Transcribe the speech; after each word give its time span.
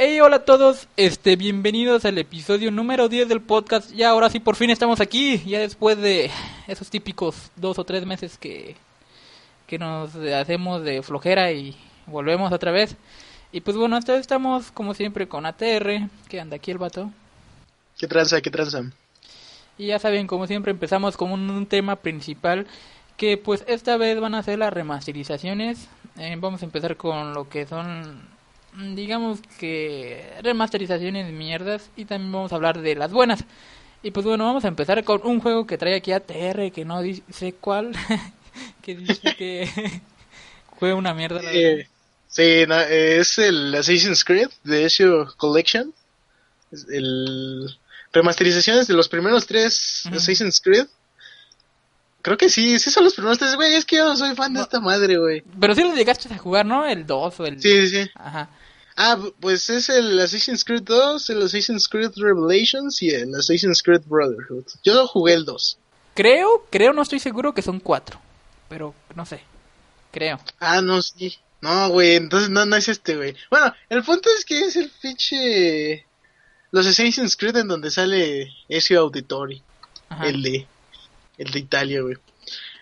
Hey, 0.00 0.20
hola 0.20 0.36
a 0.36 0.44
todos, 0.44 0.86
este, 0.96 1.34
bienvenidos 1.34 2.04
al 2.04 2.18
episodio 2.18 2.70
número 2.70 3.08
10 3.08 3.28
del 3.28 3.40
podcast. 3.40 3.90
Ya 3.90 4.10
ahora 4.10 4.30
sí, 4.30 4.38
por 4.38 4.54
fin 4.54 4.70
estamos 4.70 5.00
aquí, 5.00 5.42
ya 5.44 5.58
después 5.58 5.98
de 5.98 6.30
esos 6.68 6.88
típicos 6.88 7.50
dos 7.56 7.80
o 7.80 7.84
tres 7.84 8.06
meses 8.06 8.38
que, 8.38 8.76
que 9.68 9.78
nos 9.78 10.16
hacemos 10.16 10.82
de 10.82 11.02
flojera 11.02 11.52
y 11.52 11.76
volvemos 12.06 12.50
otra 12.52 12.72
vez. 12.72 12.96
Y 13.52 13.60
pues 13.60 13.76
bueno, 13.76 13.96
vez 13.96 14.08
estamos 14.08 14.72
como 14.72 14.94
siempre 14.94 15.28
con 15.28 15.46
ATR, 15.46 16.08
que 16.28 16.40
anda 16.40 16.56
aquí 16.56 16.72
el 16.72 16.78
vato. 16.78 17.12
¿Qué 17.98 18.08
tranza, 18.08 18.40
qué 18.40 18.50
tranza? 18.50 18.82
Y 19.76 19.86
ya 19.86 20.00
saben, 20.00 20.26
como 20.26 20.48
siempre 20.48 20.72
empezamos 20.72 21.16
con 21.16 21.30
un, 21.30 21.48
un 21.48 21.66
tema 21.66 21.94
principal, 21.96 22.66
que 23.16 23.36
pues 23.36 23.64
esta 23.68 23.96
vez 23.96 24.18
van 24.18 24.34
a 24.34 24.42
ser 24.42 24.58
las 24.58 24.72
remasterizaciones. 24.72 25.88
Eh, 26.18 26.36
vamos 26.40 26.62
a 26.62 26.64
empezar 26.64 26.96
con 26.96 27.32
lo 27.32 27.48
que 27.48 27.64
son 27.66 28.26
digamos 28.94 29.40
que 29.58 30.24
remasterizaciones 30.42 31.32
mierdas 31.32 31.90
y 31.96 32.04
también 32.04 32.32
vamos 32.32 32.52
a 32.52 32.56
hablar 32.56 32.80
de 32.80 32.94
las 32.94 33.12
buenas. 33.12 33.44
Y 34.02 34.12
pues 34.12 34.24
bueno, 34.24 34.44
vamos 34.44 34.64
a 34.64 34.68
empezar 34.68 35.02
con 35.04 35.20
un 35.24 35.40
juego 35.40 35.66
que 35.66 35.78
trae 35.78 35.96
aquí 35.96 36.12
a 36.12 36.20
TR, 36.20 36.70
que 36.72 36.84
no 36.84 37.02
dice 37.02 37.54
cuál, 37.54 37.92
que 38.82 38.94
dice 38.94 39.34
que 39.36 39.68
fue 40.78 40.94
una 40.94 41.14
mierda. 41.14 41.42
La 41.42 41.52
Eh, 41.52 41.88
sí, 42.28 42.64
no, 42.66 42.80
es 42.80 43.38
el 43.38 43.74
Assassin's 43.74 44.24
Creed 44.24 44.48
de 44.64 44.84
Ezio 44.84 45.34
Collection. 45.36 45.92
Es 46.70 46.86
el 46.88 47.78
remasterizaciones 48.12 48.86
de 48.86 48.94
los 48.94 49.08
primeros 49.08 49.46
tres 49.46 50.02
Ujú. 50.06 50.16
Assassin's 50.16 50.60
Creed. 50.60 50.86
Creo 52.22 52.36
que 52.36 52.48
sí, 52.48 52.78
sí 52.78 52.90
son 52.90 53.04
los 53.04 53.14
primeros 53.14 53.38
tres, 53.38 53.54
güey. 53.54 53.74
Es 53.74 53.84
que 53.84 53.96
yo 53.96 54.04
no 54.06 54.16
soy 54.16 54.34
fan 54.34 54.52
de 54.52 54.60
esta 54.60 54.80
madre, 54.80 55.18
güey. 55.18 55.42
Pero 55.60 55.74
sí 55.74 55.82
lo 55.82 55.94
llegaste 55.94 56.32
a 56.32 56.38
jugar, 56.38 56.66
¿no? 56.66 56.84
El 56.84 57.06
2 57.06 57.40
o 57.40 57.46
el... 57.46 57.62
Sí, 57.62 57.86
sí, 57.86 58.04
sí. 58.04 58.10
Ajá. 58.14 58.50
Ah, 58.96 59.16
pues 59.40 59.70
es 59.70 59.88
el 59.88 60.18
Assassin's 60.18 60.64
Creed 60.64 60.82
2, 60.82 61.30
el 61.30 61.42
Assassin's 61.42 61.88
Creed 61.88 62.10
Revelations 62.16 63.00
y 63.00 63.10
el 63.10 63.32
Assassin's 63.36 63.80
Creed 63.80 64.02
Brotherhood. 64.06 64.64
Yo 64.82 65.06
jugué 65.06 65.34
el 65.34 65.44
2. 65.44 65.78
Creo, 66.14 66.66
creo, 66.68 66.92
no 66.92 67.02
estoy 67.02 67.20
seguro 67.20 67.54
que 67.54 67.62
son 67.62 67.78
cuatro. 67.78 68.20
Pero 68.68 68.94
no 69.14 69.26
sé. 69.26 69.40
Creo. 70.12 70.40
Ah, 70.60 70.80
no, 70.80 71.02
sí. 71.02 71.36
No, 71.60 71.88
güey, 71.88 72.14
entonces 72.14 72.50
no, 72.50 72.64
no 72.64 72.76
es 72.76 72.88
este, 72.88 73.16
güey. 73.16 73.34
Bueno, 73.50 73.74
el 73.88 74.02
punto 74.02 74.28
es 74.36 74.44
que 74.44 74.60
es 74.60 74.76
el 74.76 74.90
pinche... 75.02 76.06
Los 76.70 76.86
Assassin's 76.86 77.36
Creed 77.36 77.56
en 77.56 77.68
donde 77.68 77.90
sale 77.90 78.52
Ezio 78.68 79.00
Auditori, 79.00 79.62
Ajá. 80.08 80.28
el 80.28 80.42
de... 80.42 80.66
El 81.38 81.50
de 81.50 81.58
Italia, 81.58 82.02
güey. 82.02 82.16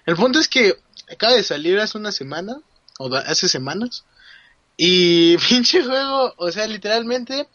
El 0.06 0.16
punto 0.16 0.38
es 0.38 0.48
que 0.48 0.76
acaba 1.10 1.34
de 1.34 1.42
salir 1.42 1.78
hace 1.78 1.98
una 1.98 2.12
semana, 2.12 2.56
o 2.98 3.14
hace 3.14 3.48
semanas, 3.48 4.04
y 4.76 5.36
pinche 5.48 5.82
juego, 5.82 6.34
o 6.36 6.50
sea, 6.52 6.66
literalmente, 6.66 7.48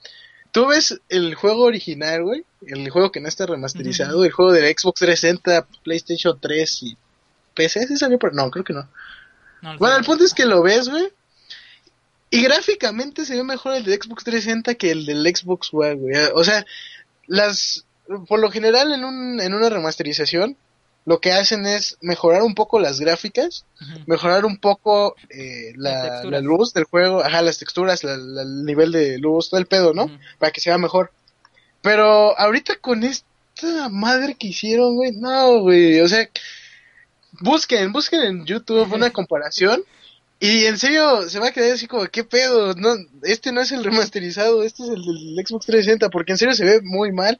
tú 0.52 0.68
ves 0.68 1.00
el 1.10 1.36
juego 1.36 1.64
original, 1.64 2.24
güey, 2.24 2.46
el 2.68 2.90
juego 2.90 3.12
que 3.12 3.20
no 3.20 3.28
está 3.28 3.46
remasterizado, 3.46 4.24
el 4.24 4.32
juego 4.32 4.52
de 4.52 4.76
Xbox 4.78 5.00
360, 5.00 5.68
PlayStation 5.84 6.40
3 6.40 6.84
y 6.84 6.98
PC, 7.54 7.88
¿sí 7.88 7.98
salió 7.98 8.18
por... 8.20 8.34
No, 8.34 8.50
creo 8.52 8.64
que 8.64 8.74
no. 8.74 8.88
Bueno, 9.78 9.96
el 9.98 10.04
punto 10.06 10.24
es 10.24 10.34
que 10.34 10.46
lo 10.46 10.62
ves, 10.64 10.90
güey. 10.90 11.10
Y 12.30 12.42
gráficamente 12.44 13.26
se 13.26 13.36
ve 13.36 13.44
mejor 13.44 13.76
el 13.76 13.84
de 13.84 13.94
Xbox 13.96 14.24
360 14.24 14.76
que 14.76 14.92
el 14.92 15.06
del 15.06 15.24
Xbox 15.36 15.70
One, 15.74 15.96
güey. 15.96 16.16
O 16.34 16.44
sea, 16.44 16.66
las 17.28 17.86
por 18.28 18.40
lo 18.40 18.50
general 18.52 18.92
en 18.94 19.04
un 19.06 19.40
en 19.40 19.54
una 19.54 19.70
remasterización 19.70 20.58
lo 21.06 21.20
que 21.20 21.32
hacen 21.32 21.66
es 21.66 21.98
mejorar 22.02 22.44
un 22.44 22.54
poco 22.56 22.80
las 22.80 23.00
gráficas, 23.00 23.66
mejorar 24.06 24.46
un 24.46 24.58
poco 24.58 25.16
eh, 25.30 25.74
la, 25.76 26.24
luz 26.42 26.74
del 26.74 26.84
juego, 26.84 27.24
ajá, 27.24 27.42
las 27.42 27.58
texturas, 27.58 28.04
la- 28.04 28.18
la- 28.18 28.44
el 28.44 28.66
nivel 28.66 28.92
de 28.92 29.18
luz, 29.18 29.50
todo 29.50 29.60
el 29.60 29.66
pedo, 29.66 29.94
¿no? 29.94 30.06
Para 30.40 30.52
que 30.52 30.62
sea 30.62 30.78
mejor. 30.78 31.12
Pero 31.82 32.38
ahorita 32.40 32.76
con 32.80 33.04
esta 33.04 33.90
madre 33.90 34.36
que 34.36 34.48
hicieron, 34.48 34.96
güey, 34.96 35.12
no, 35.14 35.62
güey, 35.62 36.00
o 36.02 36.08
sea, 36.08 36.30
busquen, 37.40 37.92
busquen 37.92 38.22
en 38.22 38.46
YouTube 38.46 38.94
una 38.94 39.12
comparación 39.12 39.84
y 40.40 40.66
en 40.66 40.80
serio 40.80 41.30
se 41.30 41.40
va 41.40 41.50
a 41.50 41.52
quedar 41.52 41.74
así 41.74 41.86
como, 41.86 42.06
¿qué 42.08 42.24
pedo? 42.24 42.74
No, 42.74 42.96
este 43.22 43.52
no 43.52 43.62
es 43.62 43.72
el 43.72 43.84
remasterizado, 43.84 44.64
este 44.64 44.82
es 44.84 44.90
el 44.90 45.04
del 45.04 45.46
Xbox 45.46 45.68
360, 45.68 46.10
porque 46.10 46.32
en 46.32 46.38
serio 46.40 46.56
se 46.56 46.66
ve 46.66 46.82
muy 46.82 47.12
mal. 47.12 47.40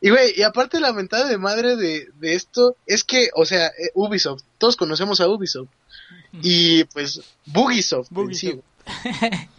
Y 0.00 0.10
güey, 0.10 0.34
y 0.36 0.42
aparte 0.42 0.78
la 0.78 0.92
mentada 0.92 1.26
de 1.26 1.36
madre 1.36 1.74
de, 1.74 2.06
de 2.20 2.34
esto 2.34 2.76
es 2.86 3.02
que, 3.02 3.30
o 3.34 3.44
sea, 3.44 3.66
eh, 3.66 3.90
Ubisoft, 3.94 4.44
todos 4.58 4.76
conocemos 4.76 5.20
a 5.20 5.28
Ubisoft. 5.28 5.68
Y 6.40 6.84
pues, 6.84 7.20
Bugisoft. 7.46 8.10
Bugisoft. 8.10 8.62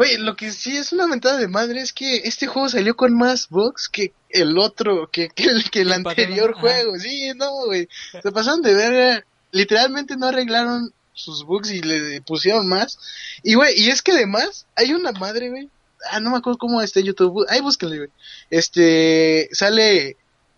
Güey, 0.00 0.16
lo 0.16 0.34
que 0.34 0.50
sí 0.50 0.78
es 0.78 0.94
una 0.94 1.06
mentada 1.06 1.36
de 1.36 1.46
madre 1.46 1.82
es 1.82 1.92
que 1.92 2.22
este 2.24 2.46
juego 2.46 2.70
salió 2.70 2.96
con 2.96 3.12
más 3.12 3.50
bugs 3.50 3.86
que 3.90 4.14
el 4.30 4.56
otro, 4.56 5.10
que, 5.12 5.28
que 5.28 5.42
el, 5.42 5.68
que 5.70 5.82
el 5.82 5.92
anterior 5.92 6.52
ajá. 6.52 6.60
juego. 6.62 6.98
Sí, 6.98 7.32
no, 7.36 7.66
güey. 7.66 7.86
Se 8.22 8.32
pasaron 8.32 8.62
de 8.62 8.72
verga. 8.72 9.26
Literalmente 9.50 10.16
no 10.16 10.28
arreglaron 10.28 10.94
sus 11.12 11.44
bugs 11.44 11.70
y 11.70 11.82
le 11.82 12.22
pusieron 12.22 12.66
más. 12.66 12.98
Y, 13.42 13.56
güey, 13.56 13.78
y 13.78 13.90
es 13.90 14.00
que 14.00 14.12
además 14.12 14.64
hay 14.74 14.94
una 14.94 15.12
madre, 15.12 15.50
güey. 15.50 15.68
Ah, 16.10 16.18
no 16.18 16.30
me 16.30 16.38
acuerdo 16.38 16.56
cómo 16.56 16.80
está 16.80 17.00
YouTube. 17.00 17.44
Ahí 17.50 17.60
búsquenle, 17.60 17.98
güey. 17.98 18.10
Este, 18.48 19.50
sale, 19.52 20.16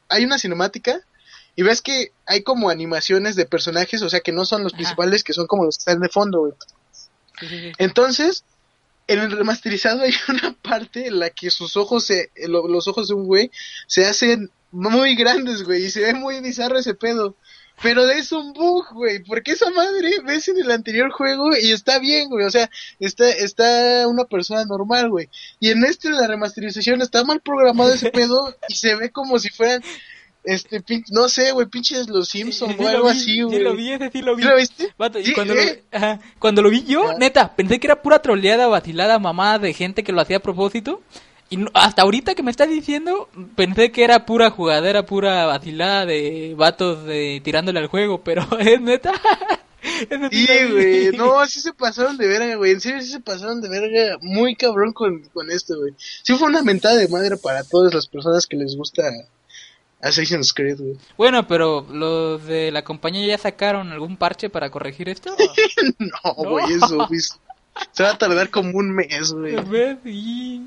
hay 0.09 0.25
una 0.25 0.39
cinemática 0.39 1.01
y 1.57 1.65
ves 1.65 1.83
que 1.83 2.13
hay 2.27 2.45
como 2.45 2.71
animaciones 2.71 3.35
de 3.35 3.47
personajes, 3.47 4.03
o 4.03 4.09
sea, 4.09 4.21
que 4.21 4.31
no 4.31 4.45
son 4.45 4.63
los 4.63 4.73
Ajá. 4.73 4.79
principales, 4.79 5.25
que 5.25 5.33
son 5.33 5.49
como 5.49 5.65
los 5.65 5.79
que 5.79 5.81
están 5.81 5.99
de 5.99 6.09
fondo, 6.09 6.43
güey. 6.43 6.53
Sí, 7.41 7.49
sí, 7.49 7.59
sí. 7.59 7.73
Entonces, 7.79 8.45
en 9.13 9.21
el 9.21 9.31
remasterizado 9.33 10.03
hay 10.03 10.13
una 10.29 10.53
parte 10.63 11.07
en 11.07 11.19
la 11.19 11.31
que 11.31 11.51
sus 11.51 11.77
ojos, 11.77 12.05
se, 12.07 12.31
lo- 12.49 12.69
los 12.69 12.89
ojos 12.89 13.09
de 13.09 13.15
un 13.15 13.27
güey, 13.27 13.51
se 13.87 14.05
hacen 14.07 14.51
muy 14.71 15.15
grandes, 15.17 15.63
güey, 15.65 15.85
y 15.87 15.91
se 15.91 16.01
ve 16.01 16.15
muy 16.15 16.41
bizarro 16.41 16.79
ese 16.79 16.95
pedo. 16.95 17.37
Pero 17.83 18.09
es 18.09 18.31
un 18.33 18.53
bug, 18.53 18.85
güey, 18.93 19.25
porque 19.25 19.53
esa 19.53 19.69
madre 19.71 20.21
ves 20.25 20.47
en 20.47 20.59
el 20.59 20.71
anterior 20.71 21.11
juego 21.11 21.57
y 21.57 21.73
está 21.73 21.99
bien, 21.99 22.29
güey, 22.29 22.45
o 22.47 22.51
sea, 22.51 22.71
está, 23.01 23.29
está 23.31 24.07
una 24.07 24.25
persona 24.25 24.65
normal, 24.67 25.09
güey. 25.11 25.29
Y 25.59 25.71
en 25.71 25.83
este, 25.85 26.11
la 26.11 26.29
remasterización, 26.29 27.03
está 27.03 27.25
mal 27.25 27.41
programado 27.41 27.93
ese 27.93 28.11
pedo 28.13 28.55
y 28.69 28.75
se 28.75 28.95
ve 28.95 29.11
como 29.11 29.39
si 29.39 29.49
fueran, 29.49 29.83
este, 30.45 30.83
no 31.11 31.29
sé, 31.29 31.53
güey, 31.53 31.67
pinches 31.67 32.09
los 32.09 32.29
Simpsons 32.29 32.75
Sí, 32.77 32.83
o 32.83 32.89
algo 32.89 33.05
vi, 33.05 33.11
así, 33.11 33.43
güey. 33.43 33.57
Sí 33.59 33.63
lo 33.63 33.75
vi, 33.75 33.93
ese 33.93 34.11
sí 34.11 34.23
lo 34.23 34.37
vi. 34.37 34.43
¿Sí 34.43 34.49
lo 34.49 34.57
viste? 34.57 34.95
Vato, 34.99 35.19
y 35.19 35.33
cuando, 35.33 35.55
¿eh? 35.55 35.85
lo, 35.93 35.99
ajá, 35.99 36.21
cuando 36.39 36.63
lo 36.63 36.71
vi 36.71 36.85
yo, 36.85 37.11
Ah. 37.11 37.15
neta, 37.19 37.55
pensé 37.55 37.79
que 37.79 37.87
era 37.87 38.03
pura 38.03 38.21
troleada, 38.21 38.67
vacilada, 38.67 39.19
mamada 39.19 39.59
de 39.61 39.73
gente 39.73 40.03
que 40.03 40.13
lo 40.13 40.21
hacía 40.21 40.39
a 40.39 40.41
propósito. 40.41 41.01
Y 41.51 41.59
hasta 41.75 42.03
ahorita 42.03 42.35
que 42.35 42.43
me 42.43 42.51
estás 42.51 42.71
diciendo, 42.71 43.29
pensé 43.57 43.93
que 43.93 44.05
era 44.05 44.25
pura 44.25 44.51
jugadera, 44.51 45.05
pura 45.05 45.45
vacilada 45.45 46.07
de 46.07 46.55
vatos 46.57 47.05
de, 47.05 47.43
tirándole 47.45 47.79
al 47.79 47.89
juego, 47.89 48.23
pero 48.25 48.47
es 48.59 48.81
neta. 48.81 49.13
Sí, 50.31 50.47
güey, 50.71 51.11
no, 51.17 51.45
sí 51.47 51.61
se 51.61 51.73
pasaron 51.73 52.17
de 52.17 52.29
verga, 52.29 52.55
güey, 52.55 52.71
en 52.71 52.81
serio 52.81 53.01
sí 53.01 53.09
se 53.09 53.19
pasaron 53.19 53.61
de 53.61 53.69
verga, 53.69 54.17
muy 54.23 54.55
cabrón 54.55 54.93
con, 54.93 55.23
con 55.35 55.51
esto, 55.51 55.77
güey. 55.77 55.93
Sí 55.99 56.35
fue 56.35 56.49
una 56.49 56.63
mentada 56.63 56.95
de 56.95 57.09
madre 57.09 57.37
para 57.37 57.65
todas 57.65 57.93
las 57.93 58.07
personas 58.07 58.47
que 58.47 58.57
les 58.57 58.77
gusta 58.77 59.03
Assassin's 60.03 60.53
Creed, 60.53 60.79
güey. 60.79 60.99
Bueno, 61.17 61.47
pero 61.47 61.87
los 61.91 62.45
de 62.45 62.73
la 62.73 62.83
compañía 62.83 63.27
ya 63.27 63.39
sacaron 63.39 63.93
algún 63.93 64.17
parche 64.17 64.51
para 64.51 64.71
corregir 64.71 65.09
esto. 65.09 65.35
No, 65.99 66.35
güey, 66.35 66.73
eso, 66.75 67.07
pues, 67.09 67.39
se 67.93 68.03
va 68.03 68.11
a 68.11 68.19
tardar 68.19 68.51
como 68.51 68.77
un 68.79 68.91
mes, 68.91 69.33
güey. 69.33 69.57
Y, 70.05 70.63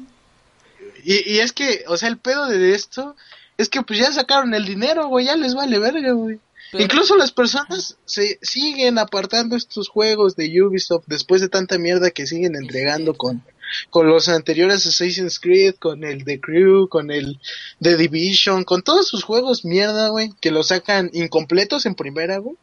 y 1.03 1.39
es 1.39 1.51
que, 1.51 1.83
o 1.87 1.97
sea, 1.97 2.09
el 2.09 2.17
pedo 2.17 2.47
de 2.47 2.73
esto 2.73 3.15
es 3.57 3.69
que 3.69 3.81
pues 3.83 3.99
ya 3.99 4.11
sacaron 4.11 4.53
el 4.53 4.65
dinero, 4.65 5.07
güey, 5.07 5.25
ya 5.25 5.35
les 5.35 5.53
vale 5.53 5.79
verga, 5.79 6.13
güey. 6.13 6.39
Incluso 6.73 7.15
las 7.15 7.31
personas 7.31 7.97
se 8.05 8.37
siguen 8.41 8.97
apartando 8.97 9.55
estos 9.55 9.87
juegos 9.87 10.35
de 10.35 10.61
Ubisoft 10.61 11.05
después 11.07 11.41
de 11.41 11.47
tanta 11.47 11.77
mierda 11.77 12.11
que 12.11 12.25
siguen 12.25 12.55
entregando 12.55 13.13
con, 13.13 13.43
con 13.89 14.07
los 14.07 14.29
anteriores 14.29 14.85
Assassin's 14.85 15.39
Creed, 15.39 15.75
con 15.75 16.03
el 16.03 16.23
The 16.23 16.39
Crew, 16.39 16.87
con 16.87 17.11
el 17.11 17.39
The 17.81 17.97
Division, 17.97 18.63
con 18.63 18.81
todos 18.81 19.07
sus 19.07 19.23
juegos 19.23 19.65
mierda, 19.65 20.09
güey, 20.09 20.31
que 20.41 20.51
los 20.51 20.67
sacan 20.67 21.09
incompletos 21.13 21.85
en 21.85 21.95
primera, 21.95 22.37
güey. 22.37 22.55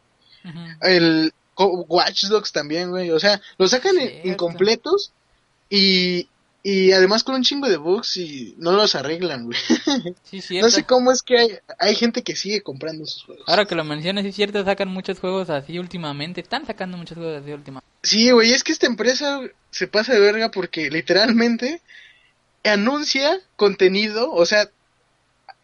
El 0.81 1.33
Watch 1.57 2.25
Dogs 2.25 2.51
también, 2.51 2.89
güey, 2.89 3.11
o 3.11 3.19
sea, 3.19 3.41
los 3.57 3.71
sacan 3.71 3.95
incompletos 4.23 5.13
y, 5.69 6.27
y 6.65 6.93
además 6.93 7.25
con 7.25 7.35
un 7.35 7.43
chingo 7.43 7.67
de 7.67 7.75
bugs 7.75 8.15
y 8.15 8.55
no 8.57 8.71
los 8.71 8.95
arreglan, 8.95 9.45
güey. 9.45 9.59
Sí, 10.23 10.59
no 10.61 10.69
sé 10.69 10.85
cómo 10.85 11.11
es 11.11 11.21
que 11.21 11.37
hay, 11.37 11.49
hay 11.77 11.95
gente 11.95 12.23
que 12.23 12.37
sigue 12.37 12.61
comprando 12.61 13.03
esos 13.03 13.23
juegos. 13.23 13.43
Ahora 13.47 13.65
que 13.65 13.75
lo 13.75 13.83
mencionas, 13.83 14.25
es 14.25 14.33
cierto, 14.33 14.63
sacan 14.63 14.87
muchos 14.87 15.19
juegos 15.19 15.49
así 15.49 15.77
últimamente. 15.77 16.39
Están 16.39 16.65
sacando 16.65 16.97
muchos 16.97 17.17
juegos 17.17 17.41
así 17.41 17.51
últimamente. 17.51 17.87
Sí, 18.01 18.31
güey, 18.31 18.53
es 18.53 18.63
que 18.63 18.71
esta 18.71 18.87
empresa 18.87 19.41
se 19.71 19.87
pasa 19.87 20.13
de 20.13 20.21
verga 20.21 20.51
porque 20.51 20.89
literalmente 20.89 21.81
anuncia 22.63 23.41
contenido, 23.57 24.31
o 24.31 24.45
sea, 24.45 24.69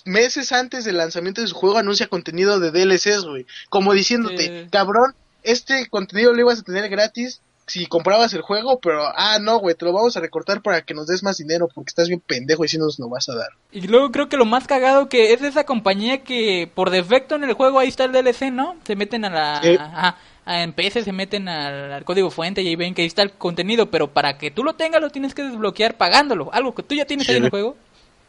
meses 0.03 0.51
antes 0.51 0.83
del 0.83 0.97
lanzamiento 0.97 1.41
de 1.41 1.47
su 1.47 1.55
juego 1.55 1.77
anuncia 1.77 2.07
contenido 2.07 2.59
de 2.59 2.71
DLCs, 2.71 3.23
güey. 3.23 3.45
Como 3.69 3.93
diciéndote, 3.93 4.67
cabrón, 4.69 5.15
este 5.43 5.87
contenido 5.87 6.33
lo 6.33 6.41
ibas 6.41 6.59
a 6.59 6.63
tener 6.63 6.89
gratis 6.89 7.41
si 7.69 7.85
comprabas 7.85 8.33
el 8.33 8.41
juego, 8.41 8.79
pero, 8.79 9.03
ah, 9.15 9.37
no, 9.39 9.59
güey, 9.59 9.75
te 9.75 9.85
lo 9.85 9.93
vamos 9.93 10.17
a 10.17 10.19
recortar 10.19 10.61
para 10.61 10.81
que 10.81 10.93
nos 10.93 11.07
des 11.07 11.23
más 11.23 11.37
dinero 11.37 11.69
porque 11.73 11.89
estás 11.89 12.07
bien 12.07 12.19
pendejo 12.19 12.65
y 12.65 12.67
si 12.67 12.77
nos 12.77 12.97
lo 12.99 13.09
vas 13.09 13.29
a 13.29 13.35
dar. 13.35 13.49
Y 13.71 13.87
luego 13.87 14.11
creo 14.11 14.27
que 14.27 14.37
lo 14.37 14.45
más 14.45 14.67
cagado 14.67 15.07
que 15.07 15.33
es 15.33 15.41
esa 15.41 15.65
compañía 15.65 16.23
que 16.23 16.69
por 16.73 16.89
defecto 16.89 17.35
en 17.35 17.43
el 17.43 17.53
juego 17.53 17.79
ahí 17.79 17.87
está 17.87 18.05
el 18.05 18.11
DLC, 18.11 18.51
¿no? 18.51 18.75
Se 18.85 18.95
meten 18.95 19.23
a 19.25 19.29
la... 19.29 20.17
en 20.47 20.73
PC 20.73 21.03
se 21.03 21.11
meten 21.11 21.47
al, 21.47 22.03
código 22.05 22.31
fuente 22.31 22.63
y 22.63 22.69
ahí 22.69 22.75
ven 22.75 22.95
que 22.95 23.03
ahí 23.03 23.07
está 23.07 23.21
el 23.21 23.33
contenido, 23.33 23.91
pero 23.91 24.11
para 24.11 24.39
que 24.39 24.49
tú 24.49 24.63
lo 24.63 24.73
tengas 24.73 24.99
lo 24.99 25.11
tienes 25.11 25.35
que 25.35 25.43
desbloquear 25.43 25.95
pagándolo. 25.95 26.49
Algo 26.51 26.73
que 26.73 26.81
tú 26.81 26.95
ya 26.95 27.05
tienes 27.05 27.29
ahí 27.29 27.35
en 27.35 27.45
el 27.45 27.49
juego, 27.51 27.77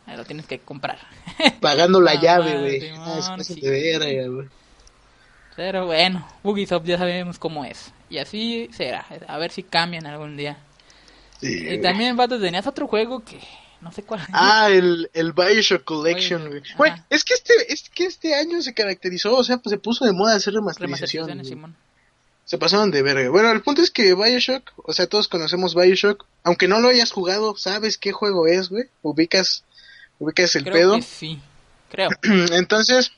lo 0.07 0.25
tienes 0.25 0.47
que 0.47 0.59
comprar. 0.59 0.99
Pagando 1.61 2.01
la 2.01 2.15
llave, 2.21 2.59
güey. 2.59 2.91
Ah, 2.99 3.37
güey. 3.39 4.49
Pero 5.57 5.87
bueno, 5.87 6.27
Ubisoft 6.43 6.85
ya 6.85 6.99
sabemos 6.99 7.39
cómo 7.39 7.65
es. 7.65 7.93
Y 8.11 8.19
así 8.19 8.69
será. 8.77 9.07
A 9.29 9.39
ver 9.39 9.51
si 9.51 9.63
cambian 9.63 10.07
algún 10.07 10.37
día. 10.37 10.59
y 11.41 11.79
también, 11.81 12.17
Vato, 12.17 12.39
tenías 12.39 12.67
otro 12.67 12.87
juego 12.87 13.25
que 13.25 13.39
no 13.81 13.93
sé 13.93 14.03
cuál. 14.03 14.21
Ah, 14.33 14.69
el, 14.71 15.11
el 15.15 15.33
Bioshock 15.33 15.85
Collection, 15.85 16.49
güey. 16.49 16.93
es 17.09 17.25
que 17.25 17.35
este 17.35 17.73
es 17.73 17.89
que 17.89 18.05
este 18.05 18.35
año 18.35 18.61
se 18.63 18.75
caracterizó, 18.75 19.35
o 19.37 19.45
sea, 19.45 19.59
pues 19.59 19.71
se 19.71 19.79
puso 19.79 20.05
de 20.05 20.13
moda 20.13 20.37
hacer 20.37 20.55
remasterizaciones. 20.55 21.51
Se 22.45 22.59
pasaron 22.59 22.91
de 22.91 23.03
verga. 23.03 23.31
Bueno, 23.31 23.53
el 23.53 23.63
punto 23.63 23.81
es 23.81 23.93
que 23.93 24.15
Bioshock, 24.15 24.73
o 24.77 24.93
sea, 24.93 25.07
todos 25.07 25.29
conocemos 25.29 25.75
Bioshock, 25.77 26.27
aunque 26.43 26.67
no 26.67 26.81
lo 26.81 26.89
hayas 26.89 27.13
jugado, 27.13 27.57
sabes 27.57 27.97
qué 27.97 28.11
juego 28.11 28.49
es, 28.49 28.69
güey. 28.69 28.87
Ubicas 29.03 29.65
ubicas 30.19 30.55
el 30.57 30.65
pedo. 30.65 30.97
Que 30.97 31.03
sí, 31.03 31.41
creo. 31.91 32.11
Entonces, 32.23 33.13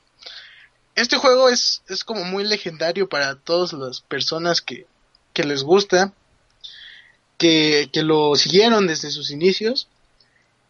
este 0.95 1.17
juego 1.17 1.49
es, 1.49 1.81
es 1.89 2.03
como 2.03 2.23
muy 2.23 2.43
legendario 2.43 3.09
para 3.09 3.35
todas 3.35 3.73
las 3.73 4.01
personas 4.01 4.61
que, 4.61 4.85
que 5.33 5.43
les 5.43 5.63
gusta, 5.63 6.13
que, 7.37 7.89
que 7.91 8.03
lo 8.03 8.35
siguieron 8.35 8.87
desde 8.87 9.11
sus 9.11 9.31
inicios. 9.31 9.87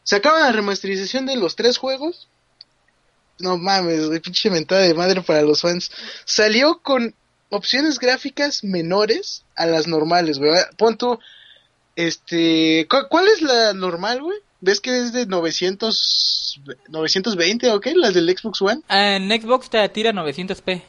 Sacaban 0.04 0.42
la 0.42 0.52
remasterización 0.52 1.26
de 1.26 1.36
los 1.36 1.56
tres 1.56 1.78
juegos. 1.78 2.28
No 3.40 3.58
mames, 3.58 4.10
de 4.10 4.22
pinche 4.22 4.50
mentada 4.50 4.82
de 4.82 4.94
madre 4.94 5.22
para 5.22 5.42
los 5.42 5.62
fans. 5.62 5.92
Salió 6.26 6.80
con 6.82 7.16
opciones 7.50 8.00
gráficas 8.00 8.64
menores 8.64 9.44
a 9.56 9.66
las 9.66 9.88
normales, 9.88 10.40
güey. 10.40 10.54
Pon 10.78 10.98
tú, 10.98 11.20
este, 11.96 12.88
¿cuál 13.10 13.28
es 13.28 13.42
la 13.42 13.74
normal, 13.74 14.22
güey? 14.22 14.38
¿Ves 14.64 14.80
que 14.80 14.98
es 14.98 15.12
de 15.12 15.26
900, 15.26 16.62
920 16.88 17.70
o 17.72 17.82
qué? 17.82 17.94
¿Las 17.96 18.14
del 18.14 18.30
Xbox 18.30 18.62
One? 18.62 18.82
Ah, 18.88 19.18
en 19.18 19.30
Xbox 19.30 19.70
te 19.70 19.90
tira 19.90 20.14
900p. 20.14 20.82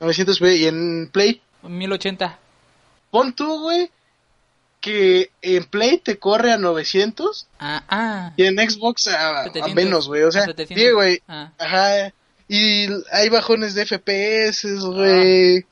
900p 0.00 0.56
y 0.56 0.66
en 0.66 1.10
Play? 1.12 1.42
1080. 1.62 2.38
Pon 3.10 3.34
tú, 3.34 3.60
güey, 3.60 3.90
que 4.80 5.30
en 5.42 5.64
Play 5.64 5.98
te 5.98 6.18
corre 6.18 6.52
a 6.52 6.56
900. 6.56 7.46
Ah, 7.58 7.84
ah. 7.90 8.32
Y 8.34 8.44
en 8.44 8.56
Xbox 8.56 9.08
a, 9.08 9.44
menos, 9.74 10.08
güey. 10.08 10.22
O 10.22 10.32
sea, 10.32 10.46
sí, 10.66 10.90
güey. 10.90 11.20
Ah. 11.28 11.52
Ajá. 11.58 12.14
Y 12.48 12.86
hay 13.12 13.28
bajones 13.28 13.74
de 13.74 13.84
FPS, 13.84 14.80
güey 14.80 15.66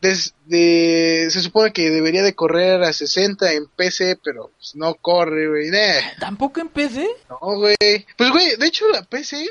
desde, 0.00 1.30
se 1.30 1.40
supone 1.42 1.72
que 1.72 1.90
debería 1.90 2.22
de 2.22 2.34
correr 2.34 2.82
a 2.82 2.92
60 2.92 3.52
en 3.52 3.66
PC, 3.66 4.18
pero 4.22 4.50
pues, 4.56 4.74
no 4.74 4.94
corre, 4.94 5.48
güey. 5.48 5.70
¿Tampoco 6.18 6.60
en 6.60 6.68
PC? 6.68 7.06
No, 7.28 7.38
güey. 7.56 7.76
Pues, 8.16 8.30
güey, 8.30 8.56
de 8.56 8.66
hecho 8.66 8.88
la 8.88 9.02
PC 9.02 9.46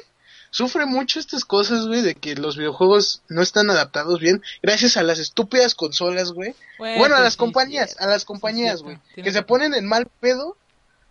sufre 0.51 0.85
mucho 0.85 1.19
estas 1.19 1.45
cosas, 1.45 1.85
güey, 1.85 2.01
de 2.01 2.15
que 2.15 2.35
los 2.35 2.57
videojuegos 2.57 3.21
no 3.29 3.41
están 3.41 3.69
adaptados 3.69 4.19
bien 4.19 4.41
gracias 4.63 4.97
a 4.97 5.03
las 5.03 5.19
estúpidas 5.19 5.75
consolas, 5.75 6.31
güey. 6.31 6.55
Bueno, 6.77 7.15
a 7.15 7.19
las 7.19 7.37
compañías, 7.37 7.95
a 7.99 8.07
las 8.07 8.25
compañías, 8.25 8.81
güey, 8.81 8.97
que 9.15 9.31
se 9.31 9.43
ponen 9.43 9.73
en 9.75 9.85
mal 9.85 10.07
pedo 10.19 10.57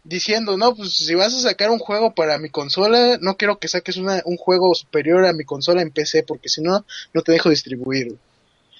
diciendo, 0.04 0.56
no, 0.56 0.74
pues 0.74 0.94
si 0.94 1.14
vas 1.14 1.34
a 1.34 1.40
sacar 1.40 1.70
un 1.70 1.78
juego 1.78 2.14
para 2.14 2.38
mi 2.38 2.48
consola, 2.48 3.18
no 3.20 3.36
quiero 3.36 3.58
que 3.58 3.68
saques 3.68 3.98
una, 3.98 4.22
un 4.24 4.36
juego 4.36 4.74
superior 4.74 5.26
a 5.26 5.34
mi 5.34 5.44
consola 5.44 5.82
en 5.82 5.90
PC, 5.90 6.22
porque 6.22 6.48
si 6.48 6.62
no, 6.62 6.84
no 7.12 7.22
te 7.22 7.32
dejo 7.32 7.50
distribuir. 7.50 8.16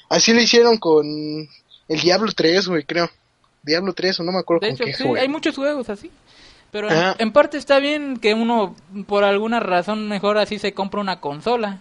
Así 0.09 0.33
lo 0.33 0.41
hicieron 0.41 0.79
con 0.79 1.07
el 1.07 2.01
Diablo 2.01 2.33
3, 2.33 2.69
güey, 2.69 2.85
creo. 2.85 3.11
Diablo 3.63 3.93
3, 3.93 4.21
o 4.21 4.23
no 4.23 4.33
me 4.33 4.39
acuerdo 4.39 4.67
de 4.67 4.73
hecho, 4.73 4.85
sí, 4.97 5.05
Hay 5.19 5.29
muchos 5.29 5.55
juegos 5.55 5.91
así. 5.91 6.11
Pero 6.71 6.89
en, 7.19 7.33
parte 7.33 7.57
está 7.57 7.79
bien 7.79 8.19
que 8.19 8.35
uno, 8.35 8.77
por 9.07 9.25
alguna 9.25 9.59
razón, 9.59 10.09
mejor 10.09 10.37
así 10.39 10.59
se 10.59 10.73
compra 10.75 11.01
una 11.01 11.21
consola. 11.21 11.81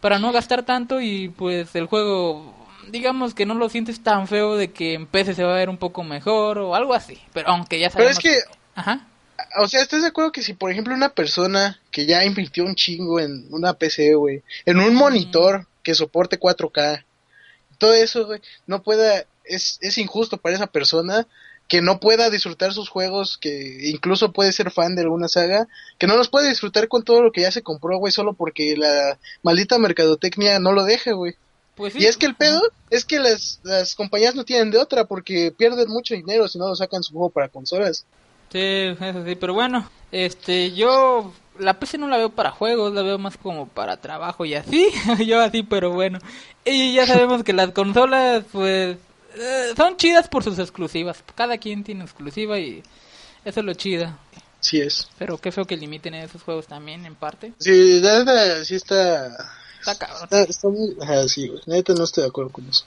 Para 0.00 0.18
no 0.18 0.32
gastar 0.32 0.64
tanto 0.64 1.00
y 1.00 1.28
pues 1.28 1.74
el 1.74 1.86
juego, 1.86 2.54
digamos 2.90 3.34
que 3.34 3.46
no 3.46 3.54
lo 3.54 3.68
sientes 3.68 4.02
tan 4.02 4.26
feo 4.26 4.56
de 4.56 4.70
que 4.72 4.94
en 4.94 5.06
PC 5.06 5.34
se 5.34 5.44
va 5.44 5.54
a 5.54 5.58
ver 5.58 5.70
un 5.70 5.78
poco 5.78 6.02
mejor 6.02 6.58
o 6.58 6.74
algo 6.74 6.92
así. 6.92 7.18
Pero 7.32 7.48
aunque 7.48 7.78
ya 7.78 7.88
sabemos. 7.88 8.18
Pero 8.18 8.34
es 8.34 8.42
que. 8.44 8.50
Ajá. 8.74 9.06
O 9.58 9.68
sea, 9.68 9.80
¿estás 9.80 10.02
de 10.02 10.08
acuerdo 10.08 10.32
que 10.32 10.42
si, 10.42 10.54
por 10.54 10.70
ejemplo, 10.70 10.94
una 10.94 11.10
persona 11.10 11.80
que 11.90 12.06
ya 12.06 12.24
invirtió 12.24 12.64
un 12.64 12.74
chingo 12.74 13.20
en 13.20 13.46
una 13.50 13.74
PC, 13.74 14.14
güey, 14.14 14.42
en 14.66 14.78
un 14.78 14.94
monitor 14.94 15.66
que 15.82 15.94
soporte 15.94 16.38
4K, 16.38 17.04
todo 17.82 17.94
eso, 17.94 18.26
güey, 18.26 18.40
no 18.68 18.80
pueda, 18.84 19.24
es, 19.44 19.78
es 19.80 19.98
injusto 19.98 20.36
para 20.36 20.54
esa 20.54 20.68
persona 20.68 21.26
que 21.66 21.82
no 21.82 21.98
pueda 21.98 22.30
disfrutar 22.30 22.72
sus 22.72 22.88
juegos, 22.88 23.38
que 23.38 23.90
incluso 23.90 24.30
puede 24.30 24.52
ser 24.52 24.70
fan 24.70 24.94
de 24.94 25.02
alguna 25.02 25.26
saga, 25.26 25.66
que 25.98 26.06
no 26.06 26.16
los 26.16 26.28
puede 26.28 26.48
disfrutar 26.48 26.86
con 26.86 27.02
todo 27.02 27.22
lo 27.22 27.32
que 27.32 27.40
ya 27.40 27.50
se 27.50 27.62
compró, 27.62 27.98
güey, 27.98 28.12
solo 28.12 28.34
porque 28.34 28.76
la 28.76 29.18
maldita 29.42 29.78
mercadotecnia 29.78 30.60
no 30.60 30.70
lo 30.70 30.84
deja, 30.84 31.10
güey. 31.10 31.34
Pues 31.74 31.96
y 31.96 32.06
es 32.06 32.16
que 32.16 32.26
el 32.26 32.36
pedo 32.36 32.62
es 32.88 33.04
que 33.04 33.18
las, 33.18 33.58
las 33.64 33.96
compañías 33.96 34.36
no 34.36 34.44
tienen 34.44 34.70
de 34.70 34.78
otra 34.78 35.06
porque 35.06 35.52
pierden 35.56 35.88
mucho 35.88 36.14
dinero 36.14 36.46
si 36.46 36.58
no 36.58 36.68
lo 36.68 36.76
sacan 36.76 37.02
su 37.02 37.14
juego 37.14 37.30
para 37.30 37.48
consolas. 37.48 38.04
Sí, 38.52 38.94
eso 39.00 39.24
sí, 39.24 39.34
pero 39.34 39.54
bueno, 39.54 39.90
este, 40.12 40.70
yo 40.72 41.32
la 41.58 41.78
PC 41.78 41.98
no 41.98 42.08
la 42.08 42.16
veo 42.16 42.30
para 42.30 42.50
juegos, 42.50 42.92
la 42.92 43.02
veo 43.02 43.18
más 43.18 43.36
como 43.36 43.68
para 43.68 43.96
trabajo 43.98 44.44
y 44.44 44.54
así, 44.54 44.88
yo 45.26 45.40
así, 45.40 45.62
pero 45.62 45.92
bueno. 45.92 46.18
Y 46.64 46.94
ya 46.94 47.06
sabemos 47.06 47.42
que 47.42 47.52
las 47.52 47.72
consolas, 47.72 48.44
pues, 48.52 48.96
eh, 49.36 49.72
son 49.76 49.96
chidas 49.96 50.28
por 50.28 50.44
sus 50.44 50.58
exclusivas. 50.58 51.22
Cada 51.34 51.58
quien 51.58 51.84
tiene 51.84 52.04
exclusiva 52.04 52.58
y 52.58 52.82
eso 53.44 53.60
es 53.60 53.66
lo 53.66 53.74
chida. 53.74 54.18
Sí 54.60 54.80
es. 54.80 55.08
Pero 55.18 55.38
qué 55.38 55.50
feo 55.50 55.64
que 55.64 55.76
limiten 55.76 56.14
esos 56.14 56.42
juegos 56.42 56.66
también, 56.66 57.04
en 57.04 57.16
parte. 57.16 57.52
Sí, 57.58 58.00
neta, 58.02 58.64
sí 58.64 58.76
está... 58.76 59.26
Está 59.80 59.98
cabrón. 59.98 60.28
Está, 60.48 60.68
muy... 60.68 60.94
sí, 61.28 61.48
güey. 61.48 61.60
Neta 61.66 61.94
no 61.94 62.04
estoy 62.04 62.22
de 62.22 62.28
acuerdo 62.28 62.52
con 62.52 62.68
eso. 62.68 62.84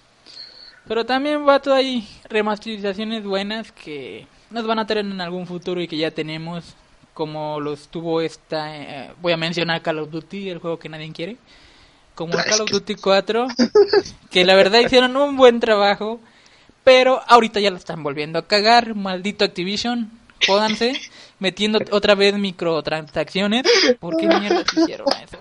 Pero 0.87 1.05
también, 1.05 1.45
va 1.45 1.61
todo 1.61 1.73
ahí 1.73 2.07
remasterizaciones 2.29 3.25
buenas 3.25 3.71
que 3.73 4.27
nos 4.51 4.65
van 4.65 4.79
a 4.79 4.87
tener 4.87 5.03
en 5.03 5.19
algún 5.19 5.47
futuro 5.47 5.81
y 5.81 5.87
que 5.87 5.97
ya 5.97 6.11
tenemos 6.11 6.75
como 7.15 7.61
lo 7.61 7.73
estuvo 7.73 8.19
esta, 8.19 8.75
eh, 8.75 9.13
voy 9.21 9.31
a 9.31 9.37
mencionar 9.37 9.81
Call 9.81 9.99
of 9.99 10.11
Duty, 10.11 10.49
el 10.49 10.59
juego 10.59 10.77
que 10.77 10.89
nadie 10.89 11.11
quiere, 11.13 11.37
como 12.13 12.33
Call 12.33 12.61
of 12.61 12.69
Duty 12.69 12.95
4, 12.95 13.47
que 14.29 14.43
la 14.43 14.53
verdad 14.53 14.81
hicieron 14.81 15.15
un 15.15 15.37
buen 15.37 15.61
trabajo, 15.61 16.19
pero 16.83 17.21
ahorita 17.25 17.61
ya 17.61 17.71
lo 17.71 17.77
están 17.77 18.03
volviendo 18.03 18.37
a 18.37 18.45
cagar, 18.45 18.95
maldito 18.95 19.45
Activision, 19.45 20.11
jódanse, 20.45 20.99
metiendo 21.39 21.79
otra 21.91 22.15
vez 22.15 22.35
microtransacciones, 22.35 23.63
¿por 24.01 24.17
qué 24.17 24.27
mierda 24.27 24.65
hicieron 24.75 25.07
eso? 25.23 25.39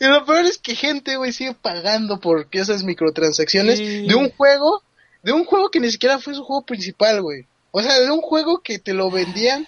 Y 0.00 0.06
lo 0.06 0.24
peor 0.24 0.46
es 0.46 0.56
que 0.56 0.74
gente, 0.74 1.16
güey, 1.16 1.32
sigue 1.32 1.52
pagando 1.52 2.18
por 2.18 2.48
esas 2.50 2.82
microtransacciones 2.82 3.78
de 3.78 4.14
un 4.14 4.30
juego, 4.30 4.82
de 5.22 5.32
un 5.32 5.44
juego 5.44 5.70
que 5.70 5.80
ni 5.80 5.90
siquiera 5.90 6.18
fue 6.18 6.34
su 6.34 6.42
juego 6.44 6.64
principal, 6.64 7.20
güey. 7.20 7.44
O 7.72 7.82
sea, 7.82 7.98
de 8.00 8.10
un 8.10 8.22
juego 8.22 8.62
que 8.62 8.78
te 8.78 8.94
lo 8.94 9.10
vendían 9.10 9.66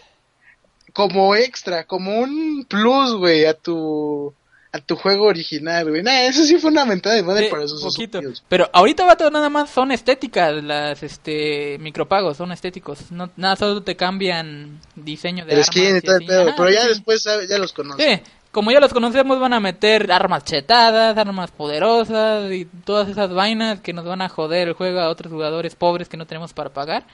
como 0.95 1.35
extra, 1.35 1.85
como 1.85 2.19
un 2.21 2.65
plus, 2.67 3.13
güey, 3.17 3.45
a 3.45 3.53
tu 3.55 4.33
a 4.73 4.81
tu 4.81 4.97
juego 4.97 5.27
original, 5.27 5.89
güey. 5.89 6.03
Nah, 6.03 6.23
eso 6.23 6.43
sí 6.45 6.59
fue 6.59 6.71
una 6.71 6.85
mentada 6.85 7.15
de 7.15 7.23
madre 7.23 7.49
para 7.49 7.69
sus 7.69 7.81
poquito. 7.83 8.19
usuarios. 8.19 8.43
Pero 8.49 8.69
ahorita 8.73 9.05
va 9.05 9.17
todo 9.17 9.31
nada 9.31 9.49
más 9.49 9.71
son 9.71 9.93
estéticas 9.93 10.53
las 10.65 11.01
este 11.05 11.79
micropagos, 11.79 12.37
son 12.37 12.51
estéticos. 12.51 13.13
No, 13.13 13.31
nada 13.37 13.55
solo 13.55 13.83
te 13.83 13.95
cambian 13.95 14.81
diseño 14.97 15.45
de 15.45 15.53
El 15.53 15.59
armas 15.61 15.67
skin 15.67 15.97
y 15.97 16.01
todo 16.01 16.17
el 16.17 16.23
así. 16.23 16.27
pedo. 16.27 16.43
Ajá, 16.49 16.55
Pero 16.57 16.71
ya 16.71 16.89
después 16.89 17.23
ya 17.23 17.59
los 17.59 17.73
conoces. 17.73 18.05
Sí, 18.05 18.23
como 18.51 18.73
ya 18.73 18.81
los 18.81 18.93
conocemos 18.93 19.39
van 19.39 19.53
a 19.53 19.61
meter 19.61 20.11
armas 20.11 20.45
chetadas, 20.45 21.17
armas 21.17 21.53
poderosas 21.53 22.51
y 22.53 22.65
todas 22.85 23.09
esas 23.09 23.33
vainas 23.33 23.81
que 23.81 23.93
nos 23.93 24.05
van 24.05 24.23
a 24.23 24.29
joder 24.29 24.69
el 24.69 24.75
juego 24.75 24.99
a 25.01 25.09
otros 25.09 25.33
jugadores 25.33 25.77
pobres 25.77 26.09
que 26.09 26.17
no 26.17 26.27
tenemos 26.27 26.53
para 26.53 26.71
pagar 26.71 27.05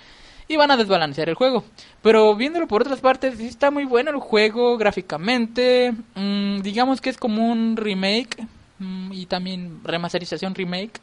y 0.52 0.56
van 0.56 0.70
a 0.72 0.76
desbalancear 0.76 1.28
el 1.28 1.36
juego. 1.36 1.64
Pero 2.02 2.34
viéndolo 2.34 2.66
por 2.66 2.82
otras 2.82 3.00
partes, 3.00 3.38
sí 3.38 3.46
está 3.46 3.70
muy 3.70 3.84
bueno 3.84 4.10
el 4.10 4.16
juego 4.18 4.76
gráficamente. 4.76 5.92
mm, 6.14 6.60
digamos 6.62 7.00
que 7.00 7.10
es 7.10 7.16
como 7.16 7.46
un 7.50 7.76
remake 7.76 8.46
mm, 8.78 9.12
y 9.12 9.26
también 9.26 9.80
remasterización 9.84 10.54
remake. 10.54 11.00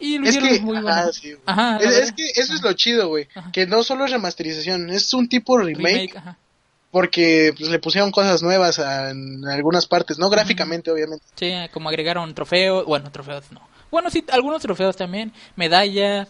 Y 0.00 0.18
lo 0.18 0.26
Es 0.28 0.38
que, 0.38 0.60
muy 0.60 0.76
ajá, 0.76 0.82
bueno. 0.82 1.12
sí. 1.12 1.34
Ajá, 1.44 1.76
es, 1.78 1.90
es 1.90 2.12
que 2.12 2.22
eso 2.34 2.54
es 2.54 2.62
lo 2.62 2.72
chido, 2.72 3.08
güey. 3.08 3.28
Ajá. 3.34 3.50
Que 3.52 3.66
no 3.66 3.82
solo 3.82 4.04
es 4.04 4.10
remasterización, 4.12 4.88
es 4.90 5.12
un 5.12 5.28
tipo 5.28 5.58
remake, 5.58 5.76
remake, 5.92 6.16
ajá. 6.16 6.38
porque 6.90 7.52
pues, 7.58 7.68
le 7.68 7.78
pusieron 7.80 8.10
cosas 8.10 8.42
nuevas 8.42 8.78
a- 8.78 9.10
en 9.10 9.44
algunas 9.46 9.86
partes, 9.86 10.18
no 10.18 10.30
gráficamente, 10.30 10.90
obviamente. 10.90 11.24
Sí, 11.34 11.52
como 11.72 11.88
agregaron 11.90 12.32
trofeos, 12.34 12.86
bueno, 12.86 13.10
trofeos 13.12 13.44
no. 13.52 13.60
Bueno, 13.90 14.08
sí, 14.10 14.24
algunos 14.30 14.62
trofeos 14.62 14.96
también, 14.96 15.32
medallas. 15.56 16.28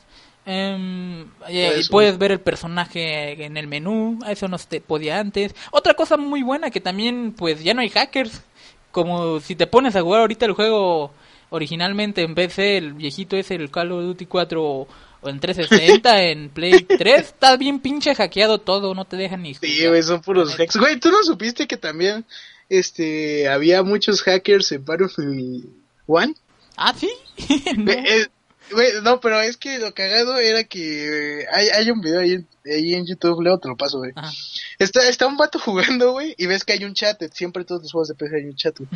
Eh, 0.50 1.82
puedes 1.90 2.16
ver 2.16 2.32
el 2.32 2.40
personaje 2.40 3.44
en 3.44 3.56
el 3.58 3.66
menú, 3.66 4.18
eso 4.26 4.48
no 4.48 4.56
se 4.56 4.80
podía 4.80 5.18
antes. 5.18 5.54
Otra 5.70 5.94
cosa 5.94 6.16
muy 6.16 6.42
buena 6.42 6.70
que 6.70 6.80
también, 6.80 7.34
pues 7.36 7.62
ya 7.62 7.74
no 7.74 7.82
hay 7.82 7.90
hackers. 7.90 8.42
Como 8.90 9.40
si 9.40 9.54
te 9.54 9.66
pones 9.66 9.94
a 9.94 10.00
jugar 10.00 10.22
ahorita 10.22 10.46
el 10.46 10.52
juego 10.52 11.12
originalmente 11.50 12.22
en 12.22 12.34
PC, 12.34 12.78
el 12.78 12.94
viejito 12.94 13.36
es 13.36 13.50
el 13.50 13.70
Call 13.70 13.92
of 13.92 14.02
Duty 14.02 14.24
4 14.24 14.64
o, 14.64 14.88
o 15.20 15.28
en 15.28 15.38
360, 15.38 16.22
en 16.24 16.48
Play 16.48 16.80
3, 16.82 17.20
está 17.20 17.56
bien 17.56 17.80
pinche 17.80 18.14
hackeado 18.14 18.58
todo, 18.58 18.94
no 18.94 19.04
te 19.04 19.16
dejan 19.16 19.42
ni 19.42 19.54
Sí, 19.54 19.86
güey, 19.86 20.02
son 20.02 20.22
puros 20.22 20.58
hacks. 20.58 20.76
Güey, 20.76 20.98
¿tú 20.98 21.10
no 21.10 21.22
supiste 21.22 21.66
que 21.66 21.76
también 21.76 22.24
este 22.70 23.48
había 23.48 23.82
muchos 23.82 24.22
hackers 24.22 24.72
en 24.72 24.84
Battlefield 24.84 25.66
One? 26.06 26.34
Ah, 26.76 26.94
sí. 26.96 27.10
No. 27.76 27.92
Eh, 27.92 28.04
eh, 28.06 28.26
güey, 28.72 28.92
no, 29.02 29.20
pero 29.20 29.40
es 29.40 29.56
que 29.56 29.78
lo 29.78 29.92
cagado 29.94 30.36
era 30.38 30.64
que 30.64 31.40
eh, 31.42 31.46
hay, 31.52 31.68
hay 31.68 31.90
un 31.90 32.00
video 32.00 32.20
ahí, 32.20 32.32
en- 32.32 32.48
ahí 32.64 32.94
en 32.94 33.06
YouTube, 33.06 33.42
Leo, 33.42 33.58
te 33.58 33.68
lo 33.68 33.76
paso, 33.76 33.98
güey. 33.98 34.12
Ajá. 34.14 34.30
Está, 34.78 35.08
está 35.08 35.26
un 35.26 35.36
vato 35.36 35.58
jugando, 35.58 36.12
güey, 36.12 36.34
y 36.38 36.46
ves 36.46 36.64
que 36.64 36.72
hay 36.74 36.84
un 36.84 36.94
chat, 36.94 37.20
siempre 37.32 37.64
todos 37.64 37.82
los 37.82 37.92
juegos 37.92 38.08
de 38.08 38.14
PC 38.14 38.36
hay 38.36 38.44
un 38.44 38.54
chat, 38.56 38.76
güey. 38.78 38.88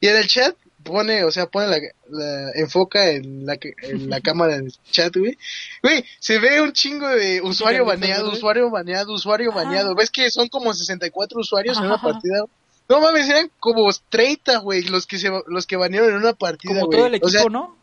Y 0.00 0.06
en 0.08 0.16
el 0.16 0.26
chat 0.26 0.56
pone, 0.82 1.24
o 1.24 1.30
sea, 1.30 1.46
pone 1.46 1.68
la, 1.68 1.78
la- 2.08 2.50
enfoca 2.54 3.10
en 3.10 3.46
la, 3.46 3.56
que- 3.56 3.74
en 3.82 4.08
la 4.10 4.20
cámara 4.20 4.56
del 4.56 4.72
chat, 4.90 5.14
güey. 5.16 5.36
Güey, 5.82 6.04
se 6.18 6.38
ve 6.38 6.60
un 6.60 6.72
chingo 6.72 7.08
de 7.08 7.40
usuario 7.42 7.84
¿Te 7.84 7.90
viste, 7.92 8.00
baneado, 8.08 8.32
usuario 8.32 8.70
baneado, 8.70 9.12
usuario 9.12 9.50
Ajá. 9.50 9.64
baneado. 9.64 9.94
¿Ves 9.94 10.10
que 10.10 10.30
son 10.30 10.48
como 10.48 10.72
64 10.74 11.40
usuarios 11.40 11.76
en 11.78 11.84
una 11.84 12.00
partida? 12.00 12.44
No 12.88 13.00
mames, 13.00 13.28
eran 13.28 13.50
como 13.60 13.88
30, 14.08 14.58
güey, 14.58 14.82
los 14.82 15.06
que 15.06 15.18
se 15.18 15.30
los 15.46 15.64
que 15.66 15.76
banearon 15.76 16.10
en 16.10 16.16
una 16.16 16.32
partida, 16.32 16.72
Como 16.74 16.86
güey. 16.86 16.98
todo 16.98 17.06
el 17.06 17.12
O 17.12 17.16
equipo, 17.18 17.28
sea, 17.30 17.44
¿no? 17.48 17.76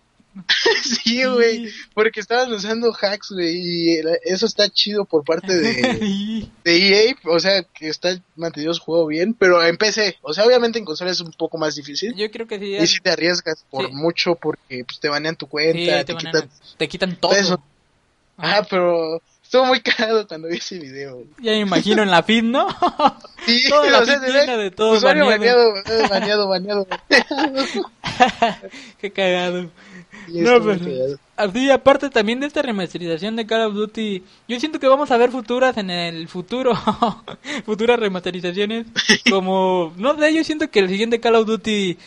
sí, 0.84 1.24
güey, 1.24 1.70
porque 1.94 2.20
estaban 2.20 2.52
usando 2.52 2.94
hacks, 2.94 3.32
güey, 3.32 3.56
y 3.56 4.00
eso 4.24 4.46
está 4.46 4.70
chido 4.70 5.06
por 5.06 5.24
parte 5.24 5.56
de, 5.56 6.48
de 6.64 7.10
EA, 7.10 7.16
o 7.26 7.40
sea, 7.40 7.64
que 7.64 7.90
está 7.90 8.20
mantenido 8.36 8.74
su 8.74 8.82
juego 8.84 9.08
bien, 9.08 9.34
pero 9.34 9.66
en 9.66 9.78
PC, 9.78 10.18
o 10.22 10.34
sea, 10.34 10.46
obviamente 10.46 10.80
en 10.80 10.86
consola 10.86 11.12
es 11.12 11.20
un 11.22 11.32
poco 11.32 11.58
más 11.58 11.76
difícil. 11.76 12.14
Yo 12.16 12.30
creo 12.32 12.48
que 12.48 12.60
sí. 12.60 12.76
Y 12.76 12.88
si 12.88 13.00
te 13.00 13.10
arriesgas 13.10 13.66
por 13.70 13.88
Sí. 13.88 13.94
mucho 13.94 14.36
porque 14.36 14.84
pues, 14.86 15.00
te 15.00 15.10
banean 15.10 15.36
tu 15.36 15.46
sí, 15.46 15.50
cuenta, 15.52 16.06
te, 16.06 16.16
quitan... 16.16 16.50
te 16.78 16.88
quitan 16.88 17.16
todo. 17.16 17.32
Eso. 17.34 17.62
Ajá, 18.38 18.66
pero 18.70 19.22
estuvo 19.48 19.64
muy 19.66 19.80
cagado 19.80 20.28
cuando 20.28 20.50
vi 20.50 20.58
ese 20.58 20.78
video. 20.78 21.24
Ya 21.42 21.52
me 21.54 21.60
imagino 21.60 22.04
en 22.04 22.12
la 22.12 22.22
feed, 22.22 22.44
¿no? 22.44 22.68
Sí, 23.46 23.64
Toda 23.70 23.90
la 23.90 24.00
o 24.00 24.06
sea, 24.06 24.20
se 24.20 24.58
de 24.58 24.72
todo 24.72 24.98
usuario 24.98 25.26
baneado. 25.26 25.74
baneado, 26.10 26.10
baneado, 26.10 26.48
baneado. 26.50 26.88
Qué 29.00 29.12
cagado. 29.12 29.70
No, 30.28 30.62
pero- 30.62 30.80
cagado. 30.80 31.20
Así, 31.38 31.72
aparte 31.72 32.10
también 32.10 32.42
de 32.42 32.48
esta 32.48 32.62
remasterización 32.62 33.38
de 33.38 33.46
Call 33.46 33.68
of 33.68 33.74
Duty, 33.76 34.22
yo 34.50 34.60
siento 34.60 34.80
que 34.80 34.88
vamos 34.88 35.12
a 35.12 35.18
ver 35.18 35.32
futuras 35.32 35.78
en 35.78 35.92
el 35.92 36.28
futuro, 36.28 36.74
futuras 37.66 37.98
remasterizaciones, 38.00 38.88
como, 39.30 39.94
no 39.96 40.20
sé, 40.20 40.34
yo 40.34 40.44
siento 40.44 40.70
que 40.70 40.80
el 40.80 40.90
siguiente 40.90 41.22
Call 41.22 41.36
of 41.36 41.46
Duty 41.46 41.98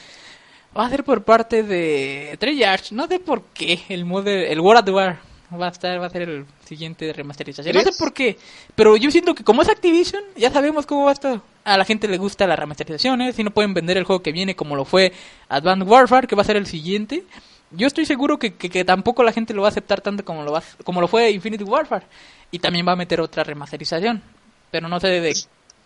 va 0.77 0.87
a 0.87 0.91
ser 0.91 1.05
por 1.05 1.23
parte 1.23 1.63
de 1.63 2.37
Treyarch, 2.39 2.91
no 2.91 3.07
sé 3.07 3.19
por 3.21 3.45
qué, 3.55 3.81
el 3.89 4.05
modo, 4.05 4.29
el 4.29 4.61
World 4.61 4.89
at 4.89 4.95
War 4.95 5.30
va 5.59 5.67
a 5.67 5.71
estar, 5.71 6.01
va 6.01 6.07
a 6.07 6.11
ser 6.11 6.23
el 6.23 6.47
siguiente 6.65 7.05
de 7.05 7.13
remasterización, 7.13 7.75
no 7.75 7.83
sé 7.83 7.93
por 7.99 8.13
qué, 8.13 8.39
pero 8.75 8.97
yo 8.97 9.11
siento 9.11 9.35
que 9.35 9.45
como 9.45 9.63
es 9.63 9.69
Activision, 9.69 10.23
ya 10.37 10.51
sabemos 10.51 10.87
cómo 10.87 11.05
va 11.07 11.13
esto. 11.13 11.43
A 11.65 11.77
la 11.77 11.85
gente 11.85 12.09
le 12.09 12.19
gusta 12.19 12.47
las 12.47 12.59
remasterizaciones, 12.59 13.37
si 13.37 13.45
no 13.45 13.51
pueden 13.51 13.75
vender 13.75 13.97
el 13.97 14.05
juego 14.05 14.23
que 14.23 14.33
viene 14.33 14.57
como 14.57 14.77
lo 14.77 14.85
fue 14.85 15.13
Advanced 15.49 15.87
Warfare, 15.87 16.27
que 16.27 16.37
va 16.37 16.43
a 16.43 16.47
ser 16.47 16.57
el 16.57 16.67
siguiente. 16.67 17.25
Yo 17.71 17.87
estoy 17.87 18.07
seguro 18.07 18.39
que, 18.39 18.55
que, 18.55 18.69
que 18.69 18.85
tampoco 18.85 19.23
la 19.23 19.33
gente 19.33 19.55
lo 19.55 19.63
va 19.63 19.69
a 19.69 19.71
aceptar 19.71 20.01
tanto 20.01 20.25
como 20.25 20.43
lo 20.43 20.53
va, 20.53 20.63
como 20.85 21.01
lo 21.01 21.07
fue 21.07 21.31
Infinity 21.31 21.65
Warfare. 21.65 22.07
Y 22.51 22.59
también 22.59 22.87
va 22.87 22.93
a 22.93 22.97
meter 22.97 23.21
otra 23.21 23.45
remasterización. 23.45 24.23
Pero 24.71 24.89
no 24.89 24.99
sé 24.99 25.09
de, 25.09 25.37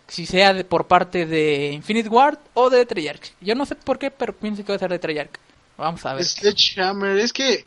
si 0.07 0.25
sea 0.25 0.53
de, 0.53 0.63
por 0.63 0.87
parte 0.87 1.25
de 1.25 1.71
Infinity 1.73 2.09
Ward 2.09 2.39
o 2.53 2.69
de 2.69 2.85
Treyarch. 2.85 3.33
Yo 3.41 3.53
no 3.53 3.65
sé 3.65 3.75
por 3.75 3.99
qué, 3.99 4.09
pero 4.11 4.33
pienso 4.33 4.63
que 4.63 4.71
va 4.71 4.77
a 4.77 4.79
ser 4.79 4.91
de 4.91 4.99
Treyarch. 4.99 5.39
Vamos 5.77 6.05
a 6.05 6.13
ver. 6.13 6.23
Sledgehammer, 6.23 7.17
es 7.17 7.33
que... 7.33 7.65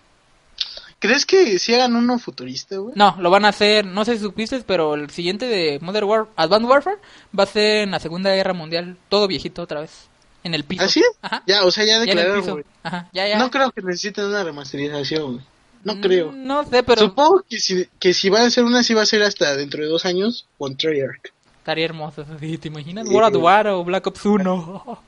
¿Crees 1.00 1.25
que 1.26 1.59
si 1.61 1.75
hagan 1.75 1.95
uno 1.95 2.19
futurista, 2.19 2.76
güey? 2.76 2.93
No, 2.97 3.17
lo 3.21 3.31
van 3.31 3.45
a 3.45 3.49
hacer, 3.49 3.87
no 3.87 4.05
sé 4.05 4.14
si 4.17 4.23
supiste, 4.25 4.61
pero 4.67 4.95
el 4.95 5.11
siguiente 5.11 5.47
de 5.47 5.78
Modern 5.81 6.07
War, 6.09 6.26
Advanced 6.35 6.69
Warfare 6.69 6.97
va 7.38 7.45
a 7.45 7.47
ser 7.47 7.83
en 7.85 7.93
la 7.93 8.00
Segunda 8.00 8.35
Guerra 8.35 8.52
Mundial, 8.52 8.97
todo 9.09 9.28
viejito 9.28 9.62
otra 9.62 9.81
vez, 9.83 10.09
en 10.43 10.55
el 10.55 10.64
piso. 10.64 10.83
¿Ah, 10.85 10.88
sí? 10.88 11.02
Ajá. 11.23 11.43
Ya, 11.47 11.64
o 11.64 11.71
sea, 11.71 11.85
ya 11.85 12.00
declararon. 12.00 12.64
Ajá, 12.83 13.09
ya, 13.12 13.28
ya. 13.28 13.38
No 13.38 13.49
creo 13.50 13.71
que 13.71 13.81
necesiten 13.83 14.25
una 14.25 14.43
remasterización, 14.43 15.35
güey. 15.35 15.45
No 15.85 15.95
Mm, 15.95 16.00
creo. 16.00 16.33
No 16.33 16.64
sé, 16.64 16.83
pero 16.83 17.02
Supongo 17.02 17.45
que 17.49 17.61
si, 17.61 17.87
que 18.00 18.12
si 18.12 18.28
van 18.28 18.43
a 18.43 18.47
hacer 18.47 18.64
una, 18.64 18.83
sí 18.83 18.95
va 18.95 19.02
a 19.02 19.07
ser 19.07 19.23
hasta 19.23 19.55
dentro 19.55 19.81
de 19.85 19.88
dos 19.88 20.05
años 20.05 20.47
con 20.59 20.76
Treyarch. 20.76 21.33
estaría 21.59 21.85
hermoso. 21.85 22.26
Sí, 22.40 22.59
¿Te 22.59 22.67
imaginas? 22.67 23.07
Sí. 23.07 23.14
World 23.14 23.37
War 23.37 23.69
o 23.69 23.85
Black 23.85 24.05
Ops 24.09 24.26
1. 24.26 24.99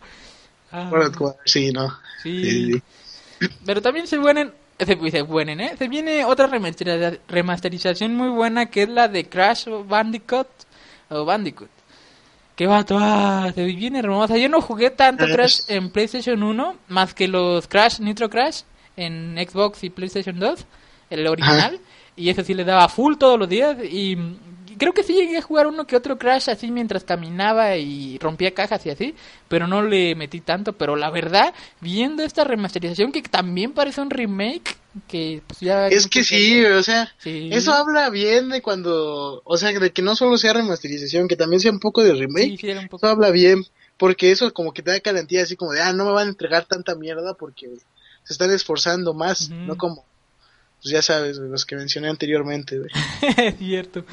Ah, 0.71 0.89
World 0.93 1.17
War, 1.21 1.35
Sí, 1.45 1.73
no. 1.73 1.93
sí. 2.23 2.81
Pero 3.67 3.83
también 3.83 4.07
se 4.07 4.19
vienen, 4.19 4.53
se, 4.87 5.11
se 5.11 5.23
vienen, 5.23 5.61
¿eh? 5.61 5.75
Se 5.79 5.89
viene 5.89 6.25
otra 6.25 6.47
remasteriza- 6.49 7.19
remasterización 7.29 8.15
muy 8.15 8.29
buena 8.29 8.67
que 8.67 8.83
es 8.83 8.89
la 8.89 9.09
de 9.09 9.29
Crash 9.29 9.67
Bandicoot 9.87 10.49
o 11.11 11.25
Bandicoot. 11.25 11.71
Qué 12.57 12.67
vato, 12.67 12.99
ah, 13.01 13.51
se 13.55 13.65
viene 13.65 14.01
hermosa. 14.01 14.37
Yo 14.37 14.49
no 14.49 14.61
jugué 14.61 14.91
tanto 14.91 15.25
Crash. 15.25 15.35
Crash 15.35 15.61
en 15.69 15.91
PlayStation 15.91 16.43
1 16.43 16.77
más 16.89 17.15
que 17.15 17.27
los 17.29 17.67
Crash 17.69 18.01
Nitro 18.01 18.29
Crash 18.29 18.63
en 18.97 19.37
Xbox 19.39 19.83
y 19.85 19.91
PlayStation 19.91 20.39
2, 20.39 20.67
el 21.11 21.27
original. 21.27 21.81
Y 22.17 22.29
eso 22.29 22.45
sí 22.45 22.53
le 22.53 22.65
daba 22.65 22.89
full 22.91 23.17
todos 23.17 23.39
los 23.39 23.49
días. 23.49 23.77
Y 23.83 24.19
creo 24.81 24.95
que 24.95 25.05
sí 25.05 25.13
llegué 25.13 25.37
a 25.37 25.43
jugar 25.43 25.67
uno 25.67 25.87
que 25.87 25.95
otro 25.95 26.19
Crash 26.19 26.49
así 26.49 26.71
mientras 26.71 27.05
caminaba 27.05 27.77
y 27.77 28.19
rompía 28.19 28.53
cajas 28.55 28.85
y 28.87 28.91
así. 28.91 29.15
Pero 29.47 29.69
no 29.69 29.83
le 29.83 30.15
metí 30.17 30.41
tanto. 30.41 30.73
Pero 30.73 30.97
la 30.97 31.11
verdad, 31.11 31.55
viendo 31.81 32.23
esta 32.23 32.43
remasterización 32.43 33.13
que 33.13 33.23
también 33.23 33.73
parece 33.73 34.01
un 34.01 34.11
remake, 34.11 34.77
que 35.07 35.43
pues 35.47 35.61
ya... 35.61 35.87
Es 35.89 36.09
que 36.09 36.25
sí, 36.25 36.65
o 36.65 36.83
sea, 36.83 37.15
Sí. 37.19 37.51
eso 37.53 37.73
habla 37.73 38.09
bien 38.11 38.49
de 38.49 38.63
cuando, 38.63 39.43
o 39.45 39.57
sea, 39.59 39.71
de 39.79 39.93
que 39.93 40.03
no 40.03 40.17
solo 40.17 40.39
sea 40.39 40.55
remasterización, 40.55 41.29
que 41.29 41.37
también 41.37 41.61
sea 41.61 41.71
un 41.71 41.79
poco 41.79 42.03
de 42.03 42.15
remake. 42.15 42.53
Sí, 42.53 42.57
sí, 42.57 42.71
era 42.71 42.81
un 42.81 42.89
poco... 42.89 43.07
Eso 43.07 43.13
habla 43.13 43.31
bien, 43.31 43.65
porque 43.99 44.31
eso 44.33 44.53
como 44.55 44.73
que 44.73 44.83
te 44.83 44.91
da 44.91 44.99
garantía 44.99 45.43
así 45.43 45.57
como 45.57 45.73
de, 45.73 45.83
ah, 45.83 45.93
no 45.93 46.07
me 46.07 46.13
van 46.13 46.27
a 46.27 46.31
entregar 46.31 46.65
tanta 46.65 46.95
mierda 46.95 47.35
porque 47.35 47.69
se 48.25 48.33
están 48.33 48.51
esforzando 48.51 49.13
más, 49.13 49.51
no 49.51 49.77
como, 49.77 50.05
pues 50.83 50.93
ya 50.93 51.03
sabes, 51.03 51.37
los 51.37 51.67
que 51.67 51.77
mencioné 51.77 52.09
anteriormente, 52.09 52.79
güey. 52.79 52.91
es 53.37 53.59
cierto. 53.59 54.05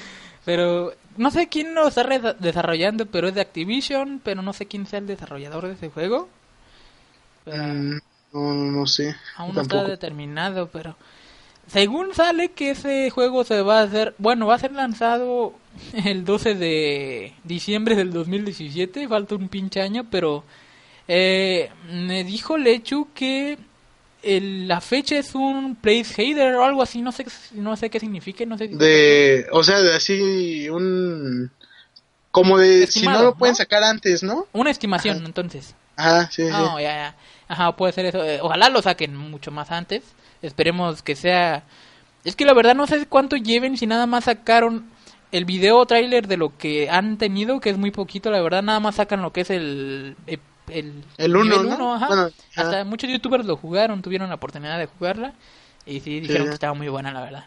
Pero 0.48 0.94
no 1.18 1.30
sé 1.30 1.50
quién 1.50 1.76
lo 1.76 1.90
está 1.90 2.06
desarrollando, 2.40 3.06
pero 3.06 3.28
es 3.28 3.36
de 3.36 3.42
Activision, 3.42 4.22
pero 4.24 4.42
no 4.42 4.54
sé 4.54 4.66
quién 4.66 4.88
sea 4.88 5.00
el 5.00 5.08
desarrollador 5.08 5.68
de 5.68 5.74
ese 5.74 5.90
juego. 5.90 6.30
Pero 7.44 7.64
Mm, 7.66 8.00
no, 8.32 8.54
no, 8.54 8.88
sé, 8.88 9.14
aún 9.36 9.54
no 9.56 9.62
está 9.62 9.84
determinado, 9.84 10.70
pero 10.70 10.96
según 11.68 12.14
sale 12.14 12.52
que 12.54 12.72
ese 12.72 13.10
juego 13.10 13.44
se 13.44 13.62
va 13.62 13.80
a 13.80 13.84
hacer, 13.84 14.16
bueno, 14.20 14.48
va 14.48 14.56
a 14.56 14.60
ser 14.60 14.72
lanzado 14.72 15.54
el 16.06 16.24
12 16.24 16.56
de 16.56 17.34
diciembre 17.44 17.96
del 17.96 18.14
2017, 18.14 19.10
falta 19.10 19.36
un 19.36 19.50
pinche 19.50 19.82
año, 19.82 20.08
pero 20.10 20.46
eh, 21.10 21.72
me 21.92 22.24
dijo 22.24 22.58
Lechu 22.58 23.10
que 23.14 23.58
el- 24.24 24.68
la 24.68 24.82
fecha 24.82 25.18
es 25.18 25.36
un 25.36 25.76
placeholder 25.76 26.56
o 26.56 26.64
algo 26.66 26.82
así, 26.82 27.02
no 27.02 27.12
sé, 27.12 27.26
no 27.54 27.76
sé 27.76 27.90
qué 27.90 28.00
significa, 28.00 28.46
no 28.46 28.58
sé. 28.58 28.68
De, 28.68 29.48
o 29.52 29.64
sea, 29.64 29.80
de 29.80 29.96
así 29.96 30.70
un, 30.70 31.52
como 32.32 32.58
de, 32.58 32.88
si 32.88 33.06
no 33.06 33.22
lo 33.22 33.36
pueden 33.36 33.54
¿no? 33.54 33.58
sacar 33.58 33.84
antes, 33.84 34.24
¿no? 34.24 34.48
Una 34.54 34.72
estimación, 34.72 35.26
entonces. 35.26 35.76
Ajá, 35.96 36.30
sí, 36.32 36.44
sí. 36.44 36.52
Ya, 36.52 36.80
ya. 36.80 37.16
Ajá, 37.48 37.76
puede 37.76 37.94
ser 37.94 38.06
eso. 38.06 38.24
Eh, 38.24 38.40
Ojalá 38.42 38.70
lo 38.70 38.82
saquen 38.82 39.16
mucho 39.16 39.52
más 39.52 39.72
antes. 39.72 40.04
Esperemos 40.42 41.02
que 41.02 41.16
sea... 41.16 41.64
Es 42.24 42.36
que 42.36 42.46
la 42.46 42.54
verdad 42.54 42.76
no 42.76 42.86
sé 42.88 43.06
cuánto 43.08 43.36
lleven 43.38 43.78
si 43.78 43.88
nada 43.88 44.06
más 44.06 44.26
sacaron 44.26 44.86
el 45.32 45.46
video 45.46 45.86
trailer 45.86 46.28
de 46.28 46.38
lo 46.38 46.56
que 46.58 46.90
han 46.90 47.18
tenido, 47.18 47.60
que 47.60 47.70
es 47.70 47.78
muy 47.78 47.90
poquito, 47.92 48.30
la 48.30 48.42
verdad. 48.42 48.62
Nada 48.62 48.80
más 48.80 48.96
sacan 48.96 49.22
lo 49.22 49.32
que 49.32 49.42
es 49.42 49.50
el... 49.50 50.16
El, 50.68 51.04
el, 51.18 51.36
uno, 51.36 51.44
nivel 51.46 51.70
¿no? 51.70 51.76
uno, 51.76 51.94
ajá. 51.96 52.08
Bueno. 52.08 52.30
Hasta 52.56 52.84
muchos 52.84 53.10
youtubers 53.10 53.46
lo 53.46 53.56
jugaron, 53.58 54.02
tuvieron 54.02 54.30
la 54.30 54.36
oportunidad 54.36 54.78
de 54.78 54.88
jugarla. 54.88 55.34
Y 55.86 56.02
sí, 56.02 56.20
dijeron 56.20 56.44
Sí. 56.44 56.50
que 56.50 56.54
estaba 56.56 56.74
muy 56.74 56.90
buena, 56.90 57.12
la 57.12 57.22
verdad. 57.22 57.46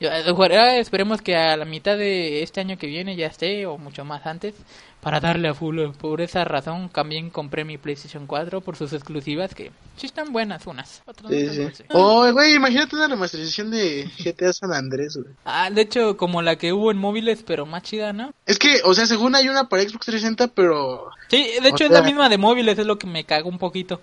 Eh, 0.00 0.24
ojalá, 0.30 0.78
esperemos 0.78 1.20
que 1.20 1.36
a 1.36 1.56
la 1.56 1.66
mitad 1.66 1.96
de 1.98 2.42
este 2.42 2.60
año 2.60 2.78
que 2.78 2.86
viene 2.86 3.16
ya 3.16 3.26
esté, 3.26 3.66
o 3.66 3.76
mucho 3.76 4.04
más 4.04 4.26
antes, 4.26 4.54
para 5.02 5.20
darle 5.20 5.48
a 5.48 5.54
full. 5.54 5.78
Por 5.98 6.22
esa 6.22 6.44
razón 6.44 6.88
también 6.88 7.28
compré 7.28 7.64
mi 7.64 7.76
PlayStation 7.76 8.26
4 8.26 8.62
por 8.62 8.76
sus 8.76 8.94
exclusivas, 8.94 9.54
que 9.54 9.70
sí 9.96 10.06
están 10.06 10.32
buenas 10.32 10.66
unas. 10.66 11.02
Otras 11.06 11.30
no 11.30 11.36
Sí, 11.36 11.48
sí. 11.50 11.68
sí. 11.74 11.84
Oh, 11.90 12.30
güey, 12.32 12.54
imagínate 12.54 12.96
una 12.96 13.08
remasterización 13.08 13.70
de 13.70 14.10
GTA 14.24 14.52
San 14.54 14.72
Andrés, 14.72 15.16
güey. 15.16 15.34
Ah, 15.44 15.70
de 15.70 15.82
hecho, 15.82 16.16
como 16.16 16.40
la 16.40 16.56
que 16.56 16.72
hubo 16.72 16.90
en 16.90 16.98
móviles, 16.98 17.42
pero 17.46 17.66
más 17.66 17.82
chida, 17.82 18.14
¿no? 18.14 18.32
Es 18.46 18.58
que, 18.58 18.80
o 18.84 18.94
sea, 18.94 19.06
según 19.06 19.34
hay 19.34 19.48
una 19.48 19.68
para 19.68 19.82
Xbox 19.82 20.06
360, 20.06 20.48
pero... 20.54 21.10
Sí, 21.28 21.46
de 21.62 21.68
hecho 21.68 21.84
O 21.84 21.86
es 21.86 21.92
la 21.92 22.02
misma 22.02 22.28
de 22.28 22.38
móviles, 22.38 22.78
es 22.78 22.86
lo 22.86 22.98
que 22.98 23.06
me 23.06 23.24
cagó 23.24 23.50
un 23.50 23.58
poquito. 23.58 24.00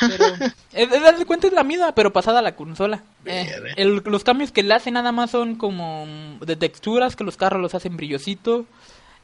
Pero, 0.00 0.24
es, 0.72 0.92
es, 0.92 1.18
de 1.18 1.26
cuenta 1.26 1.46
es 1.46 1.52
la 1.52 1.64
misma, 1.64 1.92
pero 1.92 2.12
pasada 2.12 2.40
a 2.40 2.42
la 2.42 2.56
consola. 2.56 3.02
Eh, 3.24 3.50
el- 3.76 4.02
los 4.04 4.24
cambios 4.24 4.50
que 4.52 4.62
le 4.62 4.74
hacen 4.74 4.94
nada 4.94 5.12
más 5.12 5.30
son 5.30 5.56
como 5.56 6.06
de 6.40 6.56
texturas, 6.56 7.16
que 7.16 7.24
los 7.24 7.36
carros 7.36 7.60
los 7.60 7.74
hacen 7.74 7.96
brillosito. 7.96 8.66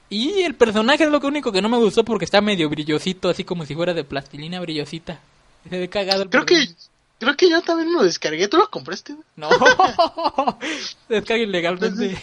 Y 0.09 0.42
el 0.42 0.54
personaje 0.54 1.04
es 1.04 1.11
lo 1.11 1.21
que 1.21 1.26
único 1.26 1.52
que 1.52 1.62
no 1.62 1.69
me 1.71 1.78
gustó 1.78 2.04
porque 2.04 2.26
está 2.26 2.40
medio 2.42 2.69
brillosito, 2.69 3.31
así 3.31 3.45
como 3.45 3.64
si 3.64 3.75
fuera 3.75 3.95
de 3.95 4.04
plastilina 4.04 4.61
brillosita. 4.61 5.21
Se 5.69 5.78
ve 5.78 5.88
cagado 5.88 6.23
el 6.25 6.28
Creo 6.31 6.45
que... 6.45 6.69
Creo 7.19 7.37
que 7.37 7.49
yo 7.49 7.62
también 7.62 7.92
lo 7.92 8.02
descargué. 8.02 8.49
¿Tú 8.49 8.57
lo 8.57 8.69
compraste? 8.69 9.14
No, 9.37 9.49
descarga 11.09 11.42
ilegalmente. 11.45 12.19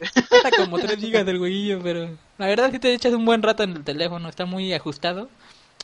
Está 0.00 0.50
como 0.56 0.78
3 0.78 0.98
gigas 0.98 1.24
del 1.26 1.40
huevillo, 1.40 1.80
pero 1.82 2.10
la 2.38 2.46
verdad 2.46 2.70
si 2.70 2.78
te 2.78 2.92
echas 2.92 3.14
un 3.14 3.24
buen 3.24 3.42
rato 3.42 3.62
en 3.62 3.70
el 3.72 3.84
teléfono, 3.84 4.28
está 4.28 4.44
muy 4.44 4.72
ajustado. 4.74 5.28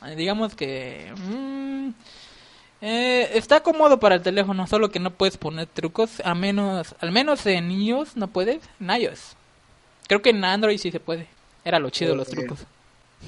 Eh, 0.07 0.17
Digamos 0.17 0.55
que 0.55 1.13
mm, 1.17 1.91
eh, 2.81 3.31
está 3.35 3.63
cómodo 3.63 3.99
para 3.99 4.17
el 4.17 4.23
teléfono, 4.23 4.67
solo 4.67 4.91
que 4.91 5.01
no 5.01 5.11
puedes 5.11 5.37
poner 5.37 5.67
trucos, 5.67 6.21
a 6.25 6.35
menos, 6.35 6.95
al 7.01 7.13
menos 7.13 7.45
en 7.47 7.71
iOS 7.71 8.17
no 8.17 8.29
puedes, 8.29 8.63
en 8.81 8.91
iOS. 8.91 9.37
Creo 10.07 10.23
que 10.23 10.31
en 10.31 10.45
Android 10.45 10.79
sí 10.79 10.91
se 10.91 11.01
puede. 11.01 11.27
Era 11.65 11.79
lo 11.79 11.91
chido 11.91 12.15
los 12.15 12.29
trucos. 12.29 12.61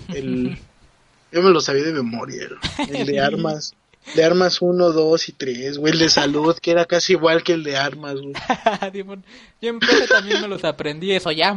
El... 0.08 0.58
Yo 1.32 1.42
me 1.42 1.50
lo 1.50 1.60
sabía 1.60 1.84
de 1.84 1.92
memoria. 1.92 2.48
El, 2.88 3.06
de 3.06 3.20
armas. 3.20 3.74
De 4.14 4.24
armas 4.24 4.62
1, 4.62 4.92
2 4.92 5.28
y 5.28 5.32
3, 5.32 5.78
güey. 5.78 5.92
El 5.92 5.98
de 5.98 6.08
salud, 6.08 6.56
que 6.60 6.70
era 6.72 6.86
casi 6.86 7.12
igual 7.12 7.44
que 7.44 7.52
el 7.52 7.62
de 7.62 7.76
armas, 7.76 8.14
güey. 8.14 8.32
Yo 9.60 9.68
en 9.68 9.78
también 10.08 10.40
me 10.40 10.48
los 10.48 10.64
aprendí, 10.64 11.12
eso 11.12 11.30
ya 11.30 11.56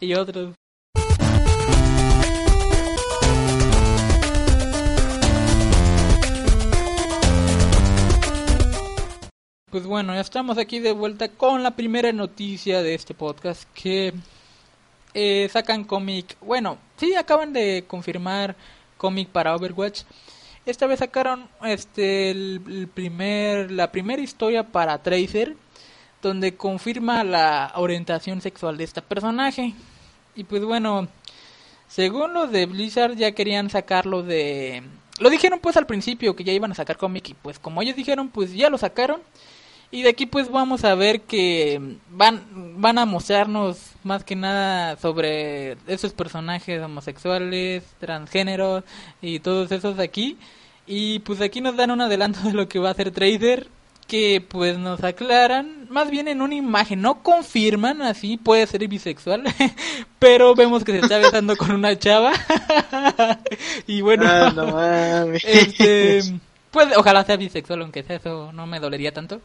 y 0.00 0.14
otros. 0.14 0.54
Pues 9.72 9.86
bueno, 9.86 10.14
ya 10.14 10.20
estamos 10.20 10.58
aquí 10.58 10.80
de 10.80 10.92
vuelta 10.92 11.28
con 11.28 11.62
la 11.62 11.70
primera 11.70 12.12
noticia 12.12 12.82
de 12.82 12.92
este 12.92 13.14
podcast 13.14 13.66
que 13.72 14.12
eh, 15.14 15.48
sacan 15.50 15.84
cómic. 15.84 16.36
Bueno, 16.42 16.76
sí, 16.98 17.14
acaban 17.14 17.54
de 17.54 17.86
confirmar 17.88 18.54
cómic 18.98 19.30
para 19.30 19.56
Overwatch. 19.56 20.02
Esta 20.66 20.86
vez 20.86 20.98
sacaron 20.98 21.48
este 21.64 22.30
el, 22.30 22.86
primer 22.92 23.70
la 23.70 23.90
primera 23.90 24.20
historia 24.20 24.62
para 24.62 25.02
Tracer 25.02 25.56
donde 26.20 26.54
confirma 26.54 27.24
la 27.24 27.72
orientación 27.76 28.42
sexual 28.42 28.76
de 28.76 28.84
este 28.84 29.00
personaje. 29.00 29.72
Y 30.36 30.44
pues 30.44 30.62
bueno, 30.62 31.08
según 31.88 32.34
los 32.34 32.52
de 32.52 32.66
Blizzard 32.66 33.16
ya 33.16 33.32
querían 33.32 33.70
sacarlo 33.70 34.22
de... 34.22 34.82
Lo 35.18 35.30
dijeron 35.30 35.60
pues 35.60 35.78
al 35.78 35.86
principio 35.86 36.36
que 36.36 36.44
ya 36.44 36.52
iban 36.52 36.72
a 36.72 36.74
sacar 36.74 36.98
cómic 36.98 37.30
y 37.30 37.34
pues 37.34 37.58
como 37.58 37.80
ellos 37.80 37.96
dijeron 37.96 38.28
pues 38.28 38.52
ya 38.52 38.68
lo 38.68 38.76
sacaron. 38.76 39.22
Y 39.92 40.02
de 40.02 40.08
aquí 40.08 40.24
pues 40.24 40.50
vamos 40.50 40.84
a 40.84 40.94
ver 40.94 41.20
que 41.20 41.98
van, 42.08 42.42
van 42.80 42.96
a 42.96 43.04
mostrarnos 43.04 43.78
más 44.02 44.24
que 44.24 44.34
nada 44.34 44.96
sobre 44.96 45.76
esos 45.86 46.14
personajes 46.14 46.82
homosexuales, 46.82 47.84
transgéneros 48.00 48.84
y 49.20 49.40
todos 49.40 49.70
esos 49.70 49.98
de 49.98 50.04
aquí. 50.04 50.38
Y 50.86 51.18
pues 51.20 51.42
aquí 51.42 51.60
nos 51.60 51.76
dan 51.76 51.90
un 51.90 52.00
adelanto 52.00 52.40
de 52.40 52.54
lo 52.54 52.68
que 52.68 52.78
va 52.78 52.88
a 52.88 52.92
hacer 52.92 53.10
Trader, 53.10 53.68
que 54.08 54.40
pues 54.46 54.78
nos 54.78 55.04
aclaran, 55.04 55.86
más 55.90 56.10
bien 56.10 56.26
en 56.26 56.40
una 56.40 56.54
imagen, 56.54 57.02
no 57.02 57.22
confirman, 57.22 58.00
así 58.00 58.38
puede 58.38 58.66
ser 58.66 58.88
bisexual, 58.88 59.44
pero 60.18 60.54
vemos 60.54 60.84
que 60.84 60.92
se 60.92 61.00
está 61.00 61.18
besando 61.18 61.54
con 61.54 61.70
una 61.70 61.98
chava. 61.98 62.32
y 63.86 64.00
bueno, 64.00 64.24
Ah, 64.26 64.52
no 64.56 65.32
este, 65.34 66.22
pues 66.70 66.88
ojalá 66.96 67.24
sea 67.24 67.36
bisexual, 67.36 67.82
aunque 67.82 68.02
sea 68.02 68.16
eso 68.16 68.52
no 68.52 68.66
me 68.66 68.80
dolería 68.80 69.12
tanto. 69.12 69.42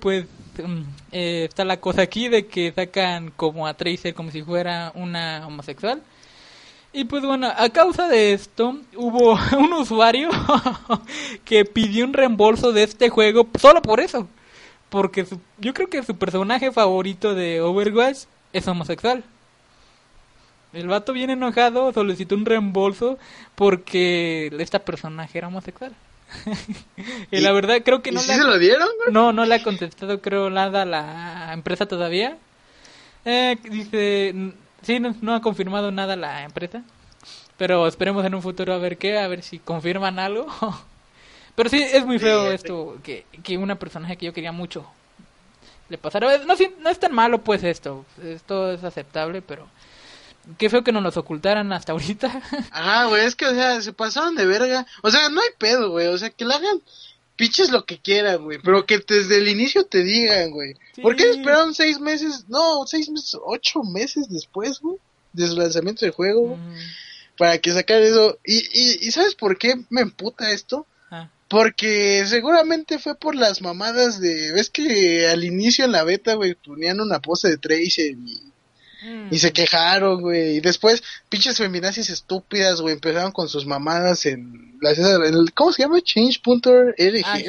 Pues 0.00 0.26
mm, 0.62 0.82
eh, 1.12 1.46
está 1.48 1.64
la 1.64 1.78
cosa 1.80 2.02
aquí 2.02 2.28
de 2.28 2.46
que 2.46 2.72
sacan 2.72 3.30
como 3.36 3.66
a 3.66 3.74
Tracer 3.74 4.14
como 4.14 4.30
si 4.30 4.42
fuera 4.42 4.92
una 4.94 5.46
homosexual. 5.46 6.02
Y 6.92 7.04
pues 7.04 7.22
bueno, 7.24 7.48
a 7.54 7.68
causa 7.70 8.08
de 8.08 8.32
esto 8.32 8.78
hubo 8.96 9.38
un 9.58 9.72
usuario 9.74 10.30
que 11.44 11.64
pidió 11.64 12.04
un 12.04 12.14
reembolso 12.14 12.72
de 12.72 12.84
este 12.84 13.08
juego 13.10 13.46
solo 13.60 13.82
por 13.82 14.00
eso. 14.00 14.28
Porque 14.90 15.26
su- 15.26 15.40
yo 15.58 15.74
creo 15.74 15.88
que 15.88 16.02
su 16.02 16.16
personaje 16.16 16.72
favorito 16.72 17.34
de 17.34 17.60
Overwatch 17.60 18.24
es 18.52 18.66
homosexual. 18.68 19.24
El 20.72 20.86
vato 20.88 21.12
bien 21.12 21.30
enojado 21.30 21.92
solicitó 21.92 22.34
un 22.34 22.44
reembolso 22.44 23.18
porque 23.54 24.50
esta 24.58 24.80
personaje 24.84 25.38
era 25.38 25.48
homosexual. 25.48 25.94
Y, 27.30 27.36
¿Y- 27.38 27.40
la 27.40 27.52
verdad 27.52 27.78
creo 27.84 28.02
que 28.02 28.10
¿Y 28.10 28.14
no 28.14 28.20
sí 28.20 28.28
le 28.28 28.34
se 28.34 28.40
ha- 28.40 28.44
lo 28.44 28.58
dieron, 28.58 28.88
güey? 28.98 29.12
no, 29.12 29.32
no 29.32 29.44
le 29.46 29.54
ha 29.54 29.62
contestado 29.62 30.20
creo 30.20 30.50
nada 30.50 30.82
a 30.82 30.84
la 30.86 31.52
empresa 31.52 31.86
todavía. 31.86 32.36
Eh, 33.24 33.56
dice, 33.64 34.34
sí, 34.82 35.00
no, 35.00 35.14
no 35.20 35.34
ha 35.34 35.40
confirmado 35.42 35.90
nada 35.90 36.16
la 36.16 36.44
empresa. 36.44 36.82
Pero 37.56 37.86
esperemos 37.86 38.24
en 38.24 38.34
un 38.34 38.42
futuro 38.42 38.72
a 38.72 38.78
ver 38.78 38.98
qué, 38.98 39.18
a 39.18 39.26
ver 39.28 39.42
si 39.42 39.58
confirman 39.58 40.18
algo. 40.18 40.46
Pero 41.56 41.68
sí, 41.70 41.82
es 41.82 42.06
muy 42.06 42.18
feo 42.18 42.42
Sí, 42.48 42.54
esto, 42.54 42.98
que, 43.02 43.24
que 43.42 43.58
una 43.58 43.74
personaje 43.76 44.16
que 44.16 44.26
yo 44.26 44.32
quería 44.32 44.52
mucho 44.52 44.86
le 45.88 45.98
pasara. 45.98 46.38
No, 46.38 46.54
no 46.80 46.90
es 46.90 47.00
tan 47.00 47.12
malo 47.14 47.38
pues 47.38 47.64
esto, 47.64 48.04
esto 48.22 48.70
es 48.72 48.84
aceptable, 48.84 49.42
pero 49.42 49.66
qué 50.58 50.70
feo 50.70 50.82
que 50.84 50.92
nos 50.92 51.02
los 51.02 51.16
ocultaran 51.16 51.72
hasta 51.72 51.92
ahorita. 51.92 52.42
Ajá, 52.70 53.04
güey, 53.06 53.24
es 53.26 53.34
que, 53.36 53.46
o 53.46 53.54
sea, 53.54 53.80
se 53.80 53.92
pasaron 53.92 54.34
de 54.34 54.46
verga. 54.46 54.86
O 55.02 55.10
sea, 55.10 55.28
no 55.28 55.40
hay 55.40 55.48
pedo, 55.58 55.90
güey. 55.90 56.06
O 56.08 56.18
sea, 56.18 56.30
que 56.30 56.44
le 56.44 56.54
hagan 56.54 56.80
pinches 57.36 57.70
lo 57.70 57.84
que 57.84 57.98
quieran, 57.98 58.42
güey. 58.44 58.58
Pero 58.62 58.84
que 58.86 58.98
desde 59.06 59.38
el 59.38 59.48
inicio 59.48 59.84
te 59.84 60.02
digan, 60.02 60.50
güey. 60.50 60.74
Sí. 60.94 61.02
¿Por 61.02 61.14
qué 61.16 61.30
esperaron 61.30 61.74
seis 61.74 62.00
meses? 62.00 62.44
No, 62.48 62.86
seis 62.86 63.08
meses, 63.10 63.36
ocho 63.44 63.82
meses 63.82 64.28
después, 64.28 64.80
güey. 64.80 64.96
De 65.32 65.46
su 65.46 65.56
lanzamiento 65.56 66.04
del 66.06 66.12
juego, 66.14 66.56
Mm, 66.56 66.74
Para 67.36 67.58
que 67.58 67.70
sacar 67.72 68.00
eso. 68.02 68.38
Y, 68.44 68.56
y, 68.56 68.98
¿Y 69.06 69.10
sabes 69.12 69.34
por 69.34 69.58
qué 69.58 69.74
me 69.90 70.00
emputa 70.00 70.50
esto? 70.50 70.86
ah, 71.10 71.28
Porque 71.48 72.24
seguramente 72.26 72.98
fue 72.98 73.14
por 73.14 73.36
las 73.36 73.60
mamadas 73.62 74.20
de... 74.20 74.50
¿Ves 74.52 74.70
que 74.70 75.28
al 75.28 75.44
inicio 75.44 75.84
en 75.84 75.92
la 75.92 76.02
beta, 76.04 76.34
güey, 76.34 76.54
ponían 76.54 77.00
una 77.00 77.20
pose 77.20 77.48
de 77.48 77.58
Tracer 77.58 78.16
y, 78.26 78.40
mm. 79.02 79.28
y 79.30 79.38
se 79.38 79.52
quejaron, 79.52 80.20
güey? 80.20 80.56
Y 80.56 80.60
después, 80.60 81.02
pinches 81.28 81.56
feminazis 81.56 82.10
estúpidas, 82.10 82.80
güey, 82.80 82.94
empezaron 82.94 83.32
con 83.32 83.48
sus 83.48 83.66
mamadas 83.66 84.26
en... 84.26 84.76
Las, 84.80 84.96
en 84.98 85.24
el, 85.24 85.52
¿Cómo 85.54 85.72
se 85.72 85.82
llama? 85.82 86.00
Change.org, 86.00 86.94
Ah, 87.24 87.38
sí, 87.38 87.46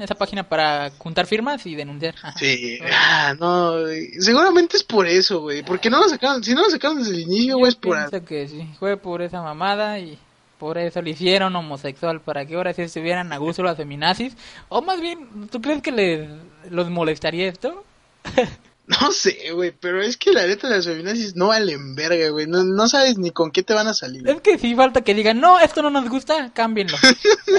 esa- 0.00 0.14
página 0.14 0.48
para 0.48 0.90
juntar 0.96 1.26
firmas 1.26 1.66
y 1.66 1.74
denunciar. 1.74 2.14
Ajá. 2.22 2.38
Sí, 2.38 2.78
ah, 2.90 3.34
no, 3.38 3.80
güey. 3.82 4.08
seguramente 4.20 4.78
es 4.78 4.82
por 4.82 5.06
eso, 5.06 5.40
güey, 5.40 5.62
porque 5.62 5.90
no 5.90 6.00
lo 6.00 6.08
sacaron, 6.08 6.42
si 6.42 6.54
no 6.54 6.62
lo 6.62 6.70
sacaron 6.70 6.98
desde 6.98 7.12
el 7.12 7.20
inicio, 7.20 7.58
güey, 7.58 7.70
es 7.70 7.76
por... 7.76 7.96
pienso 7.96 8.26
que 8.26 8.48
sí, 8.48 8.68
fue 8.78 8.96
por 8.96 9.20
esa 9.20 9.42
mamada 9.42 9.98
y 9.98 10.18
por 10.62 10.78
eso 10.78 11.02
le 11.02 11.10
hicieron 11.10 11.56
homosexual, 11.56 12.20
para 12.20 12.46
que 12.46 12.54
ahora 12.54 12.72
sí 12.72 12.82
estuvieran 12.82 13.32
a 13.32 13.38
gusto 13.38 13.64
las 13.64 13.76
feminazis. 13.76 14.36
O 14.68 14.80
más 14.80 15.00
bien, 15.00 15.48
¿tú 15.50 15.60
crees 15.60 15.82
que 15.82 15.90
les 15.90 16.30
los 16.70 16.88
molestaría 16.88 17.48
esto? 17.48 17.84
No 19.00 19.12
sé, 19.12 19.50
güey, 19.52 19.72
pero 19.72 20.02
es 20.02 20.16
que 20.16 20.32
la 20.32 20.46
neta 20.46 20.68
de 20.68 20.76
las 20.76 20.86
feminazis 20.86 21.36
no 21.36 21.48
valen 21.48 21.94
verga, 21.94 22.28
güey, 22.30 22.46
no, 22.46 22.64
no 22.64 22.88
sabes 22.88 23.18
ni 23.18 23.30
con 23.30 23.50
qué 23.50 23.62
te 23.62 23.74
van 23.74 23.88
a 23.88 23.94
salir. 23.94 24.28
Es 24.28 24.40
que 24.40 24.58
sí 24.58 24.74
falta 24.74 25.02
que 25.02 25.14
digan, 25.14 25.40
no, 25.40 25.58
esto 25.58 25.82
no 25.82 25.90
nos 25.90 26.08
gusta, 26.08 26.52
cámbienlo. 26.52 26.96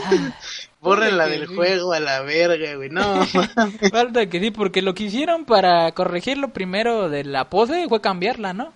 Ah, 0.05 0.35
Borren 0.79 1.17
la 1.17 1.25
que 1.25 1.31
del 1.31 1.47
sí. 1.47 1.55
juego 1.55 1.93
a 1.93 1.99
la 1.99 2.21
verga, 2.21 2.75
güey, 2.75 2.89
no, 2.89 3.25
falta 3.91 4.27
que 4.27 4.39
sí, 4.39 4.51
porque 4.51 4.81
lo 4.81 4.93
que 4.93 5.03
hicieron 5.03 5.45
para 5.45 5.91
corregir 5.93 6.37
lo 6.37 6.49
primero 6.49 7.09
de 7.09 7.23
la 7.23 7.49
pose 7.49 7.87
fue 7.87 8.01
cambiarla, 8.01 8.53
¿no? 8.53 8.73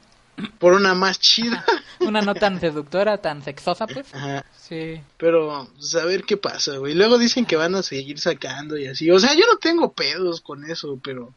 por 0.59 0.73
una 0.73 0.93
más 0.93 1.19
chida. 1.19 1.65
Una 1.99 2.21
no 2.21 2.35
tan 2.35 2.59
seductora, 2.59 3.17
tan 3.17 3.43
sexosa, 3.43 3.87
pues. 3.87 4.13
Ajá. 4.13 4.45
Sí. 4.55 5.01
Pero, 5.17 5.67
pues, 5.75 5.95
a 5.95 6.05
ver 6.05 6.23
qué 6.23 6.37
pasa, 6.37 6.77
güey. 6.77 6.93
Luego 6.93 7.17
dicen 7.17 7.45
que 7.45 7.55
van 7.55 7.75
a 7.75 7.83
seguir 7.83 8.19
sacando 8.19 8.77
y 8.77 8.85
así. 8.85 9.09
O 9.09 9.19
sea, 9.19 9.33
yo 9.33 9.45
no 9.51 9.57
tengo 9.57 9.93
pedos 9.93 10.41
con 10.41 10.69
eso, 10.69 10.99
pero 11.03 11.33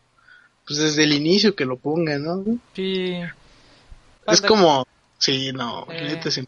pues 0.71 0.79
desde 0.79 1.03
el 1.03 1.13
inicio 1.15 1.57
que 1.57 1.65
lo 1.65 1.77
pongan, 1.77 2.23
¿no? 2.23 2.45
Sí. 2.77 3.21
Es 4.29 4.41
como, 4.41 4.87
sí, 5.19 5.51
no, 5.53 5.85
Eh. 5.91 6.21
sí. 6.31 6.47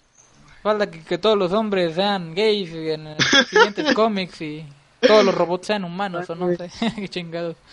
Falta 0.62 0.88
que, 0.88 1.00
que 1.02 1.18
todos 1.18 1.37
los 1.37 1.52
hombres 1.52 1.96
sean 1.96 2.32
gays 2.37 2.70
y 2.70 2.90
en 2.90 3.02
los 3.04 3.16
siguientes 3.50 3.92
cómics 3.96 4.40
y 4.42 4.64
todos 5.00 5.24
los 5.24 5.35
robots 5.35 5.66
sean 5.66 5.82
humanos 5.82 6.30
o 6.30 6.37
no 6.37 6.54
sé. 6.54 6.70
Qué 6.96 7.08
chingados. 7.08 7.56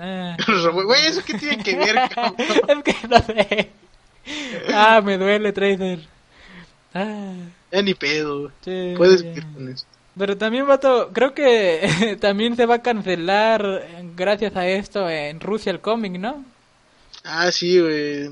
Ah. 0.00 0.36
Güey, 0.46 1.06
¿eso 1.06 1.22
qué 1.26 1.34
tiene 1.36 1.60
que 1.60 1.74
ver, 1.76 1.96
cabrón? 2.14 2.36
es 2.38 2.84
que 2.84 3.08
no 3.08 3.18
sé. 3.20 3.70
Ah, 4.72 5.00
me 5.04 5.18
duele, 5.18 5.52
Tracer. 5.52 5.98
Ah, 6.94 7.32
Ya 7.72 7.82
ni 7.82 7.94
pedo. 7.94 8.52
sí. 8.64 8.94
Puedes 8.96 9.24
vivir 9.24 9.44
con 9.52 9.68
eso. 9.68 9.84
Pero 10.18 10.36
también, 10.36 10.66
vato, 10.66 11.10
creo 11.12 11.32
que 11.32 12.18
también 12.20 12.56
se 12.56 12.66
va 12.66 12.76
a 12.76 12.82
cancelar 12.82 13.64
eh, 13.64 14.10
gracias 14.16 14.56
a 14.56 14.66
esto 14.66 15.08
en 15.08 15.40
Rusia 15.40 15.70
el 15.70 15.80
cómic, 15.80 16.18
¿no? 16.18 16.44
Ah, 17.24 17.50
sí, 17.52 17.80
güey. 17.80 18.30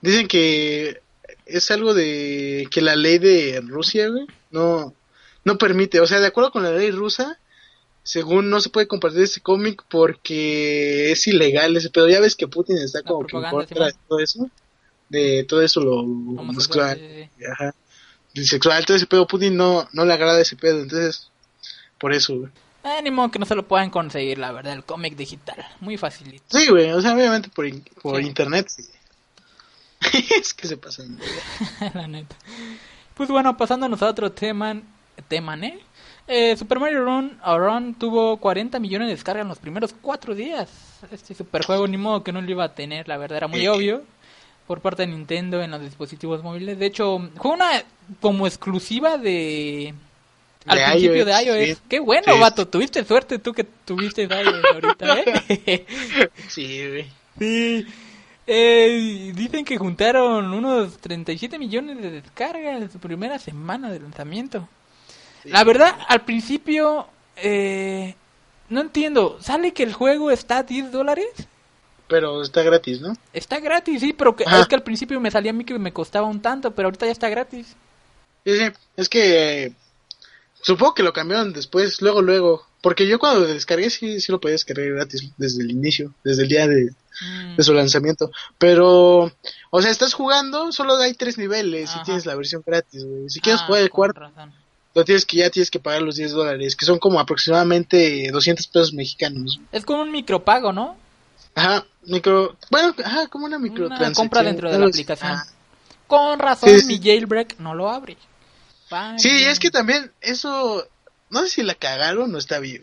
Dicen 0.00 0.26
que 0.26 1.00
es 1.46 1.70
algo 1.70 1.94
de 1.94 2.66
que 2.70 2.80
la 2.80 2.96
ley 2.96 3.18
de 3.18 3.60
Rusia, 3.60 4.08
güey, 4.08 4.26
no, 4.50 4.94
no 5.44 5.58
permite. 5.58 6.00
O 6.00 6.06
sea, 6.06 6.20
de 6.20 6.26
acuerdo 6.26 6.50
con 6.50 6.62
la 6.62 6.72
ley 6.72 6.90
rusa, 6.90 7.38
según 8.02 8.50
no 8.50 8.60
se 8.60 8.70
puede 8.70 8.88
compartir 8.88 9.22
ese 9.22 9.40
cómic 9.40 9.84
porque 9.88 11.12
es 11.12 11.26
ilegal 11.26 11.76
ese 11.76 11.90
pedo. 11.90 12.08
Ya 12.08 12.20
ves 12.20 12.34
que 12.34 12.48
Putin 12.48 12.78
está 12.78 13.00
La 13.00 13.04
como 13.04 13.26
que 13.26 13.36
en 13.36 13.44
contra 13.44 13.86
de 13.86 13.94
todo 14.08 14.18
eso. 14.20 14.50
De 15.08 15.44
todo 15.44 15.62
eso 15.62 15.80
lo 15.80 15.96
Homosexual, 16.00 16.38
homosexual, 16.38 16.98
sí, 16.98 17.30
sí. 17.36 17.44
ajá, 17.44 17.74
bisexual, 18.34 18.84
todo 18.86 18.96
ese 18.96 19.06
pedo. 19.06 19.26
Putin 19.26 19.56
no, 19.56 19.88
no 19.92 20.04
le 20.04 20.12
agrada 20.12 20.40
ese 20.40 20.56
pedo, 20.56 20.80
entonces, 20.80 21.30
por 21.98 22.12
eso, 22.12 22.36
güey. 22.38 22.50
Ni 23.02 23.10
modo 23.10 23.30
que 23.30 23.38
no 23.38 23.44
se 23.46 23.54
lo 23.54 23.68
puedan 23.68 23.90
conseguir, 23.90 24.38
la 24.38 24.52
verdad, 24.52 24.72
el 24.72 24.84
cómic 24.84 25.14
digital. 25.16 25.64
Muy 25.80 25.96
facilito. 25.98 26.44
Sí, 26.58 26.68
güey, 26.68 26.90
o 26.92 27.00
sea, 27.02 27.14
obviamente 27.14 27.48
por, 27.50 27.66
in- 27.66 27.84
por 28.02 28.20
Sí. 28.20 28.26
internet, 28.26 28.68
sí. 28.68 28.84
es 30.40 30.54
que 30.54 30.66
se 30.66 30.76
pasan. 30.76 31.18
la 31.94 32.06
neta. 32.08 32.36
Pues 33.14 33.28
bueno, 33.28 33.56
pasándonos 33.56 34.02
a 34.02 34.08
otro 34.08 34.32
tema, 34.32 34.80
tema, 35.28 35.56
¿eh? 35.56 35.78
Eh, 36.26 36.56
Super 36.56 36.78
Mario 36.78 37.04
Run, 37.04 37.38
Run 37.44 37.94
tuvo 37.96 38.36
40 38.38 38.78
millones 38.78 39.08
de 39.08 39.14
descargas 39.14 39.42
en 39.42 39.48
los 39.48 39.58
primeros 39.58 39.94
cuatro 40.00 40.34
días. 40.34 40.70
Este 41.10 41.34
superjuego 41.34 41.86
ni 41.88 41.96
modo 41.96 42.22
que 42.22 42.32
no 42.32 42.40
lo 42.40 42.50
iba 42.50 42.64
a 42.64 42.74
tener, 42.74 43.08
la 43.08 43.16
verdad 43.18 43.38
era 43.38 43.48
muy 43.48 43.66
obvio. 43.66 44.04
Por 44.70 44.80
parte 44.80 45.02
de 45.02 45.08
Nintendo 45.08 45.60
en 45.64 45.72
los 45.72 45.80
dispositivos 45.80 46.44
móviles. 46.44 46.78
De 46.78 46.86
hecho, 46.86 47.28
fue 47.42 47.50
una 47.50 47.82
como 48.20 48.46
exclusiva 48.46 49.18
de... 49.18 49.92
Al 50.64 50.78
De 50.78 50.84
principio 50.84 51.24
de 51.24 51.32
iOS, 51.32 51.44
iOS. 51.68 51.76
sí. 51.78 51.82
Qué 51.88 51.98
bueno, 51.98 52.32
Sí. 52.34 52.38
vato. 52.38 52.68
Tuviste 52.68 53.04
suerte 53.04 53.40
tú 53.40 53.52
que 53.52 53.64
tuviste 53.64 54.22
iOS 54.22 54.62
ahorita, 54.72 55.18
¿eh? 55.22 55.86
Sí, 56.46 56.86
güey. 56.88 57.06
Sí. 57.36 57.84
Eh, 58.46 59.32
dicen 59.34 59.64
que 59.64 59.76
juntaron 59.76 60.52
unos 60.54 60.98
37 60.98 61.58
millones 61.58 62.00
de 62.00 62.12
descargas 62.12 62.80
en 62.80 62.92
su 62.92 63.00
primera 63.00 63.40
semana 63.40 63.90
de 63.90 63.98
lanzamiento. 63.98 64.68
La 65.46 65.64
verdad, 65.64 65.96
al 66.06 66.20
principio, 66.20 67.08
eh, 67.34 68.14
no 68.68 68.82
entiendo. 68.82 69.36
¿Sale 69.40 69.72
que 69.72 69.82
el 69.82 69.94
juego 69.94 70.30
está 70.30 70.58
a 70.58 70.62
10 70.62 70.92
dólares? 70.92 71.26
Pero 72.10 72.42
está 72.42 72.62
gratis, 72.62 73.00
¿no? 73.00 73.16
Está 73.32 73.60
gratis, 73.60 74.00
sí, 74.00 74.12
pero 74.12 74.36
que, 74.36 74.44
es 74.44 74.66
que 74.66 74.74
al 74.74 74.82
principio 74.82 75.18
me 75.20 75.30
salía 75.30 75.52
a 75.52 75.54
mí 75.54 75.64
que 75.64 75.78
me 75.78 75.92
costaba 75.92 76.26
un 76.26 76.42
tanto, 76.42 76.72
pero 76.72 76.88
ahorita 76.88 77.06
ya 77.06 77.12
está 77.12 77.28
gratis. 77.30 77.68
Sí, 78.44 78.58
sí. 78.58 78.64
Es 78.96 79.08
que 79.08 79.64
eh, 79.64 79.72
supongo 80.60 80.94
que 80.94 81.02
lo 81.02 81.12
cambiaron 81.12 81.52
después, 81.52 82.02
luego, 82.02 82.20
luego. 82.20 82.66
Porque 82.82 83.06
yo 83.06 83.18
cuando 83.18 83.40
lo 83.40 83.46
descargué 83.46 83.90
sí, 83.90 84.20
sí 84.20 84.32
lo 84.32 84.40
podía 84.40 84.54
descargar 84.54 84.90
gratis 84.90 85.30
desde 85.36 85.62
el 85.62 85.70
inicio, 85.70 86.12
desde 86.24 86.42
el 86.42 86.48
día 86.48 86.66
de, 86.66 86.90
Mm, 87.20 87.56
de 87.56 87.62
su 87.62 87.74
lanzamiento. 87.74 88.30
Pero, 88.58 89.30
o 89.70 89.82
sea, 89.82 89.90
estás 89.90 90.14
jugando, 90.14 90.72
solo 90.72 90.96
hay 90.96 91.14
tres 91.14 91.38
niveles 91.38 91.90
Ajá. 91.90 92.00
y 92.00 92.04
tienes 92.04 92.26
la 92.26 92.34
versión 92.34 92.62
gratis, 92.64 93.04
güey. 93.04 93.28
Si 93.28 93.40
quieres 93.40 93.62
ah, 93.62 93.66
jugar 93.66 93.82
el 93.82 93.90
cuarto, 93.90 94.20
razón. 94.20 94.52
lo 94.94 95.04
tienes 95.04 95.26
que 95.26 95.38
ya 95.38 95.50
tienes 95.50 95.70
que 95.70 95.80
pagar 95.80 96.02
los 96.02 96.16
10 96.16 96.32
dólares, 96.32 96.76
que 96.76 96.86
son 96.86 96.98
como 96.98 97.20
aproximadamente 97.20 98.30
200 98.32 98.66
pesos 98.68 98.92
mexicanos. 98.92 99.60
Es 99.72 99.84
como 99.84 100.02
un 100.02 100.12
micropago, 100.12 100.72
¿no? 100.72 100.96
Ajá, 101.54 101.84
micro, 102.02 102.56
bueno, 102.70 102.94
ajá, 103.04 103.26
como 103.28 103.46
una 103.46 103.56
Una 103.58 104.12
compra 104.12 104.42
dentro 104.42 104.70
de 104.70 104.78
la 104.78 104.86
aplicación. 104.86 105.32
Ajá. 105.32 105.46
Con 106.06 106.38
razón, 106.38 106.68
Sí, 106.70 106.80
sí. 106.80 106.86
mi 106.86 106.98
jailbreak 106.98 107.58
no 107.58 107.74
lo 107.74 107.88
abre. 107.90 108.16
Sí, 109.18 109.44
es 109.44 109.58
que 109.60 109.70
también 109.70 110.10
eso, 110.20 110.84
no 111.28 111.42
sé 111.42 111.48
si 111.48 111.62
la 111.62 111.74
cagaron 111.74 112.34
o 112.34 112.38
está 112.38 112.58
bien. 112.58 112.82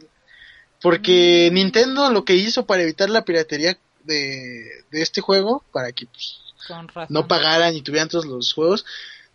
Porque 0.82 1.50
Nintendo 1.52 2.10
lo 2.12 2.24
que 2.24 2.36
hizo 2.36 2.66
para 2.66 2.84
evitar 2.84 3.10
la 3.10 3.26
piratería 3.26 3.78
de, 4.04 4.64
de 4.92 5.02
este 5.02 5.22
juego, 5.22 5.64
para 5.74 5.92
que 5.92 6.06
pues, 6.06 6.38
Con 6.68 6.88
razón. 6.88 7.08
no 7.14 7.28
pagaran 7.28 7.76
y 7.76 7.82
tuvieran 7.82 8.08
todos 8.10 8.26
los 8.26 8.54
juegos, 8.54 8.86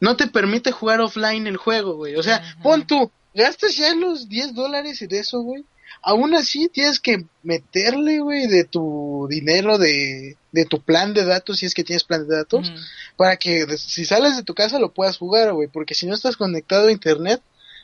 no 0.01 0.17
te 0.17 0.29
permite 0.29 0.73
jugar 0.73 1.01
offline 1.01 1.47
el 1.47 1.57
juego, 1.57 1.95
güey. 1.97 2.17
O 2.17 2.23
sea, 2.23 2.37
Ajá. 2.37 2.57
pon 2.63 2.87
tú, 2.87 3.11
gastas 3.35 3.77
ya 3.77 3.95
los 3.95 4.29
10 4.29 4.55
dólares 4.55 5.05
de 5.07 5.19
eso, 5.19 5.41
güey. 5.41 5.65
Aún 6.03 6.35
así 6.35 6.69
tienes 6.69 6.99
que 6.99 7.25
meterle, 7.43 8.21
güey, 8.21 8.49
de 8.49 8.65
tu 8.65 9.27
dinero, 9.31 9.79
de, 9.79 10.37
de 10.51 10.65
tu 10.65 10.81
plan 10.81 11.15
de 11.15 11.25
datos, 11.25 11.59
si 11.59 11.67
es 11.67 11.75
que 11.75 11.85
tienes 11.85 12.05
plan 12.05 12.27
de 12.27 12.37
datos, 12.37 12.73
para 13.17 13.37
que 13.37 13.67
si 13.79 14.05
sales 14.05 14.37
de 14.37 14.43
tu 14.43 14.55
casa 14.55 14.81
lo 14.81 14.93
puedas 14.93 15.17
jugar, 15.17 15.53
güey, 15.53 15.69
porque 15.69 15.95
si 15.95 16.07
no 16.07 16.15
estás 16.15 16.37
conectado 16.37 16.89
a 16.89 16.93
internet, 16.93 17.41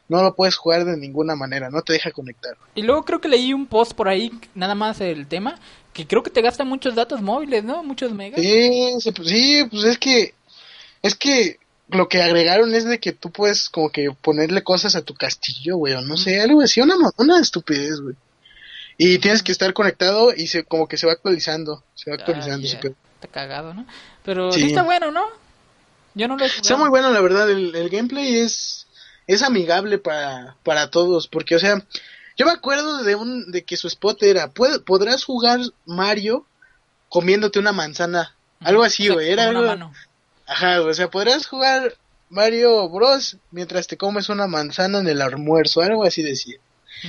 no 0.09 0.23
lo 0.23 0.35
puedes 0.35 0.57
jugar 0.57 0.85
de 0.85 0.97
ninguna 0.97 1.37
manera, 1.37 1.71
no 1.71 1.83
te 1.83 1.93
deja 1.93 2.11
conectar. 2.11 2.57
Y 2.75 2.83
luego 2.83 3.05
creo 3.05 3.21
que 3.21 3.29
leí 3.29 3.53
un 3.53 3.67
post 3.67 3.93
por 3.93 4.09
ahí, 4.09 4.33
nada 4.55 4.75
más 4.75 5.01
el 5.01 5.27
tema, 5.27 5.61
que 5.93 6.07
creo 6.07 6.23
que 6.23 6.31
te 6.31 6.43
gasta 6.43 6.65
muchos 6.65 6.95
datos 6.95 7.21
móviles, 7.21 7.63
¿no? 7.63 7.83
Muchos 7.83 8.13
megas. 8.13 8.41
Sí, 8.41 8.95
sí, 9.01 9.13
pues, 9.13 9.29
sí, 9.29 9.65
pues 9.71 9.85
es 9.85 9.99
que, 9.99 10.35
es 11.03 11.15
que 11.15 11.59
lo 11.89 12.09
que 12.09 12.23
agregaron 12.23 12.75
es 12.75 12.85
de 12.85 12.99
que 13.01 13.13
tú 13.13 13.31
puedes 13.31 13.69
como 13.69 13.91
que 13.91 14.11
ponerle 14.23 14.63
cosas 14.63 14.95
a 14.97 15.03
tu 15.03 15.15
castillo, 15.15 15.77
güey, 15.77 15.95
o 15.95 16.01
no 16.03 16.17
sé, 16.17 16.41
algo 16.41 16.61
así, 16.63 16.81
una, 16.81 16.95
una 17.17 17.41
estupidez, 17.41 18.01
güey. 18.01 18.15
Y 18.97 19.19
tienes 19.19 19.43
que 19.43 19.53
estar 19.53 19.73
conectado 19.73 20.33
y 20.37 20.49
se 20.49 20.65
como 20.65 20.89
que 20.89 20.97
se 20.97 21.07
va 21.07 21.13
actualizando, 21.13 21.85
se 21.95 22.11
va 22.11 22.17
actualizando. 22.17 22.67
Ah, 22.75 22.81
pedo. 22.81 22.95
Está 23.15 23.29
cagado, 23.29 23.73
¿no? 23.75 23.87
Pero 24.25 24.53
sí. 24.53 24.61
Sí. 24.61 24.67
está 24.67 24.83
bueno, 24.83 25.11
¿no? 25.11 25.25
Yo 26.15 26.27
no 26.29 26.37
lo 26.37 26.45
he 26.45 26.49
Está 26.49 26.77
muy 26.77 26.89
bueno, 26.89 27.11
la 27.13 27.21
verdad, 27.21 27.49
el, 27.51 27.75
el 27.77 27.89
gameplay 27.91 28.37
es, 28.39 28.87
es 29.27 29.43
amigable 29.43 29.99
para, 29.99 30.57
para 30.65 30.91
todos, 30.91 31.29
porque, 31.29 31.55
o 31.55 31.59
sea, 31.61 31.85
yo 32.37 32.45
me 32.47 32.53
acuerdo 32.53 33.03
de 33.05 33.15
un, 33.15 33.51
de 33.53 33.63
que 33.65 33.77
su 33.77 33.87
spot 33.87 34.23
era, 34.25 34.53
"Pued- 34.53 34.83
podrás 34.85 35.25
jugar 35.25 35.61
Mario 35.87 36.45
comiéndote 37.09 37.59
una 37.61 37.73
manzana, 37.73 38.35
algo 38.61 38.83
así, 38.83 39.09
güey, 39.09 39.31
era 39.31 39.45
algo, 39.49 39.63
mano. 39.63 39.93
Ajá, 40.49 40.83
o 40.83 40.93
sea, 40.93 41.11
podrás 41.11 41.47
jugar 41.47 41.95
Mario 42.31 42.89
Bros 42.89 43.37
mientras 43.51 43.87
te 43.87 43.97
comes 43.97 44.29
una 44.29 44.47
manzana 44.47 44.99
en 44.99 45.09
el 45.09 45.23
almuerzo, 45.23 45.81
algo 45.81 46.05
así 46.05 46.23
decía. 46.23 46.59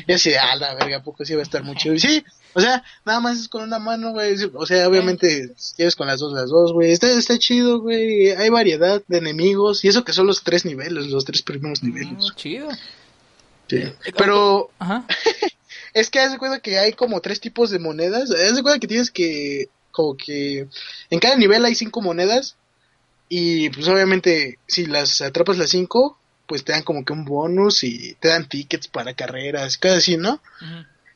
Y 0.07 0.13
así 0.13 0.29
de, 0.29 0.37
ah, 0.37 0.55
la 0.55 0.75
verga, 0.75 0.97
¿a 0.97 1.03
poco 1.03 1.25
sí 1.25 1.33
va 1.33 1.39
a 1.39 1.43
estar 1.43 1.63
muy 1.63 1.75
chido. 1.75 1.95
Y 1.95 1.99
sí, 1.99 2.23
o 2.53 2.61
sea, 2.61 2.83
nada 3.05 3.19
más 3.19 3.39
es 3.39 3.47
con 3.47 3.63
una 3.63 3.79
mano, 3.79 4.11
güey. 4.11 4.35
O 4.53 4.65
sea, 4.65 4.87
obviamente, 4.87 5.53
si 5.57 5.75
quieres 5.75 5.95
con 5.95 6.07
las 6.07 6.19
dos, 6.19 6.33
las 6.33 6.49
dos, 6.49 6.73
güey. 6.73 6.91
Está, 6.91 7.09
está 7.09 7.37
chido, 7.37 7.79
güey. 7.79 8.31
Hay 8.31 8.49
variedad 8.49 9.01
de 9.07 9.17
enemigos. 9.17 9.83
Y 9.83 9.87
eso 9.87 10.03
que 10.03 10.13
son 10.13 10.27
los 10.27 10.43
tres 10.43 10.65
niveles, 10.65 11.07
los 11.07 11.25
tres 11.25 11.41
primeros 11.41 11.83
niveles. 11.83 12.11
Mm, 12.11 12.35
chido. 12.35 12.69
Sí. 13.67 13.83
Pero 14.17 14.71
Ajá. 14.79 15.05
es 15.93 16.09
que 16.09 16.19
haz 16.19 16.31
de 16.31 16.39
cuenta 16.39 16.59
que 16.59 16.79
hay 16.79 16.93
como 16.93 17.21
tres 17.21 17.39
tipos 17.39 17.69
de 17.69 17.79
monedas. 17.79 18.31
Haz 18.31 18.55
de 18.55 18.63
cuenta 18.63 18.79
que 18.79 18.87
tienes 18.87 19.11
que, 19.11 19.69
como 19.91 20.17
que, 20.17 20.67
en 21.09 21.19
cada 21.19 21.35
nivel 21.35 21.65
hay 21.65 21.75
cinco 21.75 22.01
monedas. 22.01 22.55
Y 23.29 23.69
pues 23.69 23.87
obviamente, 23.87 24.57
si 24.67 24.85
las 24.87 25.21
atrapas 25.21 25.57
las 25.57 25.69
cinco, 25.69 26.17
pues 26.47 26.63
te 26.63 26.71
dan 26.71 26.81
como 26.83 27.05
que 27.05 27.13
un 27.13 27.25
bonus 27.25 27.83
y 27.83 28.15
te 28.15 28.29
dan 28.29 28.49
tickets 28.49 28.87
para 28.87 29.13
carreras, 29.13 29.77
cosas 29.77 29.99
así, 29.99 30.17
¿no? 30.17 30.41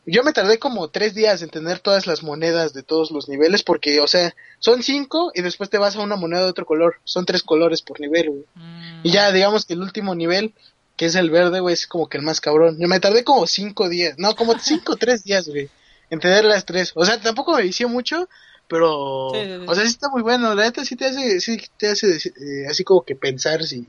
Yo 0.05 0.23
me 0.23 0.33
tardé 0.33 0.59
como 0.59 0.89
tres 0.89 1.15
días 1.15 1.41
en 1.41 1.49
tener 1.49 1.79
todas 1.79 2.07
las 2.07 2.23
monedas 2.23 2.73
de 2.73 2.83
todos 2.83 3.09
los 3.09 3.29
niveles 3.29 3.63
porque, 3.63 3.99
o 4.01 4.07
sea, 4.07 4.35
son 4.59 4.83
cinco 4.83 5.31
y 5.33 5.41
después 5.41 5.69
te 5.69 5.77
vas 5.77 5.95
a 5.95 6.01
una 6.01 6.17
moneda 6.17 6.43
de 6.43 6.49
otro 6.49 6.65
color. 6.65 6.97
Son 7.05 7.25
tres 7.25 7.41
colores 7.41 7.81
por 7.81 7.99
nivel, 8.01 8.29
güey. 8.29 8.43
Mm, 8.53 8.99
Y 9.03 9.11
ya, 9.11 9.31
digamos 9.31 9.65
que 9.65 9.73
el 9.73 9.81
último 9.81 10.13
nivel, 10.13 10.53
que 10.97 11.05
es 11.05 11.15
el 11.15 11.29
verde, 11.29 11.61
güey, 11.61 11.73
es 11.73 11.87
como 11.87 12.09
que 12.09 12.17
el 12.17 12.23
más 12.23 12.41
cabrón. 12.41 12.77
Yo 12.79 12.87
me 12.89 12.99
tardé 12.99 13.23
como 13.23 13.47
cinco 13.47 13.87
días, 13.89 14.15
no, 14.17 14.35
como 14.35 14.59
cinco 14.59 14.93
o 14.93 14.95
tres 14.97 15.23
días, 15.23 15.47
güey, 15.47 15.69
en 16.09 16.19
tener 16.19 16.43
las 16.43 16.65
tres. 16.65 16.91
O 16.95 17.05
sea, 17.05 17.19
tampoco 17.21 17.55
me 17.55 17.63
vició 17.63 17.87
mucho, 17.87 18.27
pero, 18.73 19.29
Sí, 19.31 19.45
sí, 19.45 19.57
sí. 19.59 19.65
o 19.67 19.75
sea, 19.75 19.83
sí 19.83 19.89
está 19.91 20.09
muy 20.09 20.21
bueno. 20.23 20.53
La 20.55 20.63
neta 20.63 20.83
sí 20.83 20.95
te 20.95 21.05
hace, 21.05 21.39
sí 21.39 21.57
te 21.77 21.87
hace 21.89 22.17
eh, 22.17 22.67
así 22.69 22.83
como 22.83 23.03
que 23.05 23.15
pensar 23.15 23.63
si, 23.63 23.87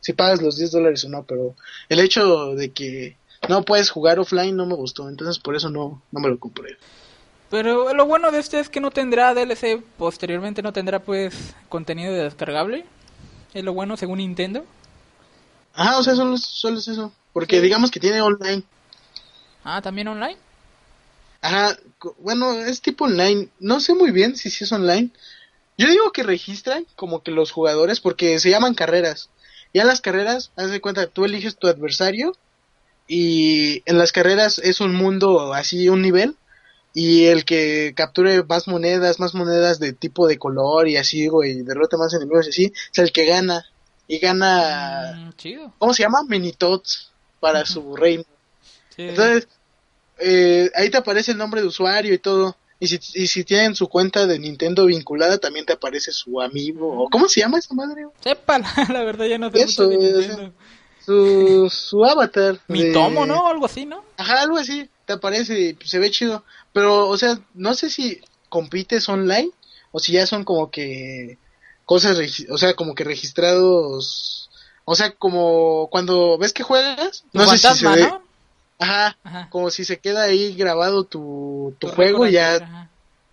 si 0.00 0.12
pagas 0.12 0.40
los 0.40 0.56
10 0.56 0.70
dólares 0.70 1.04
o 1.04 1.08
no, 1.08 1.24
pero 1.24 1.56
el 1.88 2.00
hecho 2.00 2.54
de 2.54 2.72
que 2.72 3.16
no 3.48 3.62
puedes 3.64 3.90
jugar 3.90 4.18
offline 4.20 4.56
no 4.56 4.66
me 4.66 4.74
gustó, 4.74 5.08
entonces 5.08 5.38
por 5.40 5.56
eso 5.56 5.70
no, 5.70 6.02
no 6.12 6.20
me 6.20 6.28
lo 6.28 6.38
compré. 6.38 6.76
Pero 7.50 7.92
lo 7.92 8.06
bueno 8.06 8.30
de 8.30 8.38
este 8.38 8.60
es 8.60 8.68
que 8.70 8.80
no 8.80 8.90
tendrá 8.90 9.34
DLC, 9.34 9.82
posteriormente 9.98 10.62
no 10.62 10.72
tendrá 10.72 11.00
pues 11.00 11.54
contenido 11.68 12.14
descargable. 12.14 12.84
Es 13.52 13.64
lo 13.64 13.74
bueno 13.74 13.96
según 13.96 14.18
Nintendo. 14.18 14.64
Ajá, 15.74 15.98
o 15.98 16.02
sea, 16.02 16.14
solo, 16.14 16.34
es- 16.34 16.42
solo 16.46 16.78
es 16.78 16.88
eso. 16.88 17.12
Porque 17.32 17.60
digamos 17.60 17.90
que 17.90 18.00
tiene 18.00 18.20
online. 18.22 18.62
Ah, 19.64 19.80
también 19.82 20.08
online. 20.08 20.36
Ajá, 21.42 21.76
bueno, 22.18 22.52
es 22.54 22.80
tipo 22.80 23.04
online. 23.04 23.48
No 23.60 23.80
sé 23.80 23.94
muy 23.94 24.10
bien 24.12 24.36
si 24.36 24.48
sí 24.48 24.64
es 24.64 24.72
online. 24.72 25.10
Yo 25.76 25.88
digo 25.88 26.12
que 26.12 26.22
registran 26.22 26.86
como 26.96 27.22
que 27.22 27.30
los 27.32 27.50
jugadores 27.50 28.00
porque 28.00 28.38
se 28.38 28.50
llaman 28.50 28.74
carreras. 28.74 29.28
Ya 29.74 29.82
en 29.82 29.88
las 29.88 30.00
carreras, 30.00 30.52
haz 30.56 30.70
de 30.70 30.80
cuenta, 30.80 31.06
tú 31.08 31.24
eliges 31.24 31.56
tu 31.56 31.66
adversario 31.66 32.36
y 33.08 33.82
en 33.86 33.98
las 33.98 34.12
carreras 34.12 34.58
es 34.58 34.80
un 34.80 34.94
mundo 34.94 35.52
así, 35.54 35.88
un 35.88 36.02
nivel. 36.02 36.36
Y 36.94 37.24
el 37.24 37.46
que 37.46 37.94
capture 37.96 38.42
más 38.44 38.68
monedas, 38.68 39.18
más 39.18 39.34
monedas 39.34 39.78
de 39.80 39.94
tipo 39.94 40.28
de 40.28 40.38
color 40.38 40.88
y 40.88 40.98
así, 40.98 41.26
güey, 41.26 41.52
y 41.52 41.62
derrota 41.62 41.96
más 41.96 42.12
enemigos 42.12 42.46
y 42.46 42.50
así, 42.50 42.72
es 42.92 42.98
el 42.98 43.12
que 43.12 43.24
gana. 43.24 43.64
Y 44.06 44.18
gana, 44.18 45.14
Mm, 45.16 45.32
chido. 45.36 45.72
¿cómo 45.78 45.94
se 45.94 46.02
llama? 46.02 46.22
Minitots 46.28 47.10
para 47.40 47.64
su 47.64 47.96
reino. 47.96 48.24
Sí. 48.94 49.02
Entonces, 49.08 49.48
eh, 50.22 50.70
ahí 50.74 50.90
te 50.90 50.96
aparece 50.98 51.32
el 51.32 51.38
nombre 51.38 51.60
de 51.60 51.66
usuario 51.66 52.12
y 52.14 52.18
todo. 52.18 52.56
Y 52.80 52.88
si, 52.88 52.98
y 53.14 53.26
si 53.28 53.44
tienen 53.44 53.76
su 53.76 53.88
cuenta 53.88 54.26
de 54.26 54.38
Nintendo 54.40 54.86
vinculada, 54.86 55.38
también 55.38 55.64
te 55.64 55.72
aparece 55.72 56.10
su 56.10 56.40
amigo. 56.40 57.04
o 57.04 57.08
¿Cómo 57.10 57.28
se 57.28 57.40
llama 57.40 57.58
esa 57.58 57.74
madre? 57.74 58.06
Sepa, 58.20 58.58
la 58.92 59.04
verdad 59.04 59.26
ya 59.26 59.38
no 59.38 59.50
sé 59.52 59.60
Eso, 59.62 59.84
mucho 59.84 59.88
de 59.88 59.98
Nintendo. 59.98 60.52
Su, 61.04 61.70
su 61.70 62.04
avatar. 62.04 62.58
Mi 62.68 62.82
de- 62.82 62.92
tomo, 62.92 63.24
¿no? 63.26 63.46
Algo 63.46 63.66
así, 63.66 63.86
¿no? 63.86 64.04
Ajá, 64.16 64.42
algo 64.42 64.56
así. 64.56 64.88
Te 65.06 65.12
aparece 65.12 65.60
y 65.80 65.86
se 65.86 65.98
ve 65.98 66.10
chido. 66.10 66.44
Pero, 66.72 67.08
o 67.08 67.16
sea, 67.18 67.38
no 67.54 67.74
sé 67.74 67.90
si 67.90 68.20
compites 68.48 69.08
online 69.08 69.50
o 69.92 70.00
si 70.00 70.12
ya 70.12 70.26
son 70.26 70.44
como 70.44 70.70
que 70.70 71.38
cosas, 71.84 72.18
o 72.50 72.58
sea, 72.58 72.74
como 72.74 72.94
que 72.94 73.04
registrados. 73.04 74.50
O 74.84 74.94
sea, 74.96 75.12
como 75.12 75.88
cuando 75.90 76.36
ves 76.38 76.52
que 76.52 76.62
juegas, 76.64 77.24
no 77.32 77.46
sé 77.46 77.58
si 77.58 77.74
se 77.78 77.88
ve. 77.88 78.02
¿no? 78.02 78.21
Ajá, 78.82 79.16
Ajá. 79.24 79.48
como 79.50 79.70
si 79.70 79.84
se 79.84 79.98
queda 79.98 80.22
ahí 80.24 80.54
grabado 80.54 81.04
tu, 81.04 81.74
tu 81.78 81.88
Tu 81.88 81.94
juego 81.94 82.26
y 82.26 82.32
ya 82.32 82.56
ajá. 82.56 82.88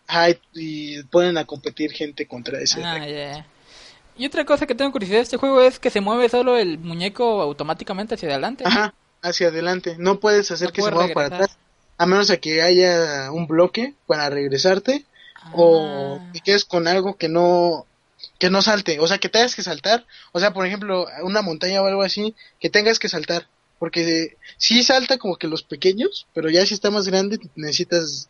ajá, 0.08 0.38
y, 0.54 1.02
ponen 1.04 1.38
a 1.38 1.46
competir 1.46 1.92
gente 1.92 2.28
contra 2.28 2.60
ese 2.60 2.82
Ah. 2.84 3.46
Y 4.18 4.26
otra 4.26 4.44
cosa 4.46 4.68
que 4.68 4.76
tengo 4.76 4.92
curiosidad 4.92 5.20
de 5.20 5.24
este 5.24 5.38
juego 5.38 5.62
es 5.62 5.80
que 5.80 5.90
se 5.90 6.02
mueve 6.02 6.28
solo 6.28 6.58
el 6.58 6.78
muñeco 6.78 7.42
automáticamente 7.42 8.16
hacia 8.16 8.28
adelante. 8.30 8.66
Ajá, 8.68 8.94
hacia 9.22 9.48
adelante. 9.48 9.96
No 9.98 10.20
puedes 10.20 10.52
hacer 10.52 10.68
No 10.70 10.74
que 10.74 10.82
se 10.82 10.92
mueva 10.92 11.14
para 11.14 11.28
atrás, 11.28 11.58
a 11.98 12.06
menos 12.06 12.30
a 12.30 12.38
que 12.38 12.62
haya 12.62 13.32
un 13.32 13.48
bloque 13.48 13.94
para 14.08 14.30
regresarte 14.30 15.06
o 15.54 16.20
Ah. 16.20 16.32
que 16.34 16.42
quedes 16.42 16.66
con 16.66 16.88
algo 16.88 17.16
que 17.16 17.30
no 17.30 17.86
que 18.38 18.50
no 18.50 18.62
salte, 18.62 19.00
o 19.00 19.08
sea, 19.08 19.18
que 19.18 19.30
tengas 19.30 19.56
que 19.56 19.64
saltar, 19.64 20.06
o 20.34 20.40
sea, 20.42 20.52
por 20.52 20.66
ejemplo, 20.66 21.08
una 21.24 21.42
montaña 21.42 21.82
o 21.82 21.86
algo 21.88 22.02
así, 22.04 22.36
que 22.60 22.70
tengas 22.70 23.00
que 23.00 23.08
saltar, 23.08 23.48
porque 23.80 24.38
sí 24.58 24.84
salta 24.84 25.18
como 25.18 25.38
que 25.38 25.48
los 25.48 25.64
pequeños, 25.64 26.28
pero 26.34 26.50
ya 26.50 26.66
si 26.66 26.74
está 26.76 26.92
más 26.92 27.08
grande 27.08 27.40
necesitas 27.56 28.30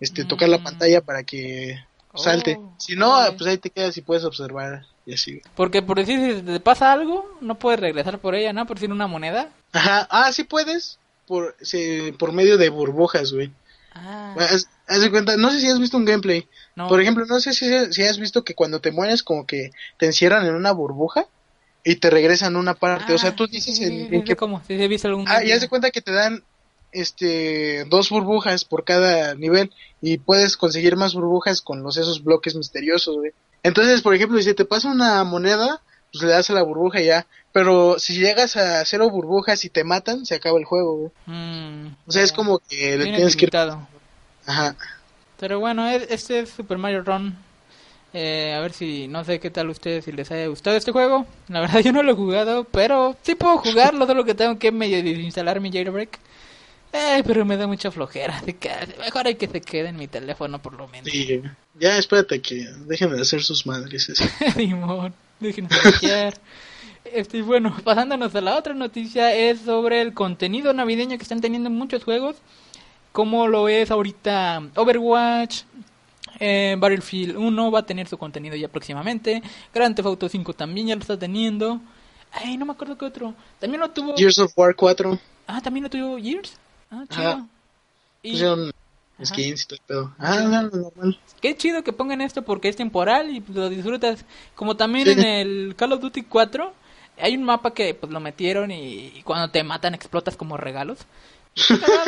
este 0.00 0.24
tocar 0.24 0.48
la 0.48 0.58
Mm. 0.58 0.62
pantalla 0.64 1.00
para 1.02 1.22
que 1.22 1.78
salte. 2.14 2.56
Oh, 2.58 2.74
si 2.78 2.96
no, 2.96 3.14
pues 3.36 3.48
ahí 3.48 3.58
te 3.58 3.70
quedas 3.70 3.96
y 3.96 4.02
puedes 4.02 4.24
observar 4.24 4.82
y 5.04 5.14
así. 5.14 5.40
Porque 5.54 5.82
por 5.82 5.98
decir, 5.98 6.36
si 6.36 6.42
te 6.42 6.60
pasa 6.60 6.92
algo, 6.92 7.30
no 7.40 7.58
puedes 7.58 7.78
regresar 7.80 8.18
por 8.18 8.34
ella, 8.34 8.52
¿no? 8.52 8.66
Por 8.66 8.76
decir 8.78 8.90
una 8.90 9.06
moneda. 9.06 9.50
Ajá, 9.72 10.06
ah, 10.10 10.32
sí 10.32 10.44
puedes 10.44 10.98
por 11.26 11.54
se- 11.60 12.14
por 12.18 12.32
medio 12.32 12.56
de 12.58 12.68
burbujas, 12.68 13.32
güey. 13.32 13.50
Ah, 13.92 14.34
Haz, 14.38 14.68
haz 14.86 15.00
de 15.02 15.10
cuenta, 15.10 15.36
no 15.36 15.50
sé 15.50 15.60
si 15.60 15.68
has 15.68 15.80
visto 15.80 15.96
un 15.96 16.04
gameplay. 16.04 16.46
no. 16.74 16.88
Por 16.88 17.00
ejemplo, 17.00 17.24
no 17.26 17.40
sé 17.40 17.52
si, 17.54 17.66
si 17.92 18.02
has 18.02 18.18
visto 18.18 18.44
que 18.44 18.54
cuando 18.54 18.80
te 18.80 18.92
mueres 18.92 19.22
como 19.22 19.46
que 19.46 19.70
te 19.98 20.06
encierran 20.06 20.46
en 20.46 20.54
una 20.54 20.72
burbuja 20.72 21.26
y 21.88 21.96
te 21.96 22.10
regresan 22.10 22.56
una 22.56 22.74
parte. 22.74 23.14
o 23.14 23.18
sea, 23.18 23.34
tú 23.34 23.44
Ah, 23.44 23.46
sí, 23.48 23.56
dices 23.56 23.80
en, 23.80 24.12
en 24.12 24.24
qué... 24.24 24.34
¿Cómo? 24.36 24.60
He 24.68 24.88
visto 24.88 25.06
algún 25.08 25.24
Ah, 25.28 25.42
y 25.44 25.52
haz 25.52 25.60
de 25.60 25.68
cuenta 25.68 25.90
que 25.90 26.02
te 26.02 26.12
dan 26.12 26.42
este 26.92 27.84
dos 27.84 28.10
burbujas 28.10 28.64
por 28.64 28.84
cada 28.84 29.34
nivel 29.34 29.72
y 30.00 30.18
puedes 30.18 30.56
conseguir 30.56 30.96
más 30.96 31.14
burbujas 31.14 31.60
con 31.60 31.82
los 31.82 31.96
esos 31.96 32.22
bloques 32.24 32.54
misteriosos, 32.54 33.16
güey. 33.16 33.32
Entonces, 33.62 34.02
por 34.02 34.14
ejemplo, 34.14 34.40
si 34.40 34.54
te 34.54 34.64
pasa 34.64 34.88
una 34.90 35.22
moneda, 35.24 35.80
pues 36.12 36.24
le 36.24 36.30
das 36.30 36.50
a 36.50 36.54
la 36.54 36.62
burbuja 36.62 37.00
y 37.00 37.06
ya. 37.06 37.26
Pero 37.52 37.98
si 37.98 38.18
llegas 38.18 38.56
a 38.56 38.84
cero 38.84 39.08
burbujas 39.10 39.64
y 39.64 39.70
te 39.70 39.82
matan, 39.84 40.26
se 40.26 40.34
acaba 40.34 40.58
el 40.58 40.64
juego, 40.64 40.96
güey. 40.96 41.10
Mm, 41.26 41.94
O 42.06 42.12
sea, 42.12 42.22
es 42.22 42.32
como 42.32 42.58
que 42.58 42.96
le 42.96 43.04
Tiene 43.04 43.16
tienes 43.18 43.34
que 43.36 43.42
limitado. 43.46 43.86
Ajá. 44.46 44.76
Pero 45.38 45.58
bueno, 45.60 45.88
es- 45.88 46.06
este 46.10 46.40
es 46.40 46.50
Super 46.50 46.78
Mario 46.78 47.02
Run. 47.02 47.36
Eh, 48.12 48.54
a 48.56 48.60
ver 48.60 48.72
si, 48.72 49.08
no 49.08 49.24
sé 49.24 49.40
qué 49.40 49.50
tal 49.50 49.68
ustedes, 49.68 50.04
si 50.04 50.12
les 50.12 50.30
haya 50.30 50.46
gustado 50.46 50.76
este 50.76 50.92
juego. 50.92 51.26
La 51.48 51.60
verdad 51.60 51.80
yo 51.84 51.92
no 51.92 52.02
lo 52.02 52.12
he 52.12 52.16
jugado, 52.16 52.64
pero 52.64 53.16
sí 53.22 53.34
puedo 53.34 53.58
jugarlo, 53.58 54.06
solo 54.06 54.24
que 54.24 54.34
tengo 54.34 54.58
que 54.58 54.72
medio 54.72 55.02
desinstalar 55.02 55.60
mi 55.60 55.70
jailbreak. 55.70 56.18
Eh, 56.92 57.22
pero 57.26 57.44
me 57.44 57.56
da 57.56 57.66
mucha 57.66 57.90
flojera, 57.90 58.38
así 58.38 58.54
que 58.54 58.70
mejor 58.98 59.26
hay 59.26 59.34
que 59.34 59.48
se 59.48 59.60
quede 59.60 59.88
en 59.88 59.96
mi 59.96 60.08
teléfono 60.08 60.62
por 60.62 60.74
lo 60.74 60.88
menos. 60.88 61.10
Sí, 61.10 61.42
ya 61.78 61.98
espérate 61.98 62.40
que 62.40 62.66
dejen 62.86 63.14
de 63.14 63.20
hacer 63.20 63.42
sus 63.42 63.66
madres. 63.66 64.10
Simón, 64.54 65.12
bloquear. 65.40 66.34
Este, 67.04 67.42
bueno, 67.42 67.76
pasándonos 67.84 68.34
a 68.34 68.40
la 68.40 68.56
otra 68.56 68.74
noticia 68.74 69.34
es 69.34 69.60
sobre 69.60 70.00
el 70.00 70.14
contenido 70.14 70.72
navideño 70.72 71.18
que 71.18 71.22
están 71.22 71.40
teniendo 71.40 71.70
muchos 71.70 72.02
juegos, 72.02 72.36
como 73.12 73.46
lo 73.46 73.68
es 73.68 73.90
ahorita 73.90 74.62
Overwatch, 74.74 75.62
eh, 76.40 76.76
Battlefield 76.78 77.36
1 77.36 77.70
va 77.70 77.80
a 77.80 77.86
tener 77.86 78.08
su 78.08 78.18
contenido 78.18 78.56
ya 78.56 78.68
próximamente, 78.68 79.42
Grand 79.74 79.94
Theft 79.94 80.06
Auto 80.06 80.28
5 80.28 80.52
también 80.54 80.88
ya 80.88 80.94
lo 80.94 81.00
está 81.00 81.18
teniendo. 81.18 81.80
Ay, 82.32 82.56
no 82.56 82.66
me 82.66 82.72
acuerdo 82.72 82.98
qué 82.98 83.04
otro. 83.06 83.34
También 83.58 83.80
lo 83.80 83.90
tuvo. 83.90 84.14
Gears 84.16 84.38
of 84.38 84.52
War 84.56 84.74
4 84.74 85.18
Ah, 85.46 85.60
también 85.62 85.84
lo 85.84 85.90
tuvo 85.90 86.18
Gears. 86.18 86.58
Ah, 86.90 87.04
chido. 87.08 87.28
Ajá. 87.28 87.46
Y 88.22 88.32
pusieron 88.32 88.72
skins 89.24 89.62
y 89.62 89.66
todo 89.66 89.76
el 89.76 89.82
pedo. 89.86 90.14
Ah, 90.18 90.40
no, 90.40 90.62
no, 90.62 90.70
normal. 90.70 91.18
Qué 91.40 91.56
chido 91.56 91.82
que 91.82 91.92
pongan 91.92 92.20
esto 92.20 92.42
porque 92.42 92.68
es 92.68 92.76
temporal 92.76 93.30
y 93.30 93.40
pues, 93.40 93.56
lo 93.56 93.68
disfrutas. 93.70 94.24
Como 94.54 94.76
también 94.76 95.06
Sí. 95.06 95.12
en 95.12 95.20
el 95.24 95.74
Call 95.76 95.92
of 95.92 96.00
Duty 96.00 96.22
4 96.24 96.72
hay 97.18 97.34
un 97.36 97.44
mapa 97.44 97.72
que 97.72 97.94
pues 97.94 98.12
lo 98.12 98.20
metieron 98.20 98.70
y, 98.70 99.12
y 99.16 99.22
cuando 99.22 99.48
te 99.50 99.62
matan 99.64 99.94
explotas 99.94 100.36
como 100.36 100.56
regalos. 100.58 100.98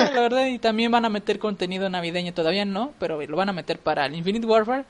La 0.09 0.21
verdad, 0.21 0.47
y 0.47 0.59
también 0.59 0.91
van 0.91 1.05
a 1.05 1.09
meter 1.09 1.39
contenido 1.39 1.89
navideño, 1.89 2.35
todavía 2.35 2.65
no, 2.65 2.93
pero 2.99 3.21
lo 3.25 3.37
van 3.37 3.49
a 3.49 3.53
meter 3.53 3.79
para 3.79 4.07
el 4.07 4.15
Infinite 4.15 4.47
Warfare. 4.47 4.85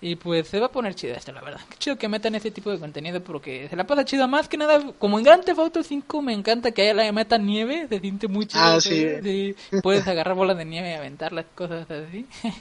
Y 0.00 0.16
pues 0.16 0.48
se 0.48 0.58
va 0.58 0.66
a 0.66 0.72
poner 0.72 0.96
chido 0.96 1.14
esto, 1.14 1.30
la 1.30 1.40
verdad. 1.40 1.60
Qué 1.70 1.76
chido 1.76 1.96
que 1.96 2.08
metan 2.08 2.34
ese 2.34 2.50
tipo 2.50 2.72
de 2.72 2.80
contenido 2.80 3.22
porque 3.22 3.68
se 3.68 3.76
la 3.76 3.86
pasa 3.86 4.04
chido. 4.04 4.26
Más 4.26 4.48
que 4.48 4.56
nada, 4.56 4.92
como 4.98 5.16
en 5.16 5.24
Grand 5.24 5.44
Theft 5.44 5.60
Auto 5.60 5.82
5 5.84 6.22
me 6.22 6.32
encanta 6.32 6.72
que 6.72 6.82
haya 6.82 6.94
la 6.94 7.12
metan 7.12 7.46
nieve, 7.46 7.86
se 7.88 8.00
siente 8.00 8.26
muy 8.26 8.46
chido. 8.46 8.64
Ah, 8.64 8.80
sí. 8.80 9.06
sí. 9.22 9.54
Puedes 9.80 10.08
agarrar 10.08 10.34
bolas 10.34 10.58
de 10.58 10.64
nieve 10.64 10.90
y 10.90 10.94
aventar 10.94 11.32
las 11.32 11.46
cosas 11.54 11.88
así. 11.88 12.26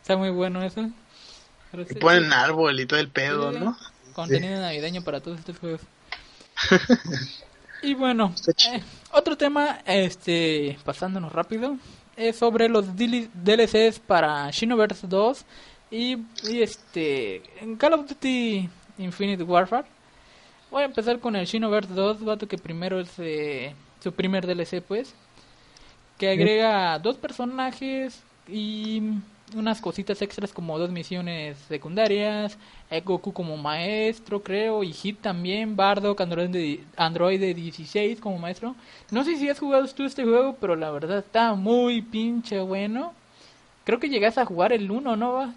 Está 0.00 0.16
muy 0.16 0.30
bueno 0.30 0.62
eso. 0.62 0.88
Pero 1.72 1.82
Y 1.82 1.86
sí, 1.86 1.94
ponen 1.96 2.32
árbol 2.32 2.78
y 2.78 2.86
todo 2.86 3.00
el 3.00 3.08
pedo, 3.08 3.52
sí, 3.52 3.58
¿no? 3.58 3.76
Contenido 4.12 4.60
navideño 4.60 5.02
para 5.02 5.20
todos 5.20 5.40
estos 5.40 5.58
juegos. 5.58 5.80
y 7.82 7.94
bueno, 7.94 8.34
eh, 8.72 8.82
otro 9.12 9.36
tema, 9.36 9.80
este, 9.86 10.78
pasándonos 10.84 11.32
rápido, 11.32 11.76
es 12.16 12.36
sobre 12.36 12.68
los 12.68 12.86
DL- 12.96 13.30
DLCs 13.32 14.00
para 14.00 14.50
Shinoverse 14.50 15.06
2 15.06 15.44
y, 15.90 16.16
y 16.48 16.62
este, 16.62 17.42
en 17.62 17.76
Call 17.76 17.94
of 17.94 18.08
Duty 18.08 18.68
Infinite 18.98 19.42
Warfare. 19.44 19.86
Voy 20.70 20.82
a 20.82 20.86
empezar 20.86 21.18
con 21.20 21.36
el 21.36 21.46
Shinoverse 21.46 21.94
2, 21.94 22.24
vato 22.24 22.46
que 22.48 22.58
primero 22.58 23.00
es 23.00 23.10
eh, 23.18 23.74
su 24.02 24.12
primer 24.12 24.46
DLC 24.46 24.82
pues, 24.82 25.14
que 26.18 26.30
agrega 26.30 26.98
dos 26.98 27.16
personajes 27.16 28.20
y 28.48 29.02
unas 29.54 29.80
cositas 29.80 30.20
extras 30.22 30.52
como 30.52 30.78
dos 30.78 30.90
misiones 30.90 31.56
secundarias, 31.68 32.58
eh, 32.90 33.00
Goku 33.00 33.32
como 33.32 33.56
maestro 33.56 34.42
creo, 34.42 34.82
y 34.84 34.92
Hit 34.92 35.20
también, 35.20 35.76
Bardock, 35.76 36.20
Android 36.20 36.48
de, 36.50 36.84
Android 36.96 37.40
de 37.40 37.54
16 37.54 38.20
como 38.20 38.38
maestro. 38.38 38.74
No 39.10 39.24
sé 39.24 39.36
si 39.36 39.48
has 39.48 39.58
jugado 39.58 39.86
tú 39.88 40.04
este 40.04 40.24
juego, 40.24 40.56
pero 40.60 40.76
la 40.76 40.90
verdad 40.90 41.18
está 41.18 41.54
muy 41.54 42.02
pinche 42.02 42.60
bueno. 42.60 43.14
Creo 43.84 43.98
que 43.98 44.10
llegas 44.10 44.36
a 44.36 44.44
jugar 44.44 44.72
el 44.74 44.90
1, 44.90 45.16
¿no? 45.16 45.54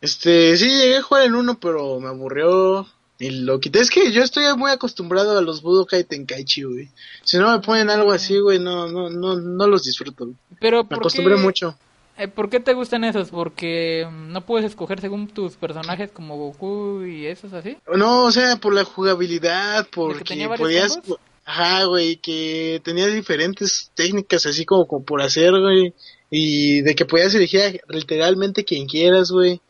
Este, 0.00 0.56
sí, 0.56 0.68
llegué 0.68 0.96
a 0.96 1.02
jugar 1.02 1.22
el 1.24 1.34
uno, 1.36 1.58
pero 1.60 2.00
me 2.00 2.08
aburrió 2.08 2.86
y 3.18 3.30
lo 3.30 3.60
quité. 3.60 3.78
Es 3.78 3.90
que 3.90 4.10
yo 4.10 4.22
estoy 4.24 4.44
muy 4.56 4.72
acostumbrado 4.72 5.38
a 5.38 5.40
los 5.40 5.62
Budokai 5.62 6.02
Tenkaichi, 6.02 6.64
güey. 6.64 6.88
Si 7.22 7.38
no 7.38 7.52
me 7.52 7.60
ponen 7.64 7.90
algo 7.90 8.10
así, 8.10 8.38
güey, 8.40 8.58
no, 8.58 8.88
no, 8.88 9.08
no, 9.08 9.36
no 9.36 9.66
los 9.68 9.84
disfruto. 9.84 10.32
Pero 10.58 10.78
Me 10.82 10.88
¿por 10.88 10.98
acostumbré 10.98 11.36
qué- 11.36 11.42
mucho. 11.42 11.78
Eh, 12.16 12.28
¿Por 12.28 12.48
qué 12.48 12.60
te 12.60 12.74
gustan 12.74 13.04
esos? 13.04 13.30
Porque 13.30 14.06
mm, 14.08 14.32
no 14.32 14.46
puedes 14.46 14.66
escoger 14.66 15.00
según 15.00 15.28
tus 15.28 15.56
personajes 15.56 16.10
como 16.12 16.36
Goku 16.36 17.04
y 17.04 17.26
esos 17.26 17.52
así. 17.52 17.76
No, 17.94 18.24
o 18.24 18.32
sea, 18.32 18.56
por 18.56 18.74
la 18.74 18.84
jugabilidad, 18.84 19.86
porque 19.92 20.48
podías... 20.56 20.98
Ajá, 21.46 21.84
güey, 21.84 22.16
que 22.16 22.80
tenía 22.84 23.06
diferentes 23.06 23.90
técnicas 23.94 24.46
así 24.46 24.64
como, 24.64 24.86
como 24.86 25.04
por 25.04 25.20
hacer, 25.20 25.50
güey. 25.50 25.92
Y 26.30 26.80
de 26.80 26.94
que 26.94 27.04
podías 27.04 27.34
elegir 27.34 27.60
a 27.60 27.92
literalmente 27.92 28.64
quien 28.64 28.86
quieras, 28.86 29.30
güey. 29.30 29.60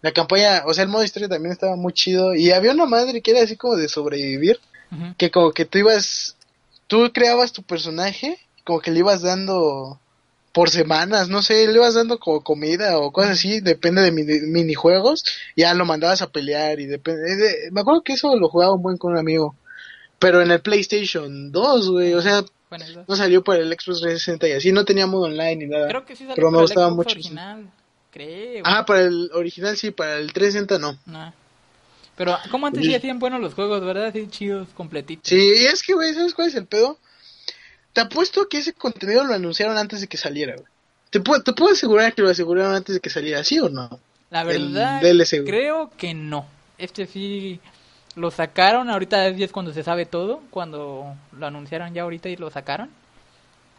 La 0.00 0.12
campaña, 0.12 0.62
o 0.64 0.72
sea, 0.72 0.84
el 0.84 0.90
modo 0.90 1.04
historia 1.04 1.28
también 1.28 1.52
estaba 1.52 1.76
muy 1.76 1.92
chido. 1.92 2.34
Y 2.34 2.52
había 2.52 2.72
una 2.72 2.86
madre 2.86 3.20
que 3.20 3.32
era 3.32 3.42
así 3.42 3.56
como 3.56 3.76
de 3.76 3.88
sobrevivir. 3.88 4.58
Que 5.18 5.30
como 5.30 5.52
que 5.52 5.66
tú 5.66 5.76
ibas, 5.76 6.34
tú 6.86 7.10
creabas 7.12 7.52
tu 7.52 7.62
personaje, 7.62 8.38
como 8.64 8.80
que 8.80 8.90
le 8.90 9.00
ibas 9.00 9.20
dando 9.20 10.00
por 10.58 10.70
semanas, 10.70 11.28
no 11.28 11.40
sé, 11.40 11.68
le 11.68 11.74
ibas 11.74 11.94
dando 11.94 12.18
como 12.18 12.42
comida 12.42 12.98
o 12.98 13.12
cosas 13.12 13.30
así, 13.38 13.60
depende 13.60 14.02
de 14.02 14.10
mini- 14.10 14.40
minijuegos, 14.40 15.22
ya 15.54 15.72
lo 15.72 15.84
mandabas 15.84 16.20
a 16.20 16.30
pelear 16.32 16.80
y 16.80 16.86
depende, 16.86 17.36
de- 17.36 17.70
me 17.70 17.82
acuerdo 17.82 18.02
que 18.02 18.14
eso 18.14 18.34
lo 18.34 18.48
jugaba 18.48 18.74
un 18.74 18.82
buen 18.82 18.96
con 18.96 19.12
un 19.12 19.18
amigo, 19.18 19.54
pero 20.18 20.42
en 20.42 20.50
el 20.50 20.60
PlayStation 20.60 21.52
2, 21.52 21.90
güey, 21.90 22.12
o 22.14 22.20
sea, 22.22 22.42
Bueno, 22.70 22.84
no 23.06 23.14
salió 23.14 23.44
para 23.44 23.60
el 23.60 23.68
Xbox 23.68 24.00
360 24.00 24.48
y 24.48 24.52
así, 24.52 24.72
no 24.72 24.84
tenía 24.84 25.06
modo 25.06 25.26
online 25.26 25.54
ni 25.56 25.66
nada. 25.66 25.86
Creo 25.86 26.04
que 26.04 26.16
sí 26.16 26.24
salió 26.24 26.34
pero 26.34 26.50
me 26.50 26.58
gustaba 26.60 26.90
mucho, 26.90 27.10
original. 27.10 27.70
Creo. 28.10 28.62
Ah, 28.66 28.84
para 28.84 29.02
el 29.02 29.30
original 29.34 29.76
sí, 29.76 29.92
para 29.92 30.16
el 30.16 30.32
360 30.32 30.78
no. 30.80 30.98
Pero 32.16 32.36
como 32.50 32.66
antes 32.66 32.84
sí 32.84 32.92
hacían 32.96 33.20
buenos 33.20 33.40
los 33.40 33.54
juegos, 33.54 33.84
¿verdad? 33.84 34.06
Así 34.06 34.26
chidos, 34.28 34.66
completitos. 34.74 35.22
Sí, 35.28 35.38
es 35.72 35.84
que, 35.84 35.94
güey, 35.94 36.12
¿sabes 36.14 36.34
cuál 36.34 36.48
es 36.48 36.56
el 36.56 36.66
pedo? 36.66 36.98
Te 37.92 38.02
apuesto 38.02 38.48
que 38.48 38.58
ese 38.58 38.72
contenido 38.72 39.24
lo 39.24 39.34
anunciaron 39.34 39.76
antes 39.76 40.00
de 40.00 40.06
que 40.06 40.16
saliera, 40.16 40.54
güey. 40.54 40.66
Te 41.10 41.20
puedo, 41.20 41.42
te 41.42 41.52
puedo 41.52 41.72
asegurar 41.72 42.14
que 42.14 42.22
lo 42.22 42.28
aseguraron 42.28 42.74
antes 42.74 42.94
de 42.94 43.00
que 43.00 43.10
saliera, 43.10 43.42
¿sí 43.42 43.58
o 43.58 43.68
no? 43.68 43.98
La 44.30 44.44
verdad, 44.44 45.00
DLC, 45.00 45.44
creo 45.44 45.90
que 45.96 46.12
no. 46.12 46.46
Este 46.76 47.06
sí 47.06 47.60
lo 48.14 48.30
sacaron, 48.30 48.90
ahorita 48.90 49.26
es 49.28 49.52
cuando 49.52 49.72
se 49.72 49.82
sabe 49.82 50.04
todo, 50.04 50.42
cuando 50.50 51.14
lo 51.32 51.46
anunciaron 51.46 51.94
ya 51.94 52.02
ahorita 52.02 52.28
y 52.28 52.36
lo 52.36 52.50
sacaron. 52.50 52.90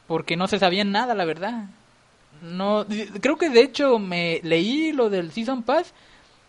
Porque 0.08 0.36
no 0.36 0.48
se 0.48 0.58
sabía 0.58 0.84
nada, 0.84 1.14
la 1.14 1.26
verdad. 1.26 1.66
No, 2.42 2.86
creo 3.22 3.38
que 3.38 3.50
de 3.50 3.62
hecho 3.62 4.00
me 4.00 4.40
leí 4.44 4.92
lo 4.92 5.10
del 5.10 5.32
Season 5.32 5.62
Pass 5.62 5.94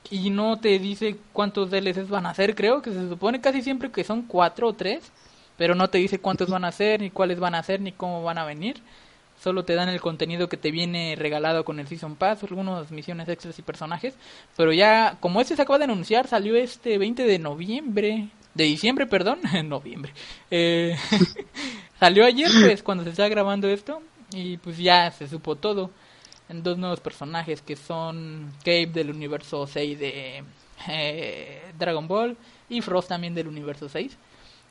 y 0.08 0.30
no 0.30 0.58
te 0.58 0.78
dice 0.78 1.16
cuántos 1.32 1.70
DLCs 1.70 2.08
van 2.08 2.26
a 2.26 2.34
ser, 2.34 2.54
creo 2.54 2.80
que 2.80 2.92
se 2.92 3.08
supone 3.08 3.40
casi 3.40 3.60
siempre 3.60 3.90
que 3.90 4.04
son 4.04 4.22
cuatro 4.22 4.68
o 4.68 4.72
tres, 4.72 5.10
pero 5.60 5.74
no 5.74 5.90
te 5.90 5.98
dice 5.98 6.18
cuántos 6.18 6.48
van 6.48 6.64
a 6.64 6.72
ser, 6.72 7.02
ni 7.02 7.10
cuáles 7.10 7.38
van 7.38 7.54
a 7.54 7.62
ser, 7.62 7.82
ni 7.82 7.92
cómo 7.92 8.22
van 8.22 8.38
a 8.38 8.46
venir. 8.46 8.80
Solo 9.38 9.62
te 9.62 9.74
dan 9.74 9.90
el 9.90 10.00
contenido 10.00 10.48
que 10.48 10.56
te 10.56 10.70
viene 10.70 11.16
regalado 11.18 11.66
con 11.66 11.78
el 11.78 11.86
Season 11.86 12.16
Pass, 12.16 12.42
algunas 12.44 12.90
misiones 12.90 13.28
extras 13.28 13.58
y 13.58 13.60
personajes. 13.60 14.14
Pero 14.56 14.72
ya, 14.72 15.18
como 15.20 15.38
este 15.38 15.56
se 15.56 15.60
acaba 15.60 15.76
de 15.76 15.84
anunciar, 15.84 16.28
salió 16.28 16.56
este 16.56 16.96
20 16.96 17.24
de 17.24 17.38
noviembre. 17.38 18.30
De 18.54 18.64
diciembre, 18.64 19.06
perdón. 19.06 19.40
noviembre. 19.68 20.14
Eh, 20.50 20.96
salió 22.00 22.24
ayer, 22.24 22.50
pues, 22.62 22.82
cuando 22.82 23.04
se 23.04 23.10
está 23.10 23.28
grabando 23.28 23.68
esto. 23.68 24.00
Y 24.32 24.56
pues 24.56 24.78
ya 24.78 25.10
se 25.10 25.28
supo 25.28 25.56
todo. 25.56 25.90
En 26.48 26.62
dos 26.62 26.78
nuevos 26.78 27.00
personajes 27.00 27.60
que 27.60 27.76
son 27.76 28.50
Cape 28.60 28.86
del 28.86 29.10
universo 29.10 29.66
6 29.66 29.98
de 29.98 30.42
eh, 30.88 31.62
Dragon 31.78 32.08
Ball. 32.08 32.38
Y 32.70 32.80
Frost 32.80 33.10
también 33.10 33.34
del 33.34 33.46
universo 33.46 33.90
6. 33.90 34.16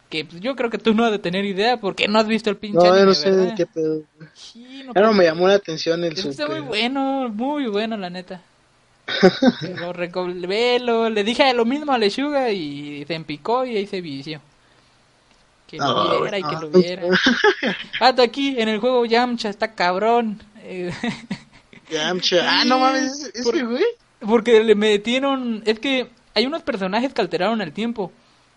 Que 0.10 0.26
pues, 0.26 0.41
yo 0.41 0.56
creo 0.56 0.69
que 0.72 0.80
tú 0.80 0.93
no 0.95 1.06
has 1.06 1.12
de 1.12 1.19
tener 1.19 1.45
idea 1.45 1.78
porque 1.78 2.08
no 2.08 2.17
has 2.19 2.26
visto 2.28 2.50
el 2.50 2.58
pinche 2.58 2.78
No, 2.80 2.86
anime, 2.93 3.06
no 3.06 3.13
sé 3.13 3.30
¿verdad? 3.30 3.45
de 3.50 3.56
qué 3.56 3.65
pedo. 3.67 4.02
Sí, 4.34 4.84
no, 4.95 5.13
me 5.13 5.24
llamó 5.26 5.48
la 5.48 5.54
atención 5.56 6.04
el 6.04 6.13
Eso 6.13 6.30
está 6.30 6.43
super. 6.43 6.60
muy 6.62 6.67
bueno, 6.67 7.30
muy 7.30 7.67
bueno, 7.67 7.95
la 7.95 8.10
neta. 8.10 8.41
lo 9.80 10.48
velo, 10.48 11.10
le 11.10 11.24
dije 11.24 11.54
lo 11.54 11.65
mismo 11.65 11.91
a 11.91 11.98
Lechuga 11.98 12.52
y 12.52 13.06
se 13.06 13.13
empicó 13.15 13.65
y 13.65 13.78
ahí 13.78 13.88
se 13.88 14.02
vició. 14.02 14.41
Que 15.67 15.78
lo 15.78 15.86
No, 15.86 16.22
viera 16.22 16.39
y 16.39 16.43
que 16.43 16.54
no. 16.54 16.62
lo 16.62 16.69
viera. 16.69 17.04
Hasta 18.00 18.24
aquí, 18.24 18.56
en 18.60 18.69
el 18.69 18.80
juego 18.80 19.06
Yamcha 19.06 19.50
está 19.50 19.74
cabrón. 19.76 20.41
Yamcha. 21.91 22.38
Ah, 22.62 22.65
no 22.65 22.80
mames, 22.80 23.32
ese 23.34 23.43
Por- 23.43 23.65
güey. 23.67 23.84
porque 24.19 24.63
le 24.63 24.76
metieron... 24.76 25.63
Es 25.65 25.80
que 25.80 26.08
hay 26.36 26.45
unos 26.45 26.62
personajes 26.63 27.13
que 27.13 27.22
alteraron 27.22 27.62
el 27.62 27.72
tiempo. 27.74 28.12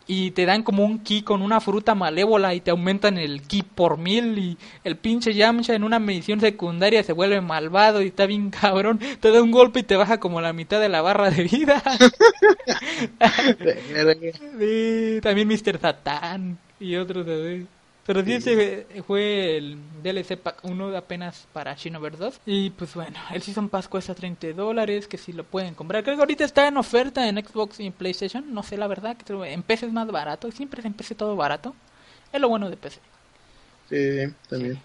Y 0.06 0.32
te 0.32 0.46
dan 0.46 0.62
como 0.62 0.84
un 0.84 0.98
ki 1.00 1.22
con 1.22 1.42
una 1.42 1.60
fruta 1.60 1.94
malévola 1.94 2.54
y 2.54 2.60
te 2.60 2.70
aumentan 2.70 3.18
el 3.18 3.42
ki 3.42 3.62
por 3.62 3.98
mil. 3.98 4.38
Y 4.38 4.58
el 4.84 4.96
pinche 4.96 5.34
Yamcha 5.34 5.74
en 5.74 5.84
una 5.84 5.98
misión 5.98 6.40
secundaria 6.40 7.02
se 7.02 7.12
vuelve 7.12 7.40
malvado 7.40 8.02
y 8.02 8.08
está 8.08 8.26
bien 8.26 8.50
cabrón. 8.50 9.00
Te 9.20 9.30
da 9.30 9.42
un 9.42 9.50
golpe 9.50 9.80
y 9.80 9.84
te 9.84 9.96
baja 9.96 10.18
como 10.20 10.40
la 10.40 10.52
mitad 10.52 10.80
de 10.80 10.88
la 10.88 11.02
barra 11.02 11.30
de 11.30 11.44
vida. 11.44 11.82
Sí, 14.58 15.20
también 15.22 15.48
Mr. 15.48 15.78
Satan 15.80 16.58
y 16.80 16.96
otros 16.96 17.26
así. 17.26 17.66
Pero 18.04 18.24
sí, 18.24 18.32
ese 18.32 18.86
fue 19.06 19.56
el 19.56 19.78
DLC 20.02 20.36
Pack 20.36 20.64
1 20.64 20.96
apenas 20.96 21.46
para 21.52 21.74
Shinover 21.74 22.16
2. 22.16 22.40
Y 22.46 22.70
pues 22.70 22.94
bueno, 22.94 23.18
el 23.32 23.42
Season 23.42 23.68
Pass 23.68 23.88
cuesta 23.88 24.14
30 24.14 24.52
dólares, 24.54 25.06
que 25.06 25.18
si 25.18 25.32
lo 25.32 25.44
pueden 25.44 25.74
comprar. 25.74 26.02
Creo 26.02 26.16
que 26.16 26.22
ahorita 26.22 26.44
está 26.44 26.66
en 26.66 26.76
oferta 26.76 27.28
en 27.28 27.36
Xbox 27.44 27.78
y 27.78 27.86
en 27.86 27.92
PlayStation. 27.92 28.52
No 28.52 28.62
sé 28.62 28.76
la 28.76 28.88
verdad, 28.88 29.16
que 29.16 29.32
en 29.52 29.62
PC 29.62 29.86
es 29.86 29.92
más 29.92 30.08
barato. 30.08 30.50
Siempre 30.50 30.80
es 30.80 30.86
en 30.86 30.94
PC 30.94 31.14
todo 31.14 31.36
barato. 31.36 31.74
Es 32.32 32.40
lo 32.40 32.48
bueno 32.48 32.68
de 32.68 32.76
PC. 32.76 32.98
Sí, 33.88 34.34
también. 34.48 34.80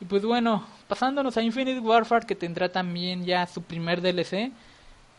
Y 0.00 0.04
pues 0.06 0.24
bueno, 0.24 0.66
pasándonos 0.88 1.36
a 1.36 1.42
Infinite 1.42 1.78
Warfare, 1.78 2.26
que 2.26 2.34
tendrá 2.34 2.68
también 2.68 3.24
ya 3.24 3.46
su 3.46 3.62
primer 3.62 4.00
DLC. 4.00 4.50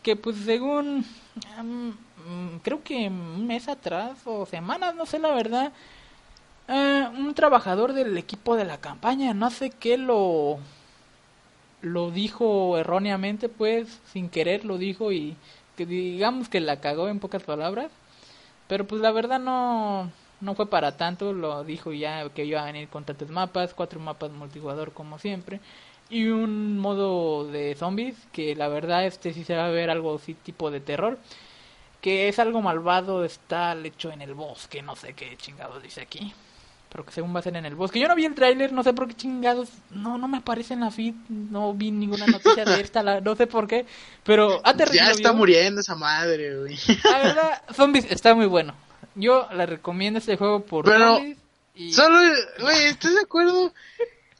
Que 0.02 0.16
pues 0.16 0.36
según, 0.44 1.04
mm, 1.62 2.58
creo 2.62 2.82
que 2.84 3.08
un 3.08 3.46
mes 3.46 3.68
atrás 3.68 4.18
o 4.26 4.44
semanas, 4.44 4.94
no 4.94 5.06
sé 5.06 5.18
la 5.18 5.32
verdad, 5.32 5.72
eh, 6.68 7.08
un 7.16 7.34
trabajador 7.34 7.92
del 7.92 8.16
equipo 8.18 8.56
de 8.56 8.64
la 8.64 8.78
campaña, 8.78 9.34
no 9.34 9.50
sé 9.50 9.70
qué 9.70 9.98
lo, 9.98 10.58
lo 11.82 12.10
dijo 12.10 12.76
erróneamente, 12.78 13.48
pues 13.48 14.00
sin 14.12 14.28
querer 14.28 14.64
lo 14.64 14.78
dijo 14.78 15.12
y 15.12 15.36
que 15.76 15.86
digamos 15.86 16.48
que 16.48 16.60
la 16.60 16.80
cagó 16.80 17.08
en 17.08 17.20
pocas 17.20 17.42
palabras. 17.42 17.90
Pero 18.68 18.86
pues 18.86 19.00
la 19.00 19.12
verdad 19.12 19.38
no, 19.40 20.10
no 20.40 20.54
fue 20.54 20.68
para 20.68 20.96
tanto, 20.96 21.32
lo 21.32 21.64
dijo 21.64 21.92
ya 21.92 22.28
que 22.30 22.44
iba 22.44 22.62
a 22.62 22.66
venir 22.66 22.88
con 22.88 23.04
tantos 23.04 23.30
mapas, 23.30 23.74
cuatro 23.74 24.00
mapas 24.00 24.30
multijugador 24.32 24.92
como 24.92 25.18
siempre, 25.18 25.60
y 26.10 26.28
un 26.28 26.78
modo 26.78 27.46
de 27.50 27.74
zombies, 27.76 28.16
que 28.32 28.54
la 28.56 28.68
verdad 28.68 29.06
este 29.06 29.32
sí 29.32 29.44
se 29.44 29.56
va 29.56 29.66
a 29.66 29.70
ver 29.70 29.90
algo 29.90 30.16
así 30.16 30.34
tipo 30.34 30.70
de 30.70 30.80
terror, 30.80 31.18
que 32.00 32.28
es 32.28 32.38
algo 32.38 32.62
malvado, 32.62 33.24
está 33.24 33.74
hecho 33.84 34.12
en 34.12 34.22
el 34.22 34.34
bosque, 34.34 34.82
no 34.82 34.96
sé 34.96 35.14
qué 35.14 35.36
chingados 35.36 35.82
dice 35.82 36.02
aquí. 36.02 36.32
Pero 36.96 37.04
que 37.04 37.12
según 37.12 37.36
va 37.36 37.40
a 37.40 37.42
ser 37.42 37.54
en 37.56 37.66
el 37.66 37.74
bosque. 37.74 38.00
Yo 38.00 38.08
no 38.08 38.14
vi 38.14 38.24
el 38.24 38.34
tráiler, 38.34 38.72
no 38.72 38.82
sé 38.82 38.94
por 38.94 39.06
qué 39.06 39.12
chingados. 39.14 39.68
No, 39.90 40.16
no 40.16 40.28
me 40.28 40.38
aparece 40.38 40.72
en 40.72 40.80
la 40.80 40.90
feed. 40.90 41.12
No 41.28 41.74
vi 41.74 41.90
ninguna 41.90 42.26
noticia 42.26 42.64
de 42.64 42.80
esta. 42.80 43.02
la- 43.02 43.20
no 43.20 43.36
sé 43.36 43.46
por 43.46 43.68
qué. 43.68 43.84
Pero 44.24 44.62
Aterriz 44.64 44.94
Ya 44.98 45.10
está 45.10 45.28
vio. 45.32 45.36
muriendo 45.36 45.82
esa 45.82 45.94
madre, 45.94 46.58
güey. 46.58 46.78
La 47.04 47.18
verdad, 47.18 47.62
Zombies 47.74 48.06
está 48.10 48.34
muy 48.34 48.46
bueno. 48.46 48.74
Yo 49.14 49.46
le 49.54 49.66
recomiendo 49.66 50.18
este 50.20 50.38
juego 50.38 50.60
por 50.64 50.86
Pero- 50.86 51.16
Zombies. 51.16 51.36
Y... 51.74 51.92
Solo, 51.92 52.18
güey, 52.62 52.86
¿estás 52.86 53.12
de 53.14 53.20
acuerdo? 53.20 53.74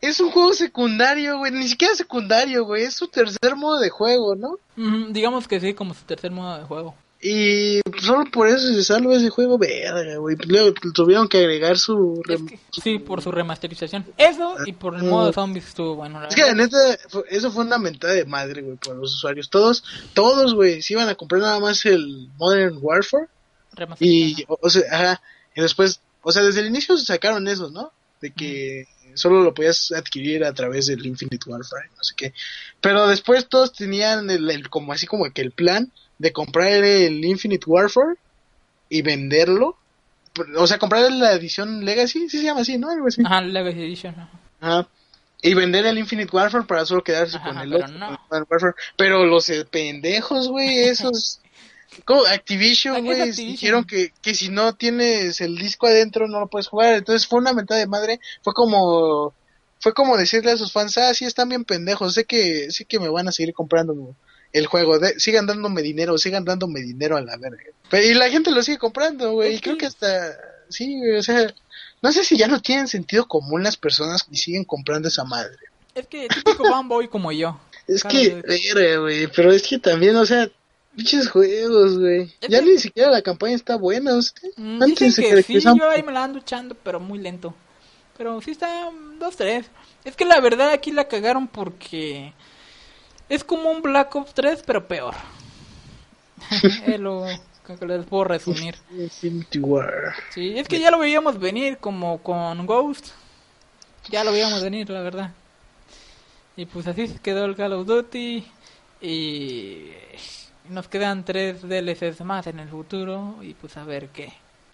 Es 0.01 0.19
un 0.21 0.31
juego 0.31 0.55
secundario, 0.55 1.37
güey. 1.37 1.53
Ni 1.53 1.69
siquiera 1.69 1.95
secundario, 1.95 2.65
güey. 2.65 2.85
Es 2.85 2.95
su 2.95 3.09
tercer 3.09 3.55
modo 3.55 3.79
de 3.81 3.91
juego, 3.91 4.35
¿no? 4.35 4.57
Mm, 4.77 5.13
digamos 5.13 5.47
que 5.47 5.61
sí, 5.61 5.75
como 5.75 5.93
su 5.93 6.05
tercer 6.07 6.31
modo 6.31 6.57
de 6.59 6.65
juego. 6.65 6.95
Y 7.21 7.81
solo 8.01 8.25
por 8.31 8.47
eso 8.47 8.59
se 8.59 8.85
salva 8.85 9.15
ese 9.17 9.31
juego, 9.31 9.57
verga, 9.59 10.17
güey. 10.19 10.37
Luego 10.47 10.75
tuvieron 10.95 11.29
que 11.29 11.39
agregar 11.39 11.79
su... 11.79 12.23
Es 12.29 12.43
que- 12.43 12.59
sí, 12.81 12.99
por 12.99 13.23
su 13.23 13.33
remasterización. 13.33 14.05
Eso 14.19 14.55
y 14.67 14.73
por 14.73 14.95
el 14.97 15.03
modo 15.05 15.33
Zombies 15.33 15.67
estuvo 15.69 15.97
bueno. 15.97 16.21
La 16.21 16.29
Es 16.29 16.35
que 16.35 16.43
verdad. 16.43 16.57
neta, 16.57 16.77
fue- 17.09 17.25
eso 17.31 17.51
fue 17.51 17.65
una 17.65 17.79
mentada 17.79 18.13
de 18.13 18.27
madre, 18.27 18.63
güey, 18.63 18.77
por 18.77 18.97
los 18.97 19.15
usuarios. 19.15 19.49
Todos, 19.49 19.83
todos, 20.13 20.55
güey, 20.55 20.83
se 20.83 20.93
iban 20.93 21.09
a 21.09 21.15
comprar 21.15 21.41
nada 21.41 21.59
más 21.59 21.85
el 21.87 22.29
Modern 22.37 22.79
Warfare. 22.81 23.29
Y, 23.99 24.45
o, 24.49 24.59
o 24.61 24.71
sea, 24.71 24.83
ajá, 24.91 25.23
y 25.55 25.61
después, 25.63 26.01
o 26.23 26.33
sea, 26.33 26.43
desde 26.43 26.61
el 26.61 26.67
inicio 26.67 26.97
sacaron 26.99 27.49
esos, 27.49 27.73
¿no? 27.73 27.93
De 28.21 28.31
que 28.33 28.87
solo 29.15 29.43
lo 29.43 29.53
podías 29.55 29.91
adquirir 29.93 30.45
a 30.45 30.53
través 30.55 30.87
del 30.87 31.05
Infinite 31.05 31.49
Warfare, 31.51 31.89
no 31.97 32.03
sé 32.05 32.15
qué. 32.17 32.35
Pero 32.81 33.07
después 33.09 33.49
todos 33.49 33.73
tenían 33.73 34.31
el, 34.31 34.51
el- 34.51 34.69
como 34.71 34.93
así 34.93 35.07
como 35.07 35.31
que 35.31 35.41
el 35.43 35.51
plan 35.53 35.91
de 36.19 36.33
comprar 36.33 36.85
el 36.85 37.25
Infinite 37.25 37.65
Warfare 37.67 38.17
y 38.89 39.03
venderlo. 39.03 39.77
O 40.57 40.67
sea, 40.67 40.79
comprar 40.79 41.11
la 41.13 41.33
edición 41.33 41.85
Legacy, 41.85 42.29
sí 42.29 42.39
se 42.39 42.45
llama 42.45 42.61
así, 42.61 42.77
¿no? 42.79 42.91
Algo 42.91 43.09
así. 43.09 43.23
Ajá, 43.25 43.41
Legacy 43.41 43.81
Edition. 43.81 44.15
ajá. 44.61 44.89
Y 45.43 45.55
vender 45.55 45.87
el 45.87 45.99
Infinite 45.99 46.35
Warfare 46.35 46.65
para 46.65 46.87
solo 46.87 47.05
quedarse 47.05 47.37
Ajá, 47.37 47.49
con 47.49 47.59
el 47.59 47.71
pero 47.71 47.85
otro, 47.85 47.99
no. 47.99 48.07
con 48.07 48.15
el 48.15 48.21
Modern 48.29 48.47
Warfare. 48.51 48.75
Pero 48.97 49.27
los 49.27 49.49
eh, 49.51 49.65
pendejos, 49.65 50.49
güey, 50.49 50.81
esos... 50.81 51.41
como 52.05 52.25
Activision, 52.27 52.97
¿A 52.97 53.03
qué 53.03 53.23
es 53.23 53.37
güey, 53.37 53.49
dijeron 53.53 53.85
que, 53.85 54.13
que 54.23 54.35
si 54.35 54.49
no 54.49 54.75
tienes 54.75 55.41
el 55.41 55.57
disco 55.57 55.87
adentro 55.87 56.27
no 56.27 56.41
lo 56.41 56.49
puedes 56.49 56.69
jugar. 56.69 56.95
Entonces 56.95 57.27
fue 57.27 57.39
una 57.39 57.53
mentada 57.53 57.81
de 57.81 57.87
madre. 57.87 58.21
Fue 58.43 58.55
como... 58.55 59.35
Fue 59.79 59.93
como 59.93 60.17
decirle 60.17 60.51
a 60.51 60.57
sus 60.57 60.73
fans, 60.73 60.97
ah, 60.97 61.13
sí, 61.13 61.27
están 61.27 61.51
bien 61.51 61.65
pendejos, 61.65 62.15
sé 62.15 62.25
que, 62.25 62.71
sé 62.71 62.87
que 62.87 62.99
me 62.99 63.11
van 63.11 63.29
a 63.29 63.33
seguir 63.33 63.53
comprando 63.53 63.95
el 64.53 64.67
juego, 64.67 64.99
de- 64.99 65.19
sigan 65.21 65.47
dándome 65.47 65.83
dinero, 65.83 66.17
sigan 66.19 66.45
dándome 66.45 66.81
dinero 66.81 67.17
a 67.17 67.21
la 67.23 67.37
verga. 67.37 67.63
Pero, 67.91 68.05
y 68.07 68.15
la 68.15 68.31
gente 68.31 68.51
lo 68.51 68.63
sigue 68.63 68.79
comprando, 68.79 69.33
güey, 69.33 69.55
y 69.57 69.61
creo 69.61 69.75
que- 69.75 69.81
que 69.81 69.87
hasta, 69.87 70.37
sí, 70.69 70.99
güey, 70.99 71.17
o 71.19 71.23
sea, 71.23 71.53
no 72.03 72.13
sé 72.13 72.25
si 72.25 72.37
ya 72.37 72.49
no 72.49 72.61
tienen 72.61 72.89
sentido 72.89 73.27
común 73.29 73.63
las 73.63 73.77
personas 73.77 74.27
y 74.31 74.37
siguen 74.37 74.65
comprando 74.65 75.09
esa 75.09 75.25
madre. 75.25 75.57
Es 75.95 76.07
que 76.07 76.29
típico 76.29 76.65
fanboy 76.65 77.09
como 77.09 77.33
yo. 77.33 77.59
Es 77.87 78.03
que, 78.03 78.43
verga, 78.43 78.99
güey, 79.01 79.27
pero 79.29 79.53
es 79.53 79.63
que 79.63 79.79
también, 79.79 80.17
o 80.17 80.27
sea, 80.27 80.51
pinches 80.97 81.29
juegos, 81.31 81.99
güey. 81.99 82.33
Ya 82.49 82.61
que- 82.61 82.67
ni 82.67 82.79
siquiera 82.79 83.11
la 83.11 83.23
campaña 83.23 83.55
está 83.55 83.77
buena, 83.77 84.15
o 84.17 84.23
sea, 84.23 84.33
Mm, 84.57 84.83
antes 84.83 85.17
Dicen 85.17 85.31
que 85.37 85.43
sí, 85.43 85.61
yo 85.61 85.89
ahí 85.91 86.03
me 86.03 86.13
la 86.13 86.25
ando 86.25 86.39
echando, 86.39 86.75
pero 86.75 86.99
muy 87.01 87.19
lento. 87.19 87.55
Pero 88.19 88.41
sí 88.41 88.51
está 88.53 88.91
mm, 88.91 89.19
dos, 89.19 89.37
tres. 89.37 89.67
Es 90.05 90.17
que 90.17 90.25
la 90.25 90.41
verdad 90.41 90.71
aquí 90.71 90.91
la 90.91 91.07
cagaron 91.09 91.49
porque 91.49 92.33
es 93.29 93.45
como 93.45 93.71
un 93.71 93.83
Black 93.83 94.15
Ops 94.15 94.35
3, 94.35 94.63
pero 94.67 94.87
peor. 94.87 95.15
es 96.87 97.01
lo 97.01 97.27
que 97.67 97.87
les 97.87 98.07
puedo 98.07 98.25
resumir. 98.25 98.77
Sí, 100.33 100.55
es 100.57 100.69
que 100.69 100.79
ya 100.79 100.91
lo 100.91 100.99
veíamos 100.99 101.39
venir 101.39 101.79
como 101.79 102.23
con 102.23 102.65
Ghost. 102.67 103.09
Ya 104.09 104.23
lo 104.23 104.31
veíamos 104.31 104.63
venir, 104.63 104.89
la 104.91 105.01
verdad. 105.01 105.33
Y 106.57 106.67
pues 106.67 106.87
así 106.87 107.09
se 107.09 107.19
quedó 107.19 107.45
el 107.45 107.57
Call 107.57 107.73
of 107.73 107.87
Duty. 107.87 108.47
Y 109.01 109.91
nos 110.69 110.89
quedan 110.89 111.25
tres 111.25 111.63
DLCs 111.63 112.21
más 112.21 112.47
en 112.47 112.61
el 112.61 112.69
futuro. 112.69 113.39
Y 113.43 113.55
pues 113.55 113.77
a 113.77 113.85
ver 113.85 114.09
qué. 114.11 114.33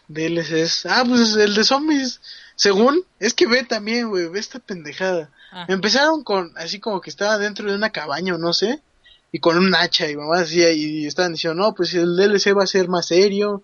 DLCs. 0.09 0.87
Ah, 0.87 1.05
pues 1.07 1.35
el 1.37 1.55
de 1.55 1.65
zombies. 1.65 2.21
Según, 2.57 3.05
es 3.19 3.35
que 3.35 3.47
ve 3.47 3.65
también, 3.65 4.09
güey, 4.09 4.29
ve 4.29 4.39
esta 4.39 4.59
pendejada. 4.59 5.31
Ah, 5.51 5.67
Empezaron 5.69 6.23
con, 6.25 6.53
así 6.57 6.81
como 6.81 7.01
que 7.01 7.11
estaba 7.11 7.39
dentro 7.39 7.69
de 7.69 7.77
una 7.77 7.91
cabaña 7.91 8.35
o 8.35 8.39
no 8.39 8.53
sé, 8.53 8.81
y 9.33 9.39
con 9.39 9.57
un 9.59 9.75
hacha 9.75 10.09
y 10.11 10.17
mamá 10.17 10.41
decía, 10.41 10.71
y 10.73 11.07
estaban 11.07 11.33
diciendo, 11.33 11.63
no, 11.63 11.75
pues 11.75 11.95
el 11.95 12.17
DLC 12.17 12.57
va 12.57 12.65
a 12.65 12.67
ser 12.67 12.89
más 12.89 13.07
serio, 13.07 13.63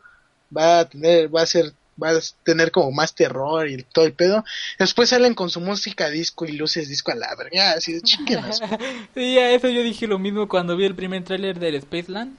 va 0.57 0.81
a 0.81 0.89
tener, 0.89 1.35
va 1.35 1.43
a 1.43 1.47
ser, 1.47 1.73
va 2.03 2.11
a 2.11 2.21
tener 2.45 2.71
como 2.71 2.91
más 2.93 3.15
terror 3.15 3.69
y 3.69 3.83
todo 3.83 4.07
el 4.07 4.13
pedo. 4.15 4.45
Después 4.79 5.11
salen 5.11 5.35
con 5.35 5.51
su 5.51 5.61
música 5.61 6.09
disco 6.09 6.47
y 6.47 6.53
luces 6.53 6.89
disco 6.89 7.11
a 7.13 7.17
la 7.17 7.35
verga, 7.37 7.73
así 7.73 7.93
de 7.93 8.01
chinguenas. 8.03 8.61
sí, 9.15 9.39
a 9.39 9.51
eso 9.51 9.69
yo 9.69 9.83
dije 9.83 10.07
lo 10.07 10.19
mismo 10.19 10.49
cuando 10.49 10.77
vi 10.77 10.85
el 10.87 10.95
primer 10.95 11.25
tráiler 11.25 11.59
del 11.59 11.81
Spaceland. 11.83 12.39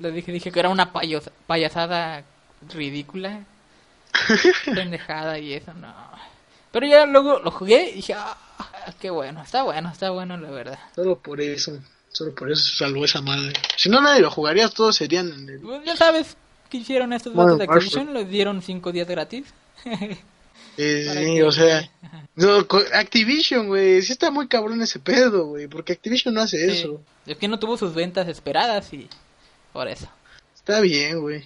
Le 0.00 0.10
dije, 0.12 0.32
dije 0.32 0.50
que 0.52 0.60
era 0.60 0.68
una 0.70 0.92
payos- 0.92 1.30
payasada 1.46 2.24
ridícula. 2.72 3.44
pendejada 4.74 5.38
y 5.38 5.54
eso, 5.54 5.72
no. 5.74 5.92
Pero 6.72 6.86
ya 6.86 7.06
luego 7.06 7.40
lo 7.40 7.50
jugué 7.50 7.90
y 7.90 7.94
dije, 7.96 8.14
ah, 8.14 8.36
qué 9.00 9.10
bueno, 9.10 9.42
está 9.42 9.62
bueno, 9.64 9.90
está 9.90 10.10
bueno 10.10 10.36
la 10.36 10.50
verdad. 10.50 10.78
Solo 10.94 11.18
por 11.18 11.40
eso, 11.40 11.78
solo 12.10 12.34
por 12.34 12.50
eso 12.52 12.62
salvó 12.76 13.04
esa 13.04 13.20
madre. 13.20 13.52
Si 13.76 13.88
no 13.88 14.00
nadie 14.00 14.20
lo 14.20 14.30
jugaría, 14.30 14.68
todos 14.68 14.96
serían 14.96 15.32
en 15.32 15.48
el... 15.48 15.60
Pues 15.60 15.84
ya 15.84 15.96
sabes 15.96 16.36
qué 16.68 16.76
hicieron 16.78 17.12
estos 17.12 17.34
vatos 17.34 17.58
de 17.58 17.64
Activision, 17.64 18.14
les 18.14 18.28
dieron 18.28 18.62
cinco 18.62 18.92
días 18.92 19.08
gratis. 19.08 19.46
Sí, 20.76 20.84
que- 21.34 21.42
o 21.44 21.52
sea, 21.52 21.90
no, 22.36 22.66
Activision, 22.94 23.66
güey, 23.66 24.00
sí 24.00 24.12
está 24.12 24.30
muy 24.30 24.48
cabrón 24.48 24.80
ese 24.80 24.98
pedo, 24.98 25.46
güey, 25.46 25.66
porque 25.68 25.92
Activision 25.92 26.32
no 26.32 26.40
hace 26.40 26.70
Sí. 26.70 26.78
eso. 26.78 27.02
Es 27.26 27.36
que 27.36 27.48
no 27.48 27.58
tuvo 27.58 27.76
sus 27.76 27.92
ventas 27.92 28.28
esperadas 28.28 28.90
y 28.94 29.06
por 29.74 29.88
eso. 29.88 30.08
Está 30.54 30.80
bien, 30.80 31.20
güey. 31.20 31.44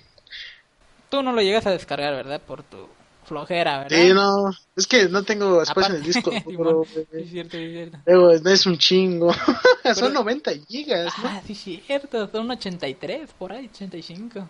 Tú 1.14 1.22
no 1.22 1.32
lo 1.32 1.40
llegas 1.42 1.64
a 1.64 1.70
descargar, 1.70 2.12
¿verdad? 2.12 2.40
Por 2.40 2.64
tu 2.64 2.88
flojera, 3.24 3.84
¿verdad? 3.84 3.96
Sí, 3.96 4.12
no, 4.12 4.50
es 4.74 4.84
que 4.88 5.08
no 5.08 5.22
tengo 5.22 5.62
espacio 5.62 5.94
en 5.94 6.00
el 6.00 6.06
disco 6.06 6.32
Aparte- 6.32 6.96
es 7.12 7.30
cierto, 7.30 7.56
es 7.56 7.70
cierto. 7.72 7.98
Luego, 8.04 8.32
es 8.32 8.66
un 8.66 8.78
chingo. 8.78 9.32
Pero- 9.84 9.94
Son 9.94 10.12
90 10.12 10.50
gigas, 10.66 11.16
¿no? 11.22 11.28
Ah, 11.28 11.40
sí, 11.46 11.54
cierto, 11.54 12.28
son 12.32 12.50
83, 12.50 13.30
por 13.38 13.52
ahí, 13.52 13.70
85. 13.72 14.48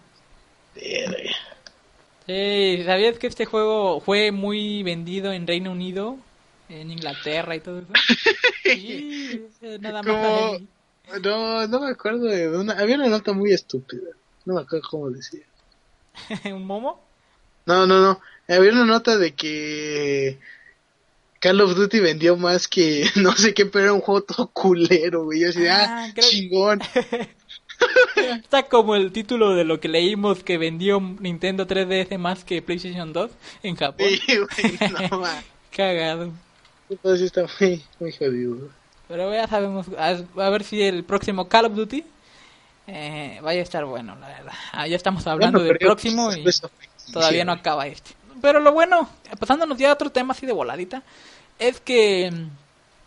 Verga. 0.75 1.19
Sí, 2.27 2.83
¿sabías 2.87 3.19
que 3.19 3.27
este 3.27 3.45
juego 3.45 4.01
fue 4.01 4.33
muy 4.33 4.83
vendido 4.83 5.33
en 5.35 5.47
Reino 5.47 5.71
Unido, 5.71 6.17
en 6.71 6.91
Inglaterra 6.91 7.57
y 7.57 7.61
todo 7.61 7.81
eso? 7.81 7.89
Sí, 8.65 9.47
eh, 9.61 9.79
nada 9.83 10.03
más 10.03 10.07
Como-. 10.07 10.59
No, 11.23 11.67
no 11.69 11.81
me 11.81 11.89
acuerdo 11.91 12.25
de 12.25 12.49
una... 12.57 12.73
Había 12.73 12.97
una 12.97 13.09
nota 13.09 13.35
muy 13.35 13.53
estúpida. 13.53 14.09
No 14.47 14.55
me 14.55 14.63
acuerdo 14.63 14.89
cómo 14.91 15.11
decía. 15.11 15.45
¿Un 16.45 16.67
momo? 16.67 17.03
No, 17.67 17.87
no, 17.87 18.01
no. 18.01 18.21
Había 18.49 18.73
una 18.73 18.85
nota 18.85 19.17
de 19.17 19.35
que 19.35 20.39
Call 21.41 21.61
of 21.61 21.75
Duty 21.75 22.01
vendió 22.01 22.37
más 22.37 22.69
que 22.69 23.07
no 23.17 23.33
sé 23.33 23.55
qué, 23.55 23.67
pero 23.67 23.85
era 23.85 23.93
un 23.95 24.01
juego 24.01 24.23
todo 24.23 24.49
culero, 24.49 25.25
güey. 25.25 25.41
Yo 25.41 25.49
así, 25.51 25.67
ah, 25.67 26.07
Ah, 26.07 26.11
creo- 26.15 26.29
chingón. 26.29 26.81
Está 28.17 28.63
como 28.69 28.95
el 28.95 29.13
título 29.13 29.55
de 29.55 29.65
lo 29.65 29.81
que 29.81 29.89
leímos 29.89 30.45
que 30.45 30.59
vendió 30.59 31.01
Nintendo 31.01 31.67
3DS 31.67 32.17
más 32.19 32.45
que 32.45 32.63
PlayStation 32.63 33.13
2 33.13 33.31
en 33.63 33.77
Japón. 33.77 34.07
Sí, 34.09 34.37
güey, 34.39 35.11
no. 35.11 35.23
Cagado. 35.75 36.31
Sí 36.89 37.25
está 37.25 37.47
muy, 37.61 37.83
muy 37.99 38.13
jodido. 38.13 38.69
Pero 39.09 39.33
ya 39.35 39.47
sabemos, 39.49 39.87
a, 39.99 40.17
a 40.43 40.51
ver 40.51 40.63
si 40.65 40.83
el 40.83 41.03
próximo 41.05 41.49
Call 41.49 41.67
of 41.67 41.75
Duty 41.75 42.05
eh, 42.87 43.39
vaya 43.43 43.61
a 43.61 43.63
estar 43.63 43.85
bueno, 43.85 44.17
la 44.17 44.29
verdad. 44.29 44.53
Ah, 44.73 44.87
ya 44.87 44.97
estamos 44.97 45.27
hablando 45.27 45.59
Bueno, 45.59 45.69
del 45.69 45.79
próximo 45.79 46.33
y 46.33 46.45
todavía 47.13 47.45
no 47.45 47.53
acaba 47.53 47.87
este. 47.87 48.13
Pero 48.43 48.61
lo 48.61 48.73
bueno, 48.73 49.09
pasándonos 49.39 49.79
ya 49.79 49.91
a 49.91 49.95
otro 49.95 50.11
tema 50.11 50.33
así 50.33 50.45
de 50.45 50.53
voladita, 50.53 51.03
es 51.59 51.81
que 51.81 52.31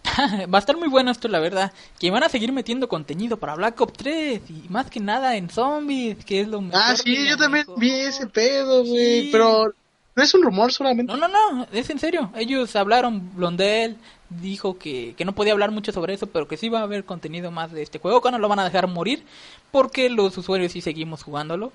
va 0.53 0.57
a 0.57 0.59
estar 0.59 0.77
muy 0.77 0.87
bueno 0.87 1.11
esto, 1.11 1.27
la 1.27 1.39
verdad. 1.39 1.71
Que 1.99 2.09
van 2.09 2.23
a 2.23 2.29
seguir 2.29 2.51
metiendo 2.51 2.87
contenido 2.87 3.37
para 3.37 3.55
Black 3.55 3.79
Ops 3.79 3.93
3 3.93 4.41
y 4.49 4.65
más 4.69 4.89
que 4.89 4.99
nada 4.99 5.35
en 5.35 5.49
zombies, 5.49 6.23
que 6.25 6.41
es 6.41 6.47
lo 6.47 6.61
mejor. 6.61 6.81
Ah, 6.83 6.95
sí, 6.95 7.27
yo 7.27 7.37
también 7.37 7.65
mejor. 7.67 7.79
vi 7.79 7.91
ese 7.91 8.27
pedo, 8.27 8.83
güey. 8.83 9.23
Sí. 9.23 9.29
Pero 9.31 9.73
no 10.15 10.23
es 10.23 10.33
un 10.33 10.41
rumor 10.41 10.73
solamente. 10.73 11.13
No, 11.13 11.19
no, 11.19 11.27
no, 11.27 11.67
es 11.71 11.89
en 11.91 11.99
serio. 11.99 12.31
Ellos 12.35 12.75
hablaron, 12.75 13.35
Blondel 13.35 13.97
dijo 14.29 14.77
que, 14.77 15.13
que 15.17 15.25
no 15.25 15.33
podía 15.33 15.53
hablar 15.53 15.71
mucho 15.71 15.91
sobre 15.91 16.13
eso, 16.13 16.27
pero 16.27 16.47
que 16.47 16.57
sí 16.57 16.69
va 16.69 16.79
a 16.79 16.83
haber 16.83 17.05
contenido 17.05 17.51
más 17.51 17.71
de 17.71 17.81
este 17.81 17.99
juego, 17.99 18.21
que 18.21 18.31
no 18.31 18.39
lo 18.39 18.49
van 18.49 18.59
a 18.59 18.65
dejar 18.65 18.87
morir, 18.87 19.23
porque 19.71 20.09
los 20.09 20.37
usuarios 20.37 20.71
sí 20.71 20.81
seguimos 20.81 21.23
jugándolo. 21.23 21.71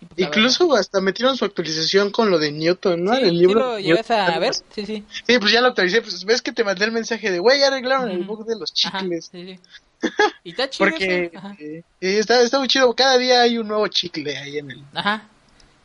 Y 0.00 0.06
pues, 0.06 0.16
ver. 0.16 0.26
Incluso 0.26 0.74
hasta 0.74 1.00
metieron 1.00 1.36
su 1.36 1.44
actualización 1.44 2.10
con 2.10 2.30
lo 2.30 2.38
de 2.38 2.50
Newton, 2.50 3.04
¿no? 3.04 3.14
Sí, 3.14 3.22
el 3.22 3.30
sí 3.30 3.36
libro. 3.36 3.78
lo 3.78 4.16
a 4.16 4.38
ver, 4.38 4.54
sí, 4.54 4.86
sí. 4.86 5.04
Sí, 5.26 5.38
pues 5.38 5.52
ya 5.52 5.60
lo 5.60 5.68
actualicé. 5.68 6.02
Pues 6.02 6.24
ves 6.24 6.42
que 6.42 6.52
te 6.52 6.64
mandé 6.64 6.84
el 6.84 6.92
mensaje 6.92 7.30
de, 7.30 7.38
güey, 7.38 7.60
ya 7.60 7.68
arreglaron 7.68 8.10
el 8.10 8.24
bug 8.24 8.44
de 8.44 8.58
los 8.58 8.72
chicles. 8.72 9.28
sí. 9.30 9.58
Y 10.42 10.50
está 10.50 10.68
chido 10.68 10.90
Porque 10.90 11.32
eh, 11.60 11.84
está, 12.00 12.40
está 12.42 12.58
muy 12.58 12.66
chido. 12.66 12.92
Cada 12.94 13.18
día 13.18 13.42
hay 13.42 13.56
un 13.58 13.68
nuevo 13.68 13.86
chicle 13.86 14.36
ahí 14.36 14.58
en 14.58 14.72
el. 14.72 14.84
Ajá. 14.94 15.28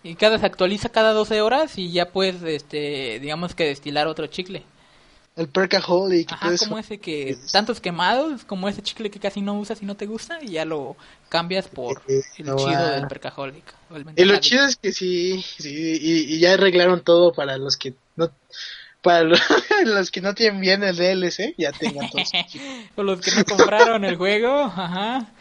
Y 0.02 0.16
cada 0.16 0.40
se 0.40 0.46
actualiza 0.48 0.90
cada 0.90 1.14
12 1.14 1.42
horas 1.42 1.78
y 1.78 1.92
ya 1.92 2.10
puedes, 2.10 2.42
este, 2.42 3.20
digamos 3.20 3.54
que 3.54 3.66
destilar 3.66 4.08
otro 4.08 4.26
chicle. 4.26 4.64
El 5.38 5.48
Percaholic 5.48 6.32
Ajá, 6.34 6.46
todo 6.48 6.54
eso. 6.56 6.66
como 6.66 6.80
ese 6.80 6.98
que 7.00 7.38
tantos 7.52 7.80
quemados, 7.80 8.44
como 8.44 8.68
ese 8.68 8.82
chicle 8.82 9.10
que 9.12 9.20
casi 9.20 9.40
no 9.42 9.54
usas 9.60 9.82
y 9.82 9.86
no 9.86 9.96
te 9.96 10.08
gusta 10.08 10.40
y 10.42 10.50
ya 10.50 10.66
lo 10.66 10.98
cambias 11.30 11.68
por 11.68 12.02
Eh, 12.08 12.22
el 12.40 12.46
no 12.48 12.58
chido 12.58 12.72
va. 12.72 12.92
del 12.92 13.08
percaholic. 13.08 13.64
Y 14.16 14.26
lo 14.26 14.38
chido 14.38 14.66
es 14.66 14.76
que 14.76 14.92
sí, 14.92 15.42
sí, 15.60 15.98
y, 16.02 16.34
y 16.36 16.40
ya 16.40 16.54
arreglaron 16.56 17.02
todo 17.04 17.32
para 17.34 17.58
los 17.58 17.78
que 17.78 17.94
no. 18.16 18.32
Para 19.04 19.24
los, 19.24 19.40
los 19.86 20.10
que 20.12 20.22
no 20.22 20.34
tienen 20.34 20.60
bien 20.60 20.84
el 20.84 20.98
DLC, 20.98 21.54
ya 21.58 21.72
tengan 21.72 22.10
todo. 22.10 22.24
O 22.96 23.04
los 23.04 23.22
que 23.22 23.32
no 23.32 23.46
compraron 23.46 24.04
el 24.06 24.16
juego, 24.18 24.64
ajá. 24.64 25.32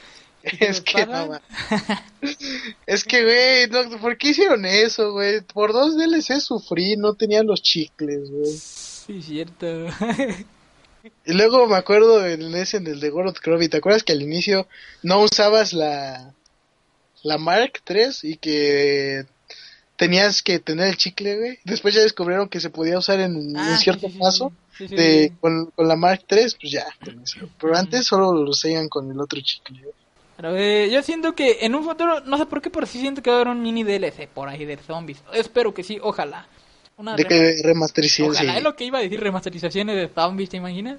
es 0.43 0.83
que 0.83 1.07
no. 1.07 1.41
Es 2.87 3.03
que, 3.05 3.23
güey, 3.25 3.69
no, 3.89 3.99
¿por 3.99 4.17
qué 4.19 4.29
hicieron 4.29 4.65
eso, 4.67 5.13
güey? 5.13 5.41
Por 5.41 5.73
dos 5.73 5.97
DLC 5.97 6.39
sufrí, 6.41 6.97
no 6.97 7.15
tenía 7.15 7.43
los 7.43 7.63
chicles, 7.63 8.31
güey. 8.31 8.53
Sí, 9.07 9.23
cierto. 9.23 9.67
Y 11.25 11.35
luego 11.35 11.67
me 11.69 11.77
acuerdo 11.77 12.27
en 12.27 12.55
ese, 12.57 12.79
en 12.79 12.87
el 12.89 12.99
de 13.01 13.11
Gorod 13.11 13.37
Krovi, 13.37 13.69
¿te 13.69 13.77
acuerdas 13.77 14.03
que 14.03 14.13
al 14.13 14.23
inicio 14.23 14.67
no 15.03 15.21
usabas 15.21 15.73
la, 15.73 16.33
la 17.23 17.39
Mark 17.39 17.81
3 17.85 18.25
y 18.25 18.37
que 18.39 19.25
tenías 19.97 20.43
que 20.43 20.59
tener 20.59 20.89
el 20.89 20.97
chicle, 20.97 21.37
güey? 21.39 21.59
Después 21.65 21.95
ya 21.95 22.03
descubrieron 22.03 22.49
que 22.49 22.61
se 22.61 22.71
podía 22.71 22.99
usar 22.99 23.21
en, 23.21 23.37
en 23.57 23.57
Ah, 23.57 23.79
cierto 23.79 24.09
sí, 24.09 24.15
sí, 24.15 24.19
paso 24.19 24.53
sí, 24.77 24.89
sí, 24.89 24.97
de, 24.97 25.29
sí. 25.29 25.35
con, 25.41 25.67
con 25.71 25.87
la 25.87 25.95
Mark 25.97 26.25
3, 26.27 26.57
pues 26.61 26.73
ya. 26.73 26.87
Pero 27.61 27.77
antes 27.77 28.05
solo 28.07 28.33
lo 28.33 28.51
usaban 28.51 28.89
con 28.89 29.09
el 29.11 29.21
otro 29.21 29.41
chicle. 29.41 29.81
güey. 29.81 29.95
Pero 30.37 30.57
eh, 30.57 30.91
yo 30.91 31.03
siento 31.03 31.35
que 31.35 31.59
en 31.63 31.75
un 31.75 31.85
futuro, 31.85 32.21
no 32.21 32.37
sé 32.37 32.47
por 32.47 32.61
qué, 32.61 32.69
pero 32.69 32.85
sí 32.85 33.01
siento 33.01 33.23
que 33.23 33.31
va 33.31 33.37
a 33.37 33.41
haber 33.43 33.53
un 33.55 33.63
mini 33.63 33.85
DLC 33.85 34.29
por 34.29 34.49
ahí 34.49 34.65
de 34.65 34.77
zombies. 34.77 35.23
Espero 35.33 35.73
que 35.73 35.83
sí, 35.85 35.99
ojalá. 36.03 36.47
Una 36.99 37.15
De 37.17 37.25
que 37.25 37.57
remasterización, 37.63 38.31
Ojalá, 38.31 38.53
sí. 38.53 38.59
es 38.59 38.65
lo 38.65 38.75
que 38.75 38.85
iba 38.85 38.99
a 38.99 39.03
decir, 39.03 39.21
remasterizaciones 39.21 39.97
de 39.97 40.09
zombies, 40.09 40.49
¿te 40.51 40.57
imaginas? 40.57 40.99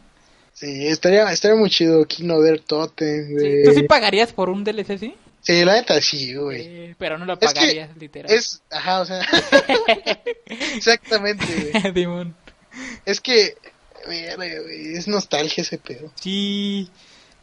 Sí, 0.53 0.87
estaría, 0.87 1.31
estaría 1.31 1.57
muy 1.57 1.69
chido 1.69 2.05
Kino 2.05 2.39
ver 2.39 2.59
Totem, 2.61 3.27
Sí. 3.27 3.33
güey. 3.33 3.63
¿Tú 3.63 3.71
sí 3.73 3.83
pagarías 3.83 4.31
por 4.33 4.49
un 4.49 4.63
DLC, 4.63 4.97
sí? 4.99 5.15
Sí, 5.41 5.63
la 5.63 5.73
neta 5.73 5.99
sí, 6.01 6.33
güey. 6.35 6.61
Eh, 6.61 6.95
pero 6.97 7.17
no 7.17 7.25
lo 7.25 7.33
Es 7.33 7.39
que 7.39 7.45
pagarías, 7.47 7.95
literal. 7.97 8.31
Es, 8.31 8.61
ajá, 8.69 9.01
o 9.01 9.05
sea, 9.05 9.21
exactamente, 10.75 11.45
güey. 11.71 11.91
Dimon. 11.93 12.35
Es 13.05 13.21
que, 13.21 13.55
es 14.09 15.07
nostalgia 15.07 15.61
ese 15.61 15.77
pedo. 15.77 16.11
Sí. 16.15 16.89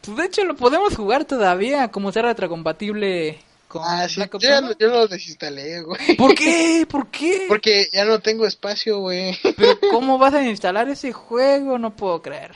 Pues 0.01 0.17
de 0.17 0.25
hecho 0.25 0.43
lo 0.43 0.55
podemos 0.55 0.95
jugar 0.95 1.25
todavía, 1.25 1.87
como 1.89 2.11
ser 2.11 2.25
retrocompatible 2.25 3.39
con 3.67 3.81
Ah, 3.85 4.07
sí, 4.07 4.15
Black 4.17 4.31
yo 4.31 4.37
Ops 4.37 4.43
ya, 4.47 4.59
1. 4.59 4.67
no- 4.69 4.77
yo 4.77 4.87
no 4.89 4.93
lo 4.95 5.07
desinstalé, 5.07 5.81
güey. 5.81 6.15
¿Por 6.15 6.35
qué? 6.35 6.85
¿Por 6.89 7.07
qué? 7.07 7.45
Porque 7.47 7.87
ya 7.91 8.05
no 8.05 8.19
tengo 8.19 8.45
espacio, 8.45 8.99
güey. 8.99 9.37
Pero 9.57 9.77
¿cómo 9.91 10.17
vas 10.17 10.33
a 10.33 10.43
instalar 10.43 10.87
ese 10.89 11.11
juego? 11.13 11.77
No 11.77 11.95
puedo 11.95 12.21
creer. 12.21 12.53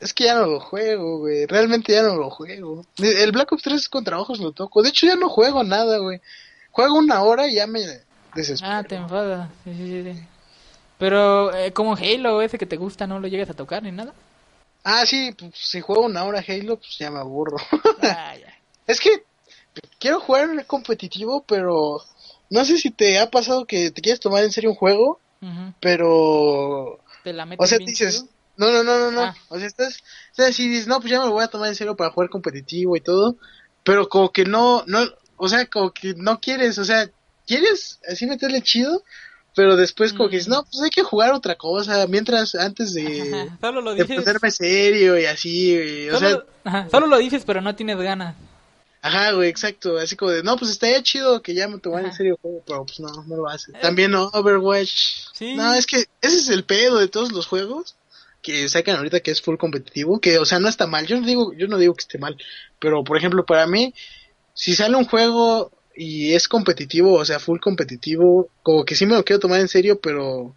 Es 0.00 0.12
que 0.12 0.24
ya 0.24 0.34
no 0.34 0.46
lo 0.46 0.60
juego, 0.60 1.18
güey. 1.20 1.46
Realmente 1.46 1.92
ya 1.92 2.02
no 2.02 2.16
lo 2.16 2.28
juego. 2.28 2.84
El 2.98 3.32
Black 3.32 3.52
Ops 3.52 3.62
3 3.62 3.88
con 3.88 4.04
trabajos 4.04 4.38
lo 4.38 4.52
toco. 4.52 4.82
De 4.82 4.90
hecho, 4.90 5.06
ya 5.06 5.16
no 5.16 5.28
juego 5.30 5.62
nada, 5.64 5.98
güey. 5.98 6.20
Juego 6.70 6.98
una 6.98 7.22
hora 7.22 7.46
y 7.48 7.54
ya 7.54 7.66
me 7.66 7.80
desespero. 8.34 8.70
Ah, 8.72 8.82
te 8.82 8.96
enfada. 8.96 9.50
Sí, 9.64 9.72
sí, 9.74 10.02
sí. 10.12 10.22
Pero 10.98 11.54
eh, 11.54 11.72
como 11.72 11.94
Halo, 11.96 12.42
ese 12.42 12.58
que 12.58 12.66
te 12.66 12.76
gusta, 12.76 13.06
¿no 13.06 13.18
lo 13.18 13.28
llegas 13.28 13.48
a 13.50 13.54
tocar 13.54 13.82
ni 13.82 13.92
nada? 13.92 14.12
Ah, 14.82 15.06
sí, 15.06 15.34
pues 15.38 15.52
si 15.54 15.80
juego 15.80 16.02
una 16.02 16.24
hora 16.24 16.44
Halo, 16.46 16.76
pues 16.76 16.98
ya 16.98 17.10
me 17.10 17.18
aburro. 17.20 17.56
Ah, 18.02 18.34
ya. 18.36 18.52
es 18.86 19.00
que 19.00 19.24
quiero 19.98 20.20
jugar 20.20 20.66
competitivo, 20.66 21.44
pero 21.46 22.00
no 22.50 22.64
sé 22.64 22.78
si 22.78 22.90
te 22.90 23.18
ha 23.18 23.30
pasado 23.30 23.64
que 23.66 23.90
te 23.90 24.02
quieres 24.02 24.20
tomar 24.20 24.44
en 24.44 24.52
serio 24.52 24.70
un 24.70 24.76
juego, 24.76 25.20
pero... 25.80 26.98
Te 27.22 27.32
la 27.32 27.46
metes 27.46 27.64
O 27.64 27.66
sea, 27.68 27.78
dices, 27.78 28.26
no, 28.56 28.70
no, 28.70 28.82
no, 28.84 28.98
no, 28.98 29.10
no. 29.10 29.22
Ah. 29.24 29.34
O 29.48 29.58
sea, 29.58 29.66
estás, 29.66 30.02
estás 30.30 30.50
así, 30.50 30.68
dices, 30.68 30.86
no, 30.86 31.00
pues 31.00 31.10
ya 31.10 31.20
me 31.20 31.26
lo 31.26 31.32
voy 31.32 31.44
a 31.44 31.48
tomar 31.48 31.68
en 31.68 31.74
serio 31.74 31.96
para 31.96 32.10
jugar 32.10 32.28
competitivo 32.30 32.96
y 32.96 33.00
todo, 33.00 33.36
pero 33.82 34.08
como 34.08 34.30
que 34.30 34.44
no, 34.44 34.84
no, 34.86 35.00
o 35.36 35.48
sea, 35.48 35.66
como 35.66 35.90
que 35.92 36.14
no 36.16 36.40
quieres, 36.40 36.78
o 36.78 36.84
sea, 36.84 37.08
quieres 37.46 38.00
así 38.10 38.26
meterle 38.26 38.62
chido, 38.62 39.02
pero 39.56 39.76
después 39.76 40.12
como 40.12 40.28
que 40.28 40.36
dices, 40.36 40.48
Mm. 40.48 40.52
no, 40.52 40.62
pues 40.64 40.82
hay 40.82 40.90
que 40.90 41.02
jugar 41.02 41.32
otra 41.32 41.56
cosa, 41.56 42.06
mientras, 42.08 42.54
antes 42.54 42.92
de, 42.94 43.44
Ajá, 43.44 43.58
Solo 43.60 43.80
lo 43.80 43.94
de 43.94 44.02
dices. 44.04 44.22
ponerme 44.22 44.50
serio 44.50 45.18
y 45.18 45.26
así, 45.26 46.08
o 46.10 46.18
sea, 46.18 46.42
ajá, 46.64 46.88
solo 46.90 47.06
lo 47.06 47.18
dices, 47.18 47.44
pero 47.46 47.60
no 47.60 47.74
tienes 47.74 47.96
ganas. 47.98 48.34
Ajá, 49.04 49.32
güey, 49.32 49.50
exacto. 49.50 49.98
Así 49.98 50.16
como 50.16 50.30
de, 50.30 50.42
no, 50.42 50.56
pues 50.56 50.70
estaría 50.70 51.02
chido 51.02 51.42
que 51.42 51.52
ya 51.52 51.68
me 51.68 51.78
tomaran 51.78 52.06
en 52.06 52.14
serio 52.14 52.32
el 52.32 52.40
juego, 52.40 52.62
pero 52.66 52.86
pues 52.86 53.00
no, 53.00 53.08
no 53.24 53.36
lo 53.36 53.46
hace. 53.46 53.70
Eh. 53.72 53.78
También 53.82 54.10
no, 54.10 54.30
Overwatch. 54.32 55.28
Sí. 55.34 55.54
No, 55.54 55.74
es 55.74 55.86
que 55.86 56.06
ese 56.22 56.36
es 56.38 56.48
el 56.48 56.64
pedo 56.64 56.98
de 56.98 57.08
todos 57.08 57.30
los 57.32 57.46
juegos 57.46 57.96
que 58.40 58.66
sacan 58.66 58.96
ahorita 58.96 59.20
que 59.20 59.30
es 59.30 59.42
full 59.42 59.58
competitivo, 59.58 60.20
que 60.20 60.38
o 60.38 60.46
sea, 60.46 60.58
no 60.58 60.70
está 60.70 60.86
mal. 60.86 61.06
Yo 61.06 61.20
no 61.20 61.26
digo, 61.26 61.52
yo 61.52 61.68
no 61.68 61.76
digo 61.76 61.92
que 61.92 62.00
esté 62.00 62.16
mal, 62.16 62.38
pero 62.78 63.04
por 63.04 63.18
ejemplo, 63.18 63.44
para 63.44 63.66
mí 63.66 63.92
si 64.54 64.74
sale 64.74 64.96
un 64.96 65.04
juego 65.04 65.70
y 65.94 66.32
es 66.32 66.48
competitivo, 66.48 67.12
o 67.12 67.24
sea, 67.26 67.38
full 67.38 67.60
competitivo, 67.60 68.48
como 68.62 68.86
que 68.86 68.94
sí 68.94 69.04
me 69.04 69.16
lo 69.16 69.24
quiero 69.24 69.40
tomar 69.40 69.60
en 69.60 69.68
serio, 69.68 70.00
pero 70.00 70.54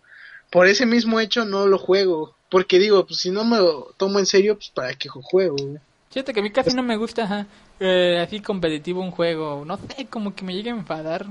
por 0.52 0.68
ese 0.68 0.86
mismo 0.86 1.20
hecho 1.20 1.44
no 1.44 1.68
lo 1.68 1.78
juego, 1.78 2.34
porque 2.50 2.80
digo, 2.80 3.06
pues 3.06 3.20
si 3.20 3.30
no 3.30 3.44
me 3.44 3.58
lo 3.58 3.94
tomo 3.98 4.20
en 4.20 4.26
serio, 4.26 4.56
pues 4.56 4.70
para 4.70 4.94
qué 4.94 5.10
juego, 5.10 5.58
güey. 5.58 5.80
Fíjate 6.12 6.34
que 6.34 6.40
a 6.40 6.44
mí 6.44 6.52
casi 6.52 6.74
no 6.74 6.84
me 6.84 6.96
gusta 6.96 7.24
ajá, 7.24 7.48
eh, 7.80 8.24
así 8.26 8.40
competitivo 8.40 9.02
un 9.02 9.12
juego. 9.12 9.64
No 9.66 9.78
sé, 9.78 10.08
como 10.08 10.34
que 10.36 10.44
me 10.44 10.54
llega 10.54 10.72
a 10.72 10.76
enfadar 10.78 11.26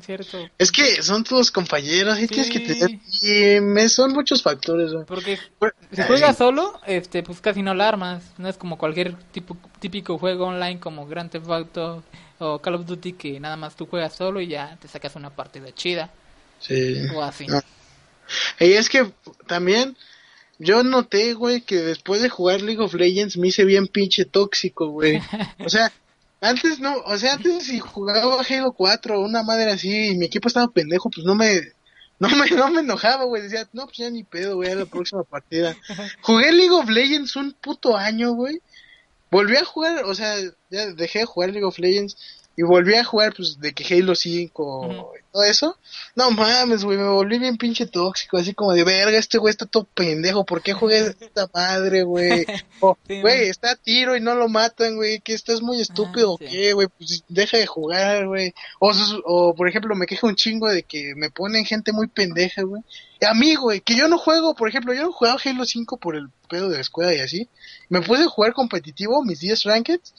cierto... 0.00 0.38
Es 0.56 0.72
que 0.72 1.02
son 1.02 1.22
todos 1.22 1.50
compañeros 1.50 2.16
y 2.18 2.22
Sí. 2.22 2.28
tienes 2.28 2.50
que 2.50 2.60
tener 2.60 2.98
y 3.20 3.60
me 3.60 3.88
son 3.90 4.12
muchos 4.12 4.42
factores, 4.42 4.90
güey. 4.92 5.04
Porque 5.04 5.38
Por- 5.58 5.74
si 5.92 6.02
juegas 6.02 6.38
solo, 6.38 6.80
este, 6.86 7.22
pues 7.22 7.40
casi 7.42 7.60
no 7.62 7.74
la 7.74 7.88
armas. 7.88 8.22
No 8.38 8.48
es 8.48 8.56
como 8.56 8.78
cualquier 8.78 9.14
tipo, 9.32 9.54
típico 9.80 10.16
juego 10.16 10.46
online 10.46 10.80
como 10.80 11.06
Grand 11.06 11.30
Theft 11.30 11.48
Auto 11.50 12.02
o 12.38 12.58
Call 12.60 12.76
of 12.76 12.86
Duty 12.86 13.12
que 13.12 13.38
nada 13.38 13.56
más 13.56 13.76
tú 13.76 13.84
juegas 13.86 14.14
solo 14.14 14.40
y 14.40 14.46
ya 14.48 14.78
te 14.80 14.88
sacas 14.88 15.14
una 15.14 15.28
partida 15.28 15.70
chida 15.74 16.10
Sí. 16.58 16.96
o 17.14 17.22
así. 17.22 17.46
No. 17.46 17.60
Y 18.60 18.72
es 18.72 18.88
que 18.88 19.12
también 19.46 19.94
yo 20.58 20.82
noté, 20.82 21.34
güey, 21.34 21.60
que 21.62 21.76
después 21.76 22.22
de 22.22 22.28
jugar 22.28 22.62
League 22.62 22.80
of 22.82 22.94
Legends 22.94 23.36
me 23.36 23.48
hice 23.48 23.64
bien 23.64 23.86
pinche 23.88 24.24
tóxico, 24.24 24.88
güey. 24.88 25.20
O 25.64 25.68
sea, 25.68 25.92
antes 26.40 26.80
no, 26.80 26.96
o 27.04 27.16
sea, 27.18 27.34
antes 27.34 27.64
si 27.64 27.78
jugaba 27.78 28.42
Halo 28.48 28.72
4 28.72 29.18
o 29.18 29.24
una 29.24 29.42
madre 29.42 29.70
así 29.70 30.08
y 30.08 30.16
mi 30.16 30.26
equipo 30.26 30.48
estaba 30.48 30.68
pendejo, 30.68 31.10
pues 31.10 31.24
no 31.26 31.34
me 31.34 31.60
no 32.18 32.28
me 32.28 32.50
no 32.50 32.70
me 32.70 32.80
enojaba, 32.80 33.24
güey, 33.24 33.42
decía, 33.42 33.68
"No, 33.72 33.86
pues 33.86 33.98
ya 33.98 34.10
ni 34.10 34.22
pedo, 34.24 34.56
güey, 34.56 34.70
a 34.70 34.74
la 34.76 34.86
próxima 34.86 35.24
partida." 35.24 35.76
Jugué 36.20 36.52
League 36.52 36.70
of 36.70 36.88
Legends 36.88 37.34
un 37.36 37.52
puto 37.60 37.96
año, 37.96 38.32
güey. 38.32 38.60
Volví 39.30 39.56
a 39.56 39.64
jugar, 39.64 40.04
o 40.04 40.14
sea, 40.14 40.36
ya 40.70 40.86
dejé 40.92 41.20
de 41.20 41.24
jugar 41.24 41.50
League 41.50 41.64
of 41.64 41.78
Legends 41.78 42.16
y 42.56 42.62
volví 42.62 42.94
a 42.94 43.04
jugar 43.04 43.32
pues 43.34 43.58
de 43.60 43.72
que 43.72 43.94
Halo 43.94 44.14
5 44.14 44.86
Ujú. 44.86 45.06
y 45.16 45.21
todo 45.32 45.44
eso. 45.44 45.78
No 46.14 46.30
mames, 46.30 46.84
güey, 46.84 46.98
me 46.98 47.08
volví 47.08 47.38
bien 47.38 47.56
pinche 47.56 47.86
tóxico, 47.86 48.36
así 48.36 48.52
como 48.54 48.74
de 48.74 48.84
verga, 48.84 49.18
este 49.18 49.38
güey 49.38 49.50
está 49.50 49.66
todo 49.66 49.84
pendejo, 49.84 50.44
¿por 50.44 50.62
qué 50.62 50.74
jugué 50.74 50.98
esta 51.20 51.48
madre, 51.52 52.02
güey? 52.02 52.44
O, 52.80 52.98
Sí, 53.06 53.20
güey, 53.20 53.48
está 53.48 53.70
a 53.70 53.76
tiro 53.76 54.16
y 54.16 54.20
no 54.20 54.34
lo 54.34 54.48
matan, 54.48 54.96
güey, 54.96 55.20
que 55.20 55.34
estás 55.34 55.62
muy 55.62 55.80
estúpido, 55.80 56.32
o 56.32 56.38
sí. 56.38 56.46
qué, 56.46 56.72
güey, 56.72 56.88
pues 56.88 57.22
deja 57.28 57.56
de 57.56 57.66
jugar, 57.66 58.26
güey. 58.26 58.52
O, 58.80 58.92
o, 59.24 59.54
por 59.54 59.68
ejemplo, 59.68 59.94
me 59.94 60.06
quejo 60.06 60.26
un 60.26 60.34
chingo 60.34 60.68
de 60.68 60.82
que 60.82 61.14
me 61.14 61.30
ponen 61.30 61.64
gente 61.64 61.92
muy 61.92 62.08
pendeja, 62.08 62.62
güey. 62.62 62.82
A 63.24 63.34
mí, 63.34 63.54
güey, 63.54 63.80
que 63.80 63.96
yo 63.96 64.08
no 64.08 64.18
juego, 64.18 64.56
por 64.56 64.68
ejemplo, 64.68 64.92
yo 64.92 65.02
no 65.02 65.12
jugaba 65.12 65.38
Halo 65.44 65.64
5 65.64 65.96
por 65.98 66.16
el 66.16 66.28
pedo 66.48 66.68
de 66.68 66.76
la 66.76 66.80
escuela 66.80 67.14
y 67.14 67.20
así. 67.20 67.48
Me 67.88 68.02
puse 68.02 68.24
a 68.24 68.26
jugar 68.26 68.52
competitivo, 68.52 69.22
mis 69.24 69.38
10 69.38 69.62
rankeds. 69.62 70.12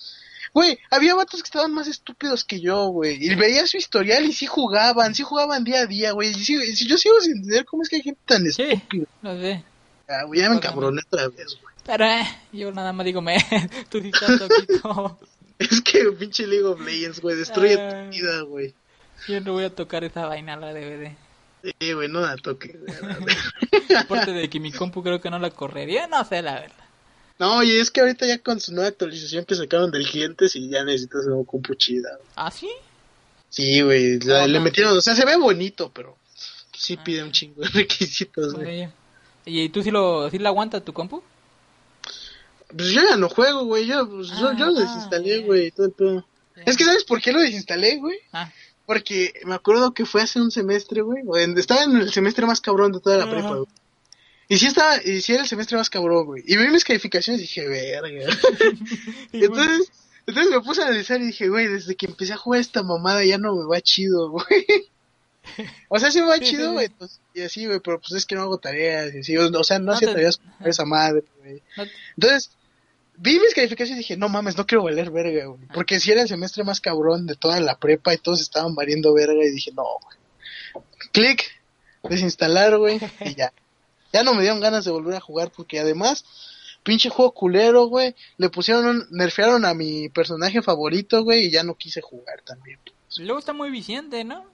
Güey, 0.54 0.78
había 0.92 1.16
vatos 1.16 1.42
que 1.42 1.48
estaban 1.48 1.74
más 1.74 1.88
estúpidos 1.88 2.44
que 2.44 2.62
yo, 2.62 2.88
güey. 2.90 3.18
Y 3.24 3.34
veía 3.36 3.66
su 3.66 3.78
historial 3.78 4.24
y 4.26 4.34
sí 4.34 4.46
jugaban, 4.46 5.16
sí 5.16 5.24
jugaban 5.24 5.64
día 5.64 5.80
a 5.82 5.86
día, 5.88 6.12
güey. 6.12 6.30
Y 6.30 6.34
sí- 6.36 6.76
sí- 6.76 6.88
yo 6.88 6.98
sigo 6.98 7.20
sin 7.22 7.38
entender 7.38 7.66
cómo 7.66 7.82
es 7.84 7.90
que 7.90 7.96
hay 7.98 8.04
gente 8.04 8.22
tan 8.26 8.46
Sí, 8.52 8.62
estúpida. 8.64 9.06
lo 9.24 9.36
sé. 9.40 9.64
Ah, 10.08 10.24
güey, 10.26 10.42
ya 10.42 10.50
me 10.50 10.58
encabroné 10.58 11.02
otra 11.08 11.28
vez, 11.30 11.58
güey. 11.60 11.74
Pero 11.86 12.06
eh, 12.06 12.24
yo 12.52 12.72
nada 12.72 12.94
más 12.94 13.06
digo, 13.06 13.22
me, 13.22 13.36
tú 13.90 14.00
sí 14.00 14.12
estás 14.14 14.40
tóxico. 14.40 15.20
Es 15.60 15.82
que 15.82 16.04
pinche 16.12 16.46
League 16.46 16.66
of 16.66 16.80
Legends, 16.82 17.20
güey, 17.20 17.36
destruye 17.36 17.76
tu 17.78 18.10
vida, 18.10 18.42
güey. 18.42 18.74
Yo 19.28 19.40
no 19.42 19.54
voy 19.54 19.64
a 19.64 19.74
tocar 19.74 20.04
esa 20.04 20.26
vaina 20.28 20.56
la 20.56 20.74
DVD. 20.74 21.16
Sí, 21.80 21.94
güey, 21.94 22.10
no 22.10 22.20
la 22.22 22.36
toques. 22.38 22.76
Aparte 23.98 24.32
de 24.32 24.50
que 24.50 24.60
mi 24.60 24.72
compu 24.72 25.02
creo 25.02 25.22
que 25.22 25.30
no 25.30 25.40
la 25.40 25.50
correría, 25.50 26.08
no 26.08 26.24
sé 26.26 26.42
la 26.42 26.56
verdad. 26.56 26.83
No, 27.40 27.58
oye, 27.58 27.80
es 27.80 27.92
que 27.92 28.02
ahorita 28.02 28.26
ya 28.26 28.38
con 28.40 28.60
su 28.60 28.74
nueva 28.74 28.90
actualización 28.90 29.46
que 29.46 29.56
sacaron 29.56 29.92
del 29.92 30.08
cliente, 30.08 30.48
sí, 30.50 30.70
ya 30.70 30.84
necesitas 30.84 31.26
una 31.26 31.44
compu 31.46 31.76
chida. 31.76 32.18
¿Ah, 32.36 32.52
sí? 32.52 32.70
Sí, 33.50 33.82
güey, 33.82 34.20
le 34.20 34.48
no. 34.48 34.62
metieron, 34.62 34.98
o 34.98 35.02
sea, 35.02 35.16
se 35.16 35.26
ve 35.26 35.36
bonito, 35.36 35.92
pero 35.94 36.18
sí 36.76 36.96
Ah. 37.00 37.04
pide 37.04 37.24
un 37.24 37.32
chingo 37.32 37.62
de 37.62 37.70
requisitos, 37.70 38.54
güey. 38.54 38.88
¿Y 39.46 39.70
tú 39.70 39.84
sí 39.84 39.92
lo, 39.92 40.30
sí 40.30 40.40
la 40.40 40.50
aguanta 40.50 40.80
tu 40.84 40.94
compu? 40.94 41.22
Pues 42.76 42.90
yo 42.90 43.02
ya 43.08 43.16
no 43.18 43.30
juego, 43.30 43.66
güey, 43.66 43.86
yo, 43.86 44.10
pues, 44.10 44.30
yo, 44.30 44.50
Ah, 44.50 44.56
yo 44.58 44.66
lo 44.68 44.80
ah, 44.80 44.82
desinstalé, 44.82 45.40
güey, 45.44 45.72
todo 45.72 45.86
el 45.88 45.92
pedo. 45.92 46.26
Es 46.66 46.78
que, 46.78 46.84
¿sabes 46.86 47.04
por 47.04 47.22
qué 47.22 47.32
lo 47.32 47.40
desinstalé, 47.40 47.98
güey? 47.98 48.18
Ah, 48.32 48.52
Porque 48.86 49.34
me 49.46 49.56
acuerdo 49.56 49.94
que 49.94 50.06
fue 50.06 50.22
hace 50.22 50.42
un 50.42 50.52
semestre, 50.52 51.02
güey. 51.02 51.24
Estaba 51.58 51.84
en 51.84 51.96
el 51.98 52.12
semestre 52.12 52.46
más 52.46 52.62
cabrón 52.62 52.92
de 52.92 53.00
toda 53.00 53.18
la 53.18 53.30
prepa, 53.30 53.56
güey. 53.56 53.68
Y 54.50 54.58
sí 54.58 54.68
estaba, 54.68 54.98
y 55.04 55.22
sí 55.22 55.34
era 55.34 55.44
el 55.44 55.48
semestre 55.48 55.78
más 55.78 55.90
cabrón, 55.90 56.26
güey. 56.26 56.44
Y 56.46 56.58
vi 56.58 56.68
mis 56.68 56.84
calificaciones 56.84 57.40
y 57.42 57.44
dije, 57.44 57.68
verga. 57.68 58.30
y 59.32 59.46
entonces, 59.46 59.92
entonces 60.28 60.52
me 60.54 60.62
puse 60.62 60.82
a 60.82 60.88
analizar 60.88 61.22
y 61.22 61.28
dije, 61.28 61.48
güey, 61.50 61.68
desde 61.68 61.96
que 61.96 62.06
empecé 62.08 62.34
a 62.34 62.38
jugar 62.38 62.60
esta 62.62 62.84
mamada 62.84 63.24
ya 63.24 63.38
no 63.38 63.56
me 63.56 63.66
va 63.66 63.82
chido, 63.82 64.30
güey. 64.32 64.66
O 65.90 66.00
sea, 66.00 66.10
sí 66.12 66.22
me 66.22 66.28
va 66.28 66.40
chido, 66.40 66.72
güey. 66.74 66.90
pues, 66.90 67.20
y 67.34 67.42
así, 67.42 67.66
güey, 67.66 67.80
pero 67.80 68.00
pues 68.00 68.14
es 68.14 68.26
que 68.26 68.36
no 68.36 68.42
hago 68.44 68.58
tareas 68.60 69.14
y 69.14 69.20
así. 69.20 69.38
O, 69.38 69.64
sea, 69.64 69.80
no, 69.80 69.86
No 69.88 69.92
hacía 69.94 70.08
te- 70.10 70.14
tareas 70.14 70.38
con 70.38 70.68
esa 70.68 70.86
madre, 70.86 71.24
güey. 71.40 71.62
no- 71.78 71.84
Entonces, 72.18 72.52
vi 73.18 73.40
mis 73.40 73.54
calificaciones 73.54 74.00
y 74.00 74.04
dije, 74.04 74.18
no 74.18 74.30
mames, 74.30 74.58
no 74.58 74.66
quiero 74.66 74.84
valer 74.84 75.12
verga, 75.12 75.46
güey. 75.48 75.68
Porque 75.74 76.00
si 76.00 76.12
era 76.12 76.22
el 76.22 76.28
semestre 76.30 76.64
más 76.64 76.80
cabrón 76.82 77.28
de 77.28 77.36
toda 77.36 77.60
la 77.60 77.78
prepa 77.78 78.14
y 78.14 78.18
todos 78.18 78.40
estaban 78.42 78.74
valiendo 78.76 79.14
verga 79.14 79.44
y 79.46 79.52
dije, 79.52 79.72
no, 79.76 79.84
güey. 80.02 80.84
Clic, 81.12 81.44
desinstalar, 82.10 82.78
güey, 82.78 83.00
y 83.22 83.36
ya. 83.36 83.52
Ya 84.14 84.24
no 84.24 84.34
me 84.34 84.42
dieron 84.42 84.60
ganas 84.60 84.86
de 84.86 84.92
volver 84.92 85.16
a 85.16 85.20
jugar 85.20 85.52
porque 85.52 85.80
además, 85.80 86.24
pinche 86.84 87.10
juego 87.10 87.34
culero, 87.34 87.88
güey. 87.88 88.16
Le 88.38 88.50
pusieron, 88.50 88.86
un, 88.86 89.08
nerfearon 89.10 89.66
a 89.66 89.74
mi 89.74 90.10
personaje 90.10 90.62
favorito, 90.62 91.24
güey, 91.24 91.48
y 91.48 91.52
ya 91.52 91.64
no 91.64 91.76
quise 91.76 92.02
jugar 92.02 92.42
también. 92.46 92.80
Luego 93.18 93.40
está 93.40 93.54
muy 93.54 93.70
viciente, 93.70 94.24
¿no? 94.24 94.46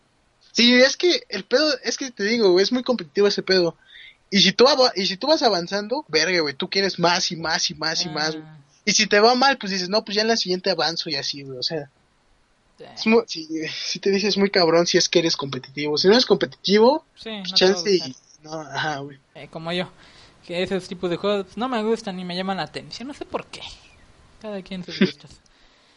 Sí, 0.51 0.73
es 0.75 0.97
que 0.97 1.23
el 1.29 1.43
pedo, 1.43 1.71
es 1.83 1.97
que 1.97 2.09
te 2.11 2.23
digo, 2.23 2.51
güey, 2.51 2.63
es 2.63 2.71
muy 2.71 2.83
competitivo 2.83 3.27
ese 3.27 3.43
pedo. 3.43 3.77
Y 4.31 4.39
si 4.39 4.51
tú, 4.51 4.65
y 4.95 5.05
si 5.05 5.17
tú 5.17 5.27
vas 5.27 5.41
avanzando, 5.41 6.05
verga, 6.07 6.39
güey, 6.39 6.53
tú 6.53 6.69
quieres 6.69 6.99
más 6.99 7.31
y 7.31 7.35
más 7.35 7.69
y 7.69 7.75
más 7.75 8.05
y 8.05 8.09
más. 8.09 8.37
Ah, 8.41 8.57
Y 8.85 8.91
si 8.91 9.07
te 9.07 9.19
va 9.19 9.35
mal, 9.35 9.57
pues 9.57 9.71
dices, 9.71 9.89
no, 9.89 10.05
pues 10.05 10.15
ya 10.15 10.21
en 10.21 10.27
la 10.27 10.37
siguiente 10.37 10.69
avanzo 10.69 11.09
y 11.09 11.15
así, 11.15 11.43
güey. 11.43 11.57
O 11.57 11.63
sea, 11.63 11.89
muy, 13.05 13.23
si, 13.27 13.47
si 13.67 13.99
te 13.99 14.11
dices 14.11 14.37
muy 14.37 14.49
cabrón 14.49 14.87
si 14.87 14.97
es 14.97 15.09
que 15.09 15.19
eres 15.19 15.35
competitivo. 15.35 15.97
Si 15.97 16.07
no 16.07 16.13
eres 16.13 16.25
competitivo, 16.25 17.05
sí, 17.15 17.29
pues 17.39 17.51
no 17.51 17.57
chance 17.57 17.91
y... 17.91 18.15
No, 18.43 18.53
ajá, 18.61 18.99
güey. 18.99 19.19
Eh, 19.35 19.47
como 19.49 19.71
yo, 19.71 19.89
que 20.45 20.63
esos 20.63 20.87
tipos 20.87 21.09
de 21.09 21.17
juegos 21.17 21.57
no 21.57 21.69
me 21.69 21.83
gustan 21.83 22.15
ni 22.15 22.25
me 22.25 22.35
llaman 22.35 22.57
la 22.57 22.63
atención, 22.63 23.07
no 23.07 23.13
sé 23.13 23.25
por 23.25 23.45
qué. 23.47 23.61
Cada 24.41 24.61
quien 24.61 24.83
sus 24.83 24.99
gustos. 24.99 25.31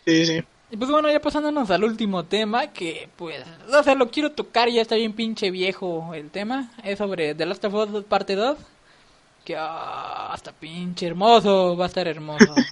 Sí, 0.05 0.27
sí. 0.27 0.43
Y 0.71 0.77
pues 0.79 0.91
bueno, 0.91 1.11
ya 1.11 1.21
pasándonos 1.21 1.71
al 1.71 1.85
último 1.85 2.25
tema, 2.25 2.69
que 2.69 3.11
pues, 3.17 3.45
o 3.71 3.83
sea, 3.83 3.95
lo 3.95 4.11
quiero 4.11 4.33
tocar, 4.33 4.71
ya 4.71 4.81
está 4.81 4.95
bien 4.97 5.13
pinche 5.13 5.51
viejo 5.51 6.15
el 6.15 6.31
tema, 6.31 6.73
es 6.83 6.97
sobre 6.97 7.35
The 7.35 7.45
Last 7.45 7.65
of 7.67 7.75
Us 7.75 8.05
parte 8.05 8.35
2, 8.35 8.57
que 9.45 9.55
ah, 9.55 10.33
hasta 10.33 10.53
pinche 10.53 11.07
hermoso, 11.07 11.77
va 11.77 11.85
a 11.85 11.89
estar 11.89 12.09
hermoso. 12.09 12.55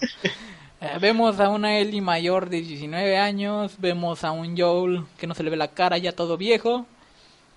Eh, 0.82 0.96
vemos 0.98 1.38
a 1.40 1.50
una 1.50 1.76
Ellie 1.76 2.00
mayor 2.00 2.48
de 2.48 2.62
19 2.62 3.18
años, 3.18 3.74
vemos 3.76 4.24
a 4.24 4.30
un 4.30 4.56
Joel 4.56 5.04
que 5.18 5.26
no 5.26 5.34
se 5.34 5.42
le 5.42 5.50
ve 5.50 5.58
la 5.58 5.68
cara, 5.68 5.98
ya 5.98 6.12
todo 6.12 6.38
viejo, 6.38 6.86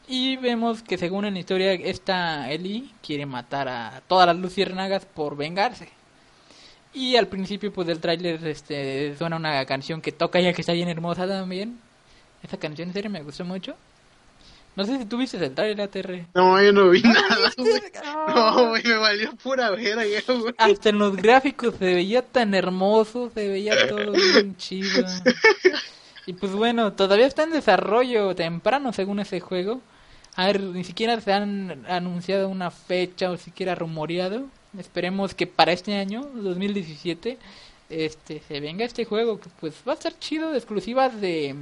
y 0.07 0.37
vemos 0.37 0.83
que 0.83 0.97
según 0.97 1.25
en 1.25 1.35
la 1.35 1.39
historia 1.39 1.73
esta 1.73 2.51
Ellie 2.51 2.89
quiere 3.01 3.25
matar 3.25 3.67
a 3.67 4.01
todas 4.07 4.27
las 4.27 4.37
luciérnagas 4.37 5.05
por 5.05 5.35
vengarse. 5.37 5.89
Y 6.93 7.15
al 7.15 7.27
principio 7.27 7.71
pues 7.73 7.87
del 7.87 7.99
tráiler 7.99 8.45
este, 8.45 9.15
suena 9.17 9.37
una 9.37 9.65
canción 9.65 10.01
que 10.01 10.11
toca 10.11 10.39
ya 10.39 10.53
que 10.53 10.61
está 10.61 10.73
bien 10.73 10.89
hermosa 10.89 11.27
también. 11.27 11.79
Esa 12.43 12.57
canción 12.57 12.89
en 12.89 12.93
serio 12.93 13.09
me 13.09 13.23
gustó 13.23 13.45
mucho. 13.45 13.75
No 14.75 14.85
sé 14.85 14.97
si 14.97 15.05
tú 15.05 15.17
viste 15.17 15.37
el 15.37 15.53
trailer 15.53 15.81
ATR. 15.81 16.25
No, 16.33 16.61
yo 16.61 16.73
no 16.73 16.89
vi 16.89 17.01
nada, 17.03 17.51
güey. 17.57 17.73
No, 18.27 18.69
güey, 18.69 18.83
me 18.83 18.97
valió 18.97 19.35
pura 19.35 19.69
güey. 19.69 19.85
Hasta 20.57 20.89
en 20.89 20.97
los 20.97 21.15
gráficos 21.15 21.75
se 21.77 21.93
veía 21.93 22.23
tan 22.23 22.55
hermoso, 22.55 23.31
se 23.33 23.47
veía 23.47 23.87
todo 23.87 24.11
bien 24.11 24.55
chido. 24.57 25.05
Y 26.25 26.33
pues 26.33 26.53
bueno, 26.53 26.93
todavía 26.93 27.27
está 27.27 27.43
en 27.43 27.51
desarrollo 27.51 28.33
temprano 28.33 28.93
según 28.93 29.19
ese 29.19 29.39
juego. 29.39 29.81
A 30.35 30.47
ver, 30.47 30.61
ni 30.61 30.83
siquiera 30.83 31.19
se 31.21 31.31
han 31.31 31.85
anunciado 31.87 32.49
una 32.49 32.71
fecha 32.71 33.29
o 33.29 33.37
siquiera 33.37 33.75
rumoreado. 33.75 34.47
Esperemos 34.77 35.35
que 35.35 35.45
para 35.45 35.71
este 35.71 35.95
año, 35.95 36.27
2017, 36.33 37.37
este 37.89 38.41
se 38.47 38.59
venga 38.59 38.85
este 38.85 39.05
juego 39.05 39.39
que 39.39 39.49
pues 39.59 39.75
va 39.87 39.91
a 39.91 39.95
estar 39.95 40.17
chido 40.17 40.51
de 40.51 40.57
exclusivas 40.57 41.19
de 41.21 41.55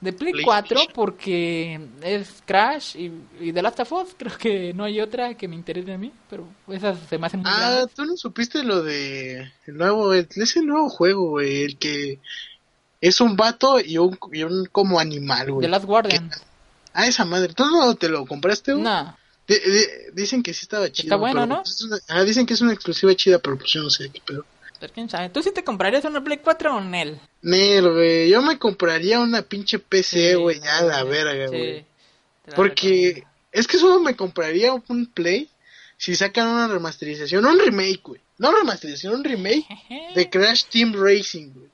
de 0.00 0.12
Play 0.14 0.32
4 0.42 0.80
porque 0.94 1.78
es 2.02 2.42
Crash 2.46 2.96
y, 2.96 3.12
y 3.38 3.52
The 3.52 3.62
Last 3.62 3.80
of 3.80 3.92
Us. 3.92 4.08
Creo 4.18 4.36
que 4.36 4.72
no 4.72 4.84
hay 4.84 5.00
otra 5.00 5.34
que 5.34 5.46
me 5.46 5.54
interese 5.54 5.92
a 5.92 5.98
mí, 5.98 6.12
pero 6.28 6.48
esas 6.68 6.98
se 7.08 7.18
me 7.18 7.26
hacen 7.26 7.40
muy 7.40 7.50
Ah, 7.52 7.86
tú 7.94 8.04
no 8.04 8.16
supiste 8.16 8.64
lo 8.64 8.82
de 8.82 9.52
el 9.66 9.76
nuevo, 9.76 10.12
ese 10.14 10.62
nuevo 10.62 10.88
juego, 10.88 11.30
güey, 11.30 11.62
el 11.62 11.76
que 11.76 12.18
es 13.00 13.20
un 13.20 13.36
vato 13.36 13.78
y 13.80 13.98
un, 13.98 14.18
y 14.32 14.42
un 14.42 14.66
como 14.66 14.98
animal, 14.98 15.52
güey. 15.52 15.66
The 15.66 15.68
Last 15.68 15.84
Guardian. 15.84 16.30
Ah, 16.92 17.06
esa 17.06 17.24
madre. 17.24 17.52
¿Tú 17.54 17.64
no 17.66 17.94
te 17.94 18.08
lo 18.08 18.26
compraste? 18.26 18.74
No. 18.74 19.16
Dicen 20.12 20.42
que 20.42 20.54
sí 20.54 20.60
estaba 20.62 20.90
chido. 20.90 21.06
Está 21.06 21.16
bueno, 21.16 21.46
¿no? 21.46 21.62
es 21.62 21.82
una- 21.82 21.98
ah, 22.08 22.22
dicen 22.24 22.46
que 22.46 22.54
es 22.54 22.60
una 22.60 22.72
exclusiva 22.72 23.14
chida, 23.14 23.38
pero 23.40 23.58
pues 23.58 23.70
yo 23.72 23.82
no 23.82 23.90
sé 23.90 24.08
qué 24.10 24.20
pedo. 24.24 24.44
Pero 24.78 24.92
quién 24.94 25.10
sabe. 25.10 25.28
¿Tú 25.28 25.42
sí 25.42 25.50
te 25.52 25.62
comprarías 25.64 26.04
una 26.04 26.22
Play 26.22 26.38
4 26.38 26.76
o 26.76 26.80
Nel? 26.80 27.20
Nel, 27.42 27.90
güey, 27.92 28.30
yo 28.30 28.40
me 28.42 28.58
compraría 28.58 29.20
una 29.20 29.42
pinche 29.42 29.78
PC, 29.78 30.30
Sí, 30.30 30.34
güey, 30.36 30.60
ya 30.60 30.78
a 30.78 30.82
la 30.82 31.02
sí, 31.02 31.08
verga, 31.08 31.48
sí, 31.48 31.56
güey. 31.56 31.84
la 32.46 32.54
Porque 32.54 32.86
recomiendo. 32.86 33.30
es 33.52 33.66
que 33.66 33.78
solo 33.78 34.00
me 34.00 34.16
compraría 34.16 34.72
un 34.72 35.06
Play 35.06 35.50
si 35.98 36.14
sacan 36.16 36.48
una 36.48 36.66
remasterización, 36.68 37.44
un 37.44 37.58
remake, 37.58 38.00
güey. 38.02 38.20
No 38.38 38.52
remasterización, 38.52 39.16
un 39.16 39.24
remake 39.24 39.66
de 40.14 40.30
Crash 40.30 40.64
Team 40.70 40.94
Racing, 40.96 41.50
güey. 41.52 41.68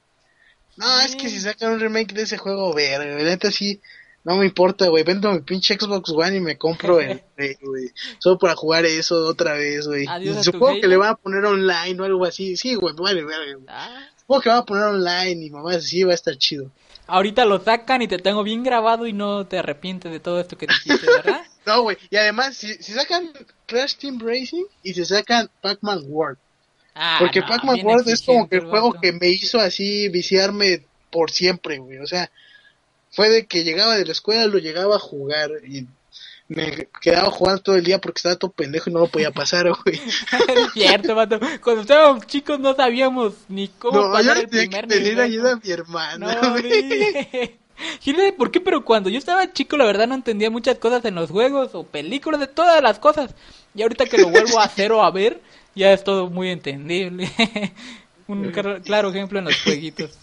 No, 0.76 1.00
es 1.02 1.14
que 1.14 1.28
si 1.28 1.38
sacan 1.40 1.72
un 1.74 1.80
remake 1.80 2.12
de 2.12 2.22
ese 2.22 2.38
juego, 2.38 2.74
verga, 2.74 3.12
güey, 3.12 3.24
neta 3.24 3.52
sí, 3.52 3.80
no 4.26 4.36
me 4.36 4.44
importa, 4.44 4.88
güey. 4.88 5.04
Vendo 5.04 5.30
mi 5.30 5.38
pinche 5.38 5.78
Xbox 5.78 6.10
One 6.10 6.36
y 6.38 6.40
me 6.40 6.58
compro 6.58 7.00
el 7.00 7.20
Play, 7.36 7.56
güey. 7.62 7.92
Solo 8.18 8.38
para 8.38 8.56
jugar 8.56 8.84
eso 8.84 9.24
otra 9.24 9.52
vez, 9.52 9.86
güey. 9.86 10.04
Supongo 10.42 10.80
que 10.80 10.88
le 10.88 10.96
van 10.96 11.10
a 11.10 11.14
poner 11.14 11.44
online 11.44 12.00
o 12.00 12.04
algo 12.04 12.24
así. 12.24 12.56
Sí, 12.56 12.74
güey, 12.74 12.92
vale, 12.98 13.22
güey. 13.22 13.36
Ah, 13.68 14.08
Supongo 14.18 14.40
que 14.42 14.48
van 14.48 14.58
a 14.58 14.64
poner 14.64 14.82
online 14.84 15.46
y 15.46 15.50
mamá, 15.50 15.78
sí, 15.78 16.02
va 16.02 16.10
a 16.10 16.16
estar 16.16 16.36
chido. 16.36 16.72
ahorita 17.06 17.44
lo 17.44 17.60
sacan 17.60 18.02
y 18.02 18.08
te 18.08 18.18
tengo 18.18 18.42
bien 18.42 18.64
grabado 18.64 19.06
y 19.06 19.12
no 19.12 19.46
te 19.46 19.58
arrepientes 19.58 20.10
de 20.10 20.18
todo 20.18 20.40
esto 20.40 20.58
que 20.58 20.66
dijiste, 20.66 21.06
¿verdad? 21.06 21.42
No, 21.64 21.82
güey. 21.82 21.96
Y 22.10 22.16
además, 22.16 22.56
si, 22.56 22.74
si 22.74 22.92
sacan 22.92 23.30
Crash 23.66 23.94
Team 23.96 24.20
Racing 24.20 24.64
y 24.84 24.94
se 24.94 25.04
sacan 25.04 25.50
Pac-Man 25.60 26.02
World. 26.06 26.38
Ah, 26.94 27.18
Porque 27.20 27.40
no, 27.40 27.46
Pac-Man 27.46 27.80
World 27.84 28.08
es 28.08 28.22
como 28.22 28.48
que 28.48 28.56
el 28.56 28.66
juego 28.66 28.92
que 29.00 29.12
me 29.12 29.28
hizo 29.28 29.58
así 29.60 30.08
viciarme 30.08 30.84
por 31.10 31.30
siempre, 31.32 31.78
güey. 31.78 31.98
O 31.98 32.06
sea, 32.06 32.30
fue 33.10 33.28
de 33.28 33.46
que 33.46 33.64
llegaba 33.64 33.96
de 33.96 34.04
la 34.04 34.12
escuela, 34.12 34.46
lo 34.46 34.58
llegaba 34.58 34.96
a 34.96 35.00
jugar 35.00 35.50
y 35.66 35.86
me 36.48 36.88
quedaba 37.00 37.30
jugando 37.30 37.60
todo 37.62 37.76
el 37.76 37.82
día 37.84 38.00
porque 38.00 38.18
estaba 38.18 38.36
todo 38.36 38.52
pendejo 38.52 38.88
y 38.88 38.92
no 38.92 39.00
lo 39.00 39.08
podía 39.08 39.30
pasar, 39.32 39.66
güey. 39.84 39.96
es 40.00 40.72
cierto, 40.74 41.14
vato. 41.14 41.40
Cuando 41.62 41.82
estábamos 41.82 42.26
chicos 42.26 42.60
no 42.60 42.74
sabíamos 42.74 43.34
ni 43.48 43.68
cómo 43.68 44.00
No, 44.00 44.12
pasar 44.12 44.38
el 44.38 44.48
tenía 44.48 44.64
que 44.64 44.68
primer 44.68 44.86
pedir 44.88 45.02
nivel. 45.14 45.20
ayuda 45.24 45.52
a 45.52 45.56
mi 45.56 45.70
hermana, 45.70 46.38
No, 46.42 46.50
güey. 46.52 46.62
sí. 47.32 47.58
¿Quién 48.02 48.16
sabe 48.16 48.32
por 48.32 48.50
qué? 48.50 48.60
Pero 48.60 48.84
cuando 48.84 49.10
yo 49.10 49.18
estaba 49.18 49.52
chico, 49.52 49.76
la 49.76 49.84
verdad 49.84 50.06
no 50.08 50.14
entendía 50.14 50.50
muchas 50.50 50.78
cosas 50.78 51.04
en 51.04 51.14
los 51.14 51.30
juegos 51.30 51.74
o 51.74 51.84
películas, 51.84 52.40
de 52.40 52.46
todas 52.46 52.80
las 52.82 52.98
cosas. 52.98 53.34
Y 53.74 53.82
ahorita 53.82 54.06
que 54.06 54.16
lo 54.16 54.30
vuelvo 54.30 54.58
a 54.58 54.64
hacer 54.64 54.92
o 54.92 55.02
a 55.02 55.10
ver, 55.10 55.42
ya 55.74 55.92
es 55.92 56.02
todo 56.02 56.30
muy 56.30 56.48
entendible. 56.50 57.30
Un 58.28 58.50
clar- 58.52 58.82
claro 58.82 59.10
ejemplo 59.10 59.38
en 59.38 59.44
los 59.46 59.54
jueguitos. 59.64 60.18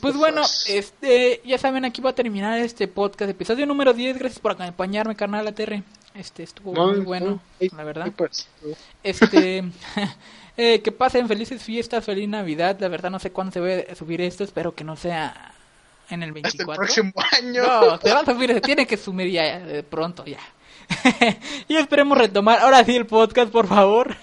Pues 0.00 0.14
bueno, 0.16 0.42
este, 0.68 1.40
ya 1.44 1.56
saben, 1.58 1.84
aquí 1.84 2.02
va 2.02 2.10
a 2.10 2.14
terminar 2.14 2.58
este 2.58 2.88
podcast, 2.88 3.30
episodio 3.30 3.64
número 3.66 3.92
10. 3.92 4.18
Gracias 4.18 4.40
por 4.40 4.52
acompañarme, 4.52 5.14
carnal 5.16 5.46
ATR. 5.46 5.82
Este 6.14 6.42
estuvo 6.42 6.72
No, 6.74 6.88
muy 6.88 6.98
no, 6.98 7.04
bueno, 7.04 7.40
la 7.76 7.84
verdad. 7.84 8.04
¿qué 8.04 8.10
pasó? 8.12 8.44
Este, 9.02 9.64
eh, 10.56 10.80
que 10.82 10.92
pasen 10.92 11.26
felices 11.28 11.62
fiestas, 11.62 12.04
feliz 12.04 12.28
Navidad. 12.28 12.76
La 12.80 12.88
verdad 12.88 13.10
no 13.10 13.18
sé 13.18 13.30
cuándo 13.30 13.52
se 13.52 13.60
va 13.60 13.92
a 13.92 13.94
subir 13.94 14.20
esto, 14.20 14.44
espero 14.44 14.74
que 14.74 14.84
no 14.84 14.96
sea 14.96 15.54
en 16.10 16.22
el 16.22 16.28
Hasta 16.30 16.38
el 16.38 16.66
24. 16.66 16.82
próximo 16.82 17.12
año. 17.40 17.62
No, 17.66 17.98
se 18.00 18.12
va 18.12 18.20
a 18.20 18.24
subir, 18.24 18.52
se 18.52 18.60
tiene 18.60 18.86
que 18.86 18.96
subir 18.96 19.30
ya 19.30 19.58
eh, 19.58 19.82
pronto 19.82 20.24
ya. 20.26 20.38
y 21.68 21.76
esperemos 21.76 22.18
retomar 22.18 22.58
ahora 22.60 22.84
sí 22.84 22.94
el 22.94 23.06
podcast, 23.06 23.50
por 23.50 23.66
favor. 23.66 24.14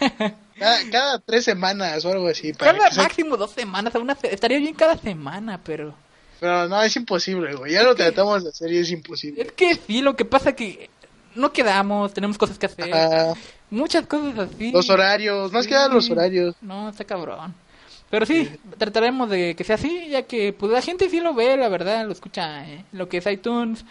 Cada, 0.61 0.89
cada 0.91 1.19
tres 1.19 1.43
semanas 1.45 2.05
o 2.05 2.11
algo 2.11 2.27
así. 2.27 2.53
Para 2.53 2.73
Cada 2.77 2.89
que 2.89 2.95
máximo 2.97 3.35
dos 3.37 3.51
semanas, 3.51 3.93
una 3.95 4.15
se- 4.15 4.33
estaría 4.33 4.59
bien 4.59 4.73
cada 4.73 4.95
semana, 4.97 5.59
pero 5.63 5.93
Pero 6.39 6.67
no, 6.69 6.81
es 6.81 6.95
imposible, 6.95 7.53
güey. 7.55 7.73
Ya 7.73 7.83
lo 7.83 7.95
tratamos 7.95 8.43
de 8.43 8.49
hacer 8.49 8.71
y 8.71 8.77
es 8.77 8.91
imposible. 8.91 9.41
es 9.41 9.51
que 9.51 9.75
sí, 9.75 10.01
lo 10.01 10.15
que 10.15 10.25
pasa 10.25 10.53
que 10.53 10.89
no 11.35 11.51
quedamos, 11.51 12.13
tenemos 12.13 12.37
cosas 12.37 12.57
que 12.59 12.65
hacer, 12.67 12.93
Ah, 12.93 13.33
muchas 13.69 14.05
cosas 14.07 14.37
así. 14.53 14.71
los 14.71 14.89
horarios, 14.89 15.51
más 15.51 15.65
que 15.67 15.73
nada 15.73 15.87
los 15.89 16.05
Sí. 16.05 16.11
horarios. 16.11 16.55
No, 16.61 16.89
está 16.89 17.03
cabrón. 17.05 17.53
Pero 18.09 18.25
sí, 18.25 18.49
trataremos 18.77 19.29
de 19.29 19.55
que 19.55 19.63
sea 19.63 19.75
así, 19.75 20.09
ya 20.09 20.23
que 20.23 20.51
pues 20.51 20.71
la 20.71 20.81
gente 20.81 21.09
sí 21.09 21.21
lo 21.21 21.33
ve, 21.33 21.55
la 21.57 21.69
verdad, 21.69 22.05
lo 22.05 22.11
escucha 22.11 22.67
eh, 22.67 22.83
lo 22.91 23.07
que 23.07 23.17
es 23.17 23.25
iTunes, 23.27 23.85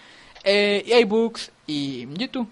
eh, 0.45 0.83
y 0.87 0.93
iBooks 0.93 1.51
y 1.67 2.07
YouTube. 2.19 2.49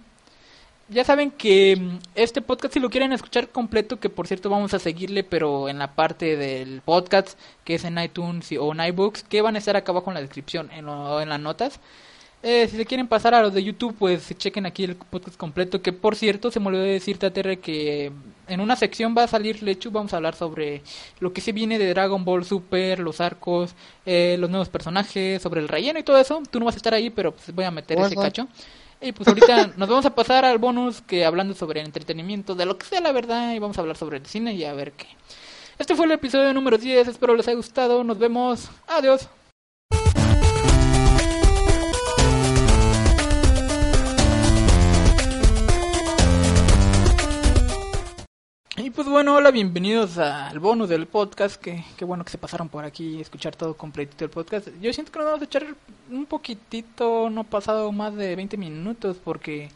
Ya 0.91 1.05
saben 1.05 1.31
que 1.31 1.77
mm, 1.77 1.99
este 2.15 2.41
podcast 2.41 2.73
si 2.75 2.81
lo 2.81 2.89
quieren 2.89 3.13
escuchar 3.13 3.51
completo, 3.51 4.01
que 4.01 4.09
por 4.09 4.27
cierto 4.27 4.49
vamos 4.49 4.73
a 4.73 4.79
seguirle, 4.79 5.23
pero 5.23 5.69
en 5.69 5.79
la 5.79 5.95
parte 5.95 6.37
del 6.37 6.81
podcast, 6.81 7.39
que 7.65 7.75
es 7.75 7.85
en 7.85 7.99
iTunes 7.99 8.49
o 8.59 8.73
en 8.73 8.81
iBooks, 8.81 9.23
que 9.23 9.43
van 9.43 9.55
a 9.57 9.59
estar 9.59 9.77
acá 9.77 9.93
abajo 9.93 10.11
en 10.11 10.15
la 10.15 10.21
descripción, 10.23 10.71
en, 10.73 10.87
lo- 10.87 11.21
en 11.21 11.29
las 11.29 11.41
notas. 11.41 11.79
Eh, 12.43 12.69
si 12.71 12.77
se 12.77 12.87
quieren 12.87 13.09
pasar 13.09 13.35
a 13.35 13.43
los 13.43 13.53
de 13.53 13.65
YouTube, 13.65 13.97
pues 13.99 14.33
chequen 14.39 14.65
aquí 14.65 14.85
el 14.85 14.95
podcast 14.95 15.37
completo. 15.37 15.83
Que 15.83 15.93
por 15.93 16.15
cierto, 16.15 16.51
se 16.53 16.61
me 16.61 16.69
olvidó 16.69 16.85
decirte, 16.85 17.27
ATR, 17.27 17.59
que 17.59 18.13
en 18.47 18.61
una 18.61 18.77
sección 18.77 19.15
va 19.19 19.25
a 19.25 19.29
salir 19.29 19.61
Lechu. 19.63 19.91
Vamos 19.91 20.13
a 20.15 20.19
hablar 20.19 20.37
sobre 20.37 20.83
lo 21.19 21.33
que 21.33 21.41
se 21.41 21.51
viene 21.53 21.79
de 21.81 21.89
Dragon 21.89 22.25
Ball 22.25 22.45
Super, 22.45 23.01
los 23.01 23.21
arcos, 23.21 23.75
eh, 24.07 24.37
los 24.39 24.49
nuevos 24.51 24.69
personajes, 24.69 25.43
sobre 25.43 25.61
el 25.61 25.67
relleno 25.69 25.99
y 25.99 26.05
todo 26.05 26.17
eso. 26.19 26.41
Tú 26.49 26.61
no 26.61 26.65
vas 26.67 26.77
a 26.77 26.79
estar 26.79 26.95
ahí, 26.95 27.11
pero 27.11 27.33
pues 27.33 27.53
voy 27.53 27.65
a 27.65 27.73
meter 27.73 27.99
ese 27.99 28.15
Bueno. 28.15 28.23
cacho. 28.23 28.49
Y 29.01 29.13
pues 29.13 29.29
ahorita 29.29 29.75
nos 29.77 29.89
vamos 29.89 30.07
a 30.07 30.15
pasar 30.15 30.45
al 30.45 30.59
bonus 30.59 31.01
que 31.03 31.25
hablando 31.25 31.55
sobre 31.55 31.81
el 31.81 31.87
entretenimiento, 31.87 32.55
de 32.55 32.67
lo 32.67 32.77
que 32.77 32.87
sea 32.87 33.01
la 33.01 33.13
verdad, 33.13 33.53
y 33.53 33.59
vamos 33.59 33.79
a 33.79 33.83
hablar 33.83 33.97
sobre 33.97 34.19
el 34.19 34.27
cine 34.27 34.55
y 34.55 34.65
a 34.65 34.75
ver 34.75 34.93
qué. 34.93 35.07
Este 35.79 35.95
fue 35.95 36.07
el 36.07 36.13
episodio 36.13 36.53
número 36.53 36.77
10, 36.77 37.07
espero 37.07 37.37
les 37.37 37.47
haya 37.47 37.57
gustado, 37.57 38.03
nos 38.03 38.19
vemos, 38.19 38.69
adiós. 38.89 39.29
Y 48.81 48.91
pues 48.91 49.09
bueno, 49.09 49.35
hola, 49.35 49.51
bienvenidos 49.51 50.19
al 50.19 50.61
bonus 50.61 50.89
del 50.89 51.09
podcast, 51.09 51.61
que, 51.61 51.85
qué 51.97 52.05
bueno 52.05 52.25
que 52.25 52.31
se 52.31 52.39
pasaron 52.39 52.69
por 52.69 52.85
aquí 52.85 53.21
escuchar 53.21 53.57
todo 53.57 53.77
completito 53.77 54.25
el 54.25 54.31
podcast. 54.31 54.69
Yo 54.81 54.93
siento 54.93 55.11
que 55.11 55.19
nos 55.19 55.27
vamos 55.27 55.41
a 55.41 55.47
echar 55.47 55.67
un 56.09 56.27
poquitito, 56.27 57.29
no 57.29 57.43
pasado 57.43 57.91
más 57.91 58.15
de 58.15 58.37
20 58.37 58.57
minutos, 58.57 59.17
porque 59.25 59.69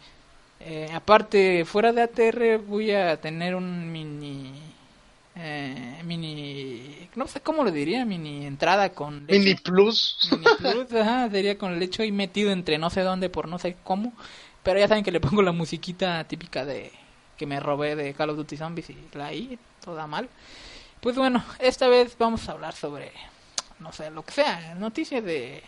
eh, 0.60 0.88
aparte, 0.94 1.64
fuera 1.64 1.92
de 1.92 2.02
ATR 2.02 2.58
voy 2.58 2.92
a 2.92 3.20
tener 3.20 3.56
un 3.56 3.90
mini... 3.90 4.52
Eh, 5.34 6.00
mini... 6.04 7.08
No 7.16 7.26
sé 7.26 7.40
cómo 7.40 7.64
lo 7.64 7.72
diría, 7.72 8.04
mini 8.04 8.46
entrada 8.46 8.90
con... 8.90 9.26
Mini 9.26 9.56
Plus. 9.56 10.30
Mini 10.30 10.44
Plus, 10.58 10.92
ajá, 11.00 11.28
sería 11.28 11.58
con 11.58 11.72
el 11.72 11.82
hecho 11.82 12.04
y 12.04 12.12
metido 12.12 12.52
entre 12.52 12.78
no 12.78 12.88
sé 12.88 13.00
dónde 13.00 13.28
por 13.30 13.48
no 13.48 13.58
sé 13.58 13.74
cómo. 13.82 14.12
Pero 14.62 14.78
ya 14.78 14.86
saben 14.86 15.02
que 15.02 15.10
le 15.10 15.18
pongo 15.18 15.42
la 15.42 15.50
musiquita 15.50 16.22
típica 16.22 16.64
de 16.64 16.92
que 17.36 17.46
me 17.46 17.60
robé 17.60 17.96
de 17.96 18.14
Call 18.14 18.30
of 18.30 18.36
Duty 18.36 18.56
Zombies 18.56 18.90
y 18.90 19.08
la 19.14 19.26
ahí, 19.26 19.58
toda 19.84 20.06
mal. 20.06 20.28
Pues 21.00 21.16
bueno, 21.16 21.44
esta 21.58 21.88
vez 21.88 22.16
vamos 22.18 22.48
a 22.48 22.52
hablar 22.52 22.74
sobre, 22.74 23.12
no 23.80 23.92
sé, 23.92 24.10
lo 24.10 24.24
que 24.24 24.32
sea, 24.32 24.74
noticias 24.76 25.24
de, 25.24 25.62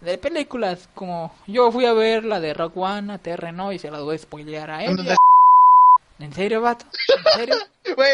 de 0.00 0.18
películas. 0.18 0.88
Como 0.94 1.34
yo 1.46 1.72
fui 1.72 1.86
a 1.86 1.92
ver 1.92 2.24
la 2.24 2.40
de 2.40 2.54
Rock 2.54 2.76
One, 2.76 3.12
a 3.12 3.18
TR 3.18 3.52
no, 3.52 3.72
y 3.72 3.78
se 3.78 3.90
la 3.90 4.00
voy 4.00 4.14
a 4.14 4.18
spoilear 4.18 4.70
a 4.70 4.84
ella. 4.84 5.16
¿En 6.18 6.32
serio, 6.32 6.62
vato? 6.62 6.86
¿En 7.34 7.40
serio? 7.40 7.56
Voy 7.96 8.06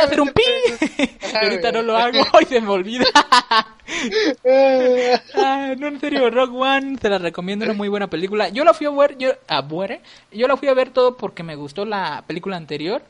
a 0.00 0.04
hacer 0.04 0.20
un 0.20 0.30
pi. 0.30 0.42
ahorita 1.42 1.72
no 1.72 1.82
lo 1.82 1.96
hago 1.96 2.18
y 2.40 2.44
se 2.46 2.60
me 2.60 2.68
olvida. 2.70 3.04
Ah, 5.34 5.74
no, 5.78 5.88
en 5.88 6.00
serio, 6.00 6.30
Rock 6.30 6.54
One, 6.54 6.98
se 7.00 7.08
la 7.08 7.18
recomiendo, 7.18 7.64
una 7.64 7.74
muy 7.74 7.88
buena 7.88 8.08
película. 8.08 8.48
Yo 8.48 8.64
la 8.64 8.74
fui 8.74 8.86
a 8.86 8.90
ver, 8.90 9.16
yo, 9.18 9.30
a 9.48 9.62
ver, 9.62 10.00
yo 10.30 10.46
la 10.46 10.56
fui 10.56 10.68
a 10.68 10.74
ver 10.74 10.90
todo 10.90 11.16
porque 11.16 11.42
me 11.42 11.56
gustó 11.56 11.84
la 11.84 12.22
película 12.26 12.56
anterior. 12.56 13.02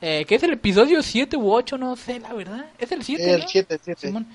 eh, 0.00 0.24
que 0.26 0.34
es 0.36 0.42
el 0.42 0.52
episodio 0.54 1.02
7 1.02 1.36
u 1.36 1.52
8, 1.52 1.78
no 1.78 1.96
sé, 1.96 2.20
la 2.20 2.32
verdad. 2.34 2.66
Es 2.78 2.92
el 2.92 3.02
7, 3.04 3.34
El 3.34 3.40
¿no? 3.40 3.48
7, 3.48 3.78
7. 3.82 4.00
Simón. 4.00 4.26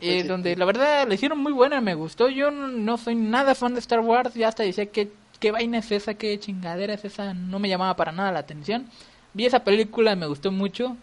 Eh, 0.00 0.22
Sí, 0.22 0.22
donde 0.22 0.56
la 0.56 0.64
verdad 0.66 1.06
le 1.08 1.14
hicieron 1.14 1.38
muy 1.38 1.52
buena, 1.52 1.80
me 1.80 1.94
gustó. 1.94 2.28
Yo 2.28 2.50
no, 2.50 2.68
no 2.68 2.98
soy 2.98 3.14
nada 3.14 3.54
fan 3.54 3.74
de 3.74 3.80
Star 3.80 4.00
Wars, 4.00 4.34
ya 4.34 4.48
hasta 4.48 4.62
decía 4.62 4.86
que 4.86 5.10
qué 5.46 5.52
vaina 5.52 5.78
es 5.78 5.92
esa, 5.92 6.14
qué 6.14 6.40
chingadera 6.40 6.94
es 6.94 7.04
esa, 7.04 7.32
no 7.32 7.60
me 7.60 7.68
llamaba 7.68 7.94
para 7.94 8.10
nada 8.10 8.32
la 8.32 8.40
atención. 8.40 8.90
Vi 9.32 9.46
esa 9.46 9.62
película, 9.62 10.16
me 10.16 10.26
gustó 10.26 10.50
mucho. 10.50 10.96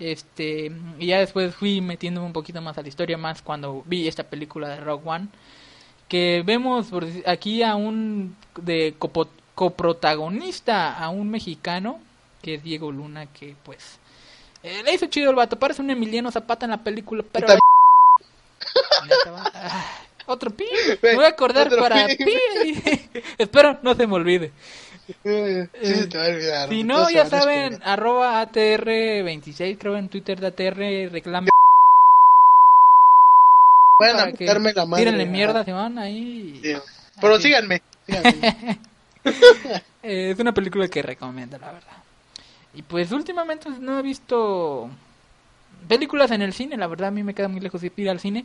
Este, 0.00 0.72
y 0.98 1.06
ya 1.08 1.18
después 1.18 1.54
fui 1.54 1.82
metiéndome 1.82 2.26
un 2.26 2.32
poquito 2.32 2.62
más 2.62 2.78
a 2.78 2.82
la 2.82 2.88
historia 2.88 3.18
más 3.18 3.42
cuando 3.42 3.82
vi 3.84 4.08
esta 4.08 4.24
película 4.24 4.68
de 4.70 4.80
Rogue 4.80 5.02
One 5.06 5.28
que 6.08 6.42
vemos 6.46 6.86
por 6.86 7.06
aquí 7.26 7.62
a 7.62 7.74
un 7.74 8.34
de 8.56 8.94
copo- 8.98 9.28
coprotagonista 9.54 10.96
a 10.98 11.10
un 11.10 11.30
mexicano 11.30 12.00
que 12.40 12.54
es 12.54 12.62
Diego 12.62 12.90
Luna 12.90 13.26
que 13.26 13.54
pues 13.62 13.98
eh, 14.62 14.82
le 14.84 14.94
hizo 14.94 15.06
chido 15.06 15.28
el 15.30 15.36
vato 15.36 15.58
parece 15.58 15.82
un 15.82 15.90
Emiliano 15.90 16.30
Zapata 16.32 16.64
en 16.66 16.70
la 16.70 16.82
película 16.82 17.22
pero 17.30 17.46
Ah, 20.32 20.34
otro 20.34 20.50
pi 20.50 20.64
me 21.02 21.14
voy 21.14 21.24
a 21.24 21.28
acordar 21.28 21.66
otro 21.68 21.78
para 21.80 22.06
pi. 22.08 22.16
pi 22.16 22.34
espero 23.38 23.78
no 23.82 23.94
se 23.94 24.06
me 24.06 24.14
olvide 24.14 24.50
Eh, 25.24 25.68
Sí, 25.82 25.94
se 25.94 26.06
te 26.06 26.16
va 26.18 26.24
a 26.24 26.28
olvidar. 26.28 26.68
si 26.68 26.84
no 26.84 27.10
ya 27.10 27.26
saben 27.26 27.80
arroba 27.84 28.42
atr26 28.46 29.76
creo 29.78 29.96
en 29.96 30.08
Twitter 30.08 30.40
de 30.40 30.46
atr 30.48 31.12
reclame 31.12 31.48
Pueden 33.98 34.18
apuntarme 34.18 34.72
la 34.72 34.86
madre. 34.86 35.04
tírenle 35.04 35.26
mierda 35.26 35.62
van 35.64 35.98
ahí 35.98 36.60
Sí. 36.62 36.74
Pero 37.20 37.34
Así. 37.34 37.42
síganme. 37.44 37.82
síganme. 38.06 38.78
Es 40.02 40.36
una 40.40 40.52
película 40.52 40.88
que 40.88 41.00
recomiendo, 41.02 41.56
la 41.58 41.70
verdad. 41.72 41.92
Y 42.74 42.82
pues 42.82 43.12
últimamente 43.12 43.68
no 43.78 43.98
he 43.98 44.02
visto 44.02 44.90
películas 45.88 46.30
en 46.30 46.42
el 46.42 46.52
cine, 46.52 46.76
la 46.76 46.86
verdad 46.86 47.08
a 47.08 47.10
mí 47.10 47.22
me 47.22 47.34
queda 47.34 47.48
muy 47.48 47.60
lejos 47.60 47.80
de 47.80 47.92
ir 47.96 48.08
al 48.10 48.20
cine. 48.20 48.44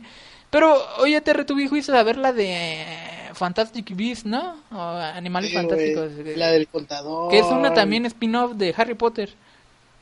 Pero 0.50 0.78
oye, 0.98 1.20
te 1.20 1.32
retuve 1.32 1.68
juicio 1.68 1.94
a 1.96 2.02
ver 2.02 2.16
la 2.16 2.32
de 2.32 2.82
eh, 2.82 3.30
Fantastic 3.34 3.94
Beasts, 3.94 4.24
¿no? 4.26 4.56
O 4.72 4.80
Animales 4.80 5.50
Sí, 5.50 5.56
Fantásticos. 5.56 6.10
que- 6.24 6.36
La 6.36 6.50
del 6.50 6.68
contador. 6.68 7.30
Que 7.30 7.38
es 7.38 7.46
una 7.46 7.72
también 7.74 8.06
spin-off 8.06 8.54
de 8.56 8.74
Harry 8.76 8.94
Potter. 8.94 9.30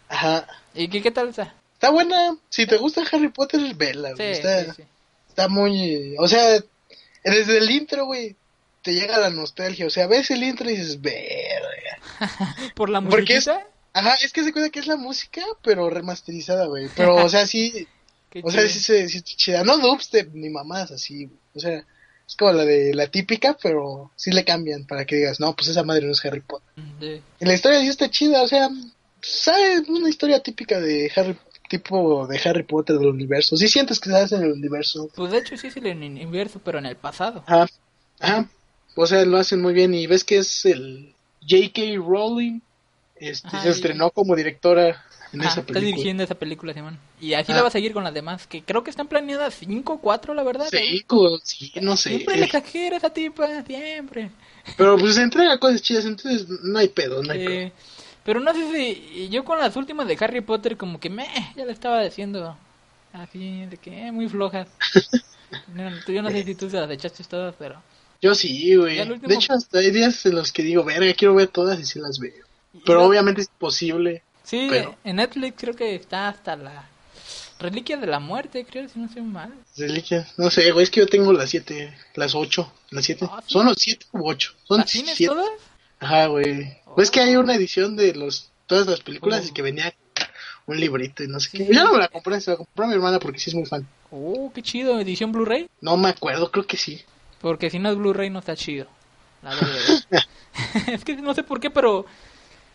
Ajá. 0.08 0.46
¿Y 0.74 0.88
qué, 0.88 1.02
qué 1.02 1.10
tal 1.10 1.28
está? 1.30 1.54
Está 1.74 1.90
buena. 1.90 2.36
Si 2.48 2.66
te 2.66 2.76
gusta 2.76 3.02
Harry 3.12 3.28
Potter, 3.28 3.60
vela. 3.74 4.10
Sí, 4.16 4.22
está, 4.22 4.72
sí, 4.74 4.82
está 5.28 5.48
muy. 5.48 6.14
O 6.18 6.28
sea, 6.28 6.60
desde 7.24 7.58
el 7.58 7.70
intro, 7.70 8.06
güey, 8.06 8.36
te 8.82 8.94
llega 8.94 9.18
la 9.18 9.30
nostalgia. 9.30 9.86
O 9.86 9.90
sea, 9.90 10.06
ves 10.06 10.30
el 10.30 10.42
intro 10.44 10.70
y 10.70 10.76
dices, 10.76 11.00
verga. 11.00 11.98
¿Por 12.74 12.88
la 12.88 13.00
Porque 13.00 13.34
es- 13.36 13.46
musiquita? 13.46 13.66
Ajá, 13.96 14.14
es 14.22 14.32
que 14.32 14.44
se 14.44 14.52
cuenta 14.52 14.70
que 14.70 14.80
es 14.80 14.86
la 14.86 14.96
música, 14.96 15.42
pero 15.62 15.88
remasterizada, 15.88 16.66
güey. 16.66 16.88
Pero, 16.94 17.16
o 17.16 17.28
sea, 17.28 17.46
sí. 17.46 17.88
O 18.42 18.50
sea, 18.50 18.68
sí, 18.68 18.80
se 18.80 19.08
sí, 19.08 19.16
está 19.16 19.30
chida. 19.34 19.64
No 19.64 19.78
dubstep 19.78 20.34
ni 20.34 20.50
mamás 20.50 20.90
así. 20.90 21.30
O 21.54 21.60
sea, 21.60 21.78
es 22.28 22.36
como 22.36 22.52
la 22.52 22.66
de 22.66 22.92
la 22.92 23.06
típica, 23.06 23.56
pero 23.62 24.10
sí 24.14 24.30
le 24.30 24.44
cambian 24.44 24.86
para 24.86 25.06
que 25.06 25.16
digas, 25.16 25.40
no, 25.40 25.56
pues 25.56 25.68
esa 25.68 25.84
madre 25.84 26.04
no 26.04 26.12
es 26.12 26.22
Harry 26.22 26.40
Potter. 26.40 26.68
Sí. 27.00 27.22
Y 27.40 27.44
la 27.46 27.54
historia 27.54 27.80
sí 27.80 27.88
está 27.88 28.10
chida, 28.10 28.42
o 28.42 28.46
sea, 28.46 28.68
¿sabes? 29.22 29.88
Una 29.88 30.10
historia 30.10 30.42
típica 30.42 30.78
de 30.78 31.10
Harry 31.16 31.34
tipo 31.70 32.26
de 32.26 32.38
Harry 32.44 32.64
Potter 32.64 32.98
del 32.98 33.08
universo. 33.08 33.56
Sí 33.56 33.68
sientes 33.68 34.00
que 34.00 34.10
estás 34.10 34.32
en 34.32 34.42
el 34.42 34.52
universo. 34.52 35.08
Pues 35.14 35.32
de 35.32 35.38
hecho 35.38 35.56
sí 35.56 35.68
es 35.68 35.76
el 35.78 35.86
universo, 35.86 36.60
pero 36.62 36.78
en 36.78 36.86
el 36.86 36.96
pasado. 36.96 37.42
Ajá. 37.46 37.66
Ajá. 38.20 38.48
O 38.96 39.06
sea, 39.06 39.24
lo 39.24 39.38
hacen 39.38 39.60
muy 39.60 39.74
bien 39.74 39.94
y 39.94 40.06
ves 40.06 40.24
que 40.24 40.38
es 40.38 40.64
el 40.66 41.14
J.K. 41.40 41.96
Rowling. 41.96 42.60
Este, 43.18 43.48
Ajá, 43.48 43.62
se 43.62 43.68
y- 43.68 43.70
estrenó 43.72 44.10
como 44.10 44.36
directora 44.36 45.04
en 45.32 45.40
Ajá, 45.40 45.50
esa 45.50 45.60
está 45.60 45.72
película. 45.72 45.80
dirigiendo 45.80 46.22
esa 46.22 46.34
película, 46.34 46.74
Simón. 46.74 46.98
Y 47.20 47.34
así 47.34 47.52
Ah. 47.52 47.56
la 47.56 47.62
va 47.62 47.68
a 47.68 47.72
seguir 47.72 47.92
con 47.92 48.04
las 48.04 48.14
demás, 48.14 48.46
que 48.46 48.62
creo 48.62 48.84
que 48.84 48.90
están 48.90 49.08
planeadas 49.08 49.54
5 49.54 49.94
o 49.94 49.98
4, 50.00 50.34
la 50.34 50.42
verdad. 50.42 50.66
Sí, 50.70 51.02
co- 51.06 51.38
sí, 51.42 51.72
no 51.80 51.96
sé. 51.96 52.10
Siempre 52.10 52.36
le 52.36 52.44
exagera 52.46 52.96
esa 52.96 53.10
tipa, 53.10 53.62
siempre. 53.64 54.30
Pero 54.76 54.96
pues 54.98 55.14
se 55.14 55.22
entrega 55.22 55.58
cosas 55.58 55.82
chidas, 55.82 56.04
entonces 56.04 56.46
no 56.62 56.78
hay 56.78 56.88
pedo, 56.88 57.22
no 57.22 57.32
hay 57.32 57.38
pedo. 57.44 57.50
Eh, 57.50 57.72
pero 58.24 58.40
no 58.40 58.52
sé 58.52 58.72
si 58.72 59.28
yo 59.28 59.44
con 59.44 59.58
las 59.58 59.76
últimas 59.76 60.06
de 60.08 60.16
Harry 60.20 60.40
Potter 60.40 60.76
como 60.76 60.98
que 61.00 61.08
me 61.10 61.26
ya 61.56 61.64
le 61.64 61.72
estaba 61.72 62.02
diciendo 62.02 62.56
así 63.12 63.64
de 63.66 63.76
que 63.78 64.08
eh, 64.08 64.12
muy 64.12 64.28
flojas. 64.28 64.68
No, 65.72 65.88
yo 66.08 66.22
no 66.22 66.30
sé 66.32 66.42
si 66.42 66.56
tú 66.56 66.68
se 66.68 66.76
las 66.80 66.90
echaste 66.90 67.22
todas, 67.22 67.54
pero 67.56 67.80
Yo 68.20 68.34
sí, 68.34 68.74
güey. 68.74 68.96
De 69.20 69.34
hecho, 69.36 69.52
hasta 69.52 69.78
hay 69.78 69.92
días 69.92 70.26
en 70.26 70.34
los 70.34 70.50
que 70.52 70.64
digo, 70.64 70.82
verga, 70.82 71.14
quiero 71.14 71.36
ver 71.36 71.46
todas 71.46 71.78
y 71.78 71.84
sí 71.84 72.00
las 72.00 72.18
veo. 72.18 72.44
Pero 72.84 73.02
Y- 73.02 73.04
obviamente 73.08 73.40
es 73.42 73.48
posible. 73.48 74.22
sí, 74.42 74.66
pero- 74.70 74.94
en 75.04 75.16
Netflix 75.16 75.54
creo 75.58 75.74
que 75.74 75.94
está 75.94 76.28
hasta 76.28 76.56
la 76.56 76.88
Reliquia 77.58 77.96
de 77.96 78.06
la 78.06 78.20
Muerte, 78.20 78.66
creo, 78.68 78.86
si 78.88 78.98
no 78.98 79.06
estoy 79.06 79.22
mal. 79.22 79.52
Reliquias. 79.78 80.38
No 80.38 80.50
sé, 80.50 80.70
güey, 80.72 80.84
es 80.84 80.90
que 80.90 81.00
yo 81.00 81.06
tengo 81.06 81.32
las 81.32 81.48
siete, 81.50 81.96
las 82.14 82.34
ocho, 82.34 82.70
las 82.90 83.04
siete. 83.06 83.26
Ah, 83.30 83.40
¿sí? 83.46 83.52
¿Son 83.54 83.64
los 83.66 83.76
siete 83.78 84.04
u 84.12 84.28
ocho? 84.28 84.52
Son 84.64 84.78
¿Las 84.80 84.90
tienes 84.90 85.16
siete. 85.16 85.32
todas? 85.34 85.48
Ajá, 85.98 86.26
güey. 86.26 86.76
Pues 86.94 87.10
que 87.10 87.20
hay 87.20 87.36
una 87.36 87.54
edición 87.54 87.96
de 87.96 88.14
los 88.14 88.50
todas 88.66 88.86
las 88.86 89.00
películas 89.00 89.44
Oh. 89.44 89.48
y 89.48 89.52
que 89.52 89.62
venía 89.62 89.94
un 90.66 90.78
librito 90.78 91.22
y 91.24 91.28
no 91.28 91.40
sé 91.40 91.50
Sí. 91.50 91.58
qué. 91.58 91.72
Yo 91.72 91.84
no 91.84 91.92
me 91.92 91.98
la 91.98 92.08
compré, 92.08 92.40
se 92.40 92.50
la 92.50 92.56
compró 92.58 92.84
a 92.84 92.88
mi 92.88 92.94
hermana 92.94 93.18
porque 93.20 93.38
sí 93.38 93.48
es 93.50 93.54
muy 93.54 93.64
fan. 93.64 93.86
Oh, 94.10 94.52
qué 94.54 94.60
chido, 94.62 95.00
edición 95.00 95.32
Blu-ray. 95.32 95.68
No 95.80 95.96
me 95.96 96.10
acuerdo, 96.10 96.50
creo 96.50 96.66
que 96.66 96.76
sí. 96.76 97.02
Porque 97.40 97.70
si 97.70 97.78
no 97.78 97.88
es 97.90 97.96
Blu-ray 97.96 98.28
no 98.28 98.40
está 98.40 98.54
chido. 98.54 98.86
La 99.42 99.50
DVD. 99.54 100.26
es 100.92 101.04
que 101.04 101.16
no 101.16 101.32
sé 101.32 101.42
por 101.42 101.58
qué, 101.60 101.70
pero 101.70 102.04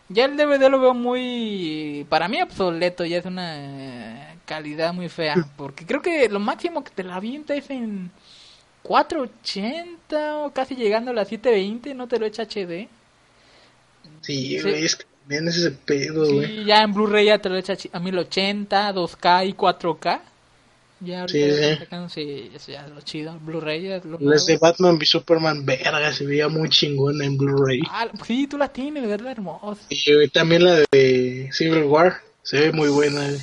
ya 0.08 0.24
el 0.26 0.36
DVD 0.36 0.68
lo 0.68 0.80
veo 0.80 0.94
muy, 0.94 2.06
para 2.08 2.28
mí 2.28 2.40
obsoleto, 2.42 3.04
ya 3.04 3.18
es 3.18 3.24
una 3.24 4.34
calidad 4.44 4.92
muy 4.92 5.08
fea. 5.08 5.34
Porque 5.56 5.86
creo 5.86 6.02
que 6.02 6.28
lo 6.28 6.40
máximo 6.40 6.84
que 6.84 6.90
te 6.90 7.04
la 7.04 7.16
avienta 7.16 7.54
es 7.54 7.70
en 7.70 8.10
480 8.82 10.38
o 10.38 10.52
casi 10.52 10.74
llegando 10.76 11.10
a 11.10 11.14
las 11.14 11.28
720, 11.28 11.94
no 11.94 12.08
te 12.08 12.18
lo 12.18 12.26
echa 12.26 12.44
HD. 12.44 12.88
Sí, 14.20 14.58
Sí. 14.60 14.68
es 14.68 14.96
que 14.96 15.04
también 15.20 15.48
es 15.48 15.56
ese 15.56 15.70
pedo, 15.70 16.32
güey. 16.32 16.46
Sí, 16.46 16.64
ya 16.64 16.82
en 16.82 16.92
Blu-ray 16.92 17.26
ya 17.26 17.38
te 17.38 17.48
lo 17.48 17.56
echa 17.56 17.74
a 17.92 17.98
1080, 18.00 18.92
2K 18.92 19.46
y 19.46 19.52
4K. 19.54 20.20
Ya 21.04 21.22
ahorita 21.22 22.08
Sí, 22.08 22.50
ya 22.52 22.58
sí. 22.58 22.72
ya 22.72 22.86
lo 22.86 23.00
chido. 23.00 23.36
Blu-ray 23.40 23.86
es 23.88 24.04
lo 24.04 24.18
Las 24.20 24.46
de 24.46 24.54
nuevo. 24.54 24.66
Batman 24.66 24.96
v 24.96 25.06
Superman, 25.06 25.66
verga, 25.66 26.12
se 26.12 26.24
veía 26.24 26.48
muy 26.48 26.68
chingón 26.68 27.20
en 27.22 27.36
Blu-ray. 27.36 27.82
Ah, 27.90 28.08
sí, 28.24 28.46
tú 28.46 28.56
la 28.56 28.68
tienes, 28.68 29.06
¿verdad? 29.06 29.32
Hermoso. 29.32 29.78
Y 29.88 30.28
también 30.28 30.64
la 30.64 30.84
de 30.92 31.50
Civil 31.52 31.84
War, 31.84 32.20
se 32.42 32.60
ve 32.60 32.72
muy 32.72 32.88
buena. 32.88 33.20
güey. 33.20 33.40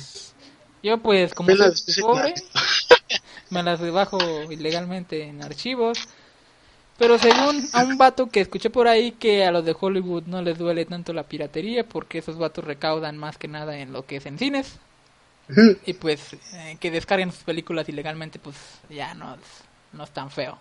Yo 0.82 0.98
pues 0.98 1.34
como 1.34 1.50
soy 1.54 2.02
pobre, 2.02 2.34
me 3.50 3.62
las 3.62 3.80
bajo 3.92 4.18
ilegalmente 4.50 5.24
en 5.24 5.42
archivos. 5.42 5.98
Pero 6.98 7.18
según 7.18 7.66
a 7.72 7.84
un 7.84 7.98
vato 7.98 8.28
que 8.28 8.40
escuché 8.40 8.70
por 8.70 8.86
ahí 8.88 9.12
que 9.12 9.44
a 9.44 9.52
los 9.52 9.64
de 9.64 9.74
Hollywood 9.78 10.24
no 10.24 10.42
les 10.42 10.58
duele 10.58 10.84
tanto 10.84 11.12
la 11.12 11.24
piratería 11.24 11.84
porque 11.84 12.18
esos 12.18 12.36
vatos 12.38 12.64
recaudan 12.64 13.16
más 13.18 13.38
que 13.38 13.48
nada 13.48 13.78
en 13.78 13.92
lo 13.92 14.06
que 14.06 14.16
es 14.16 14.26
en 14.26 14.38
cines. 14.38 14.78
Y 15.86 15.92
pues 15.94 16.34
eh, 16.54 16.76
que 16.80 16.90
descarguen 16.90 17.32
sus 17.32 17.42
películas 17.42 17.88
ilegalmente 17.88 18.38
pues 18.38 18.56
ya 18.88 19.14
no, 19.14 19.34
es- 19.34 19.40
no 19.92 20.04
es 20.04 20.10
tan 20.10 20.30
feo. 20.30 20.58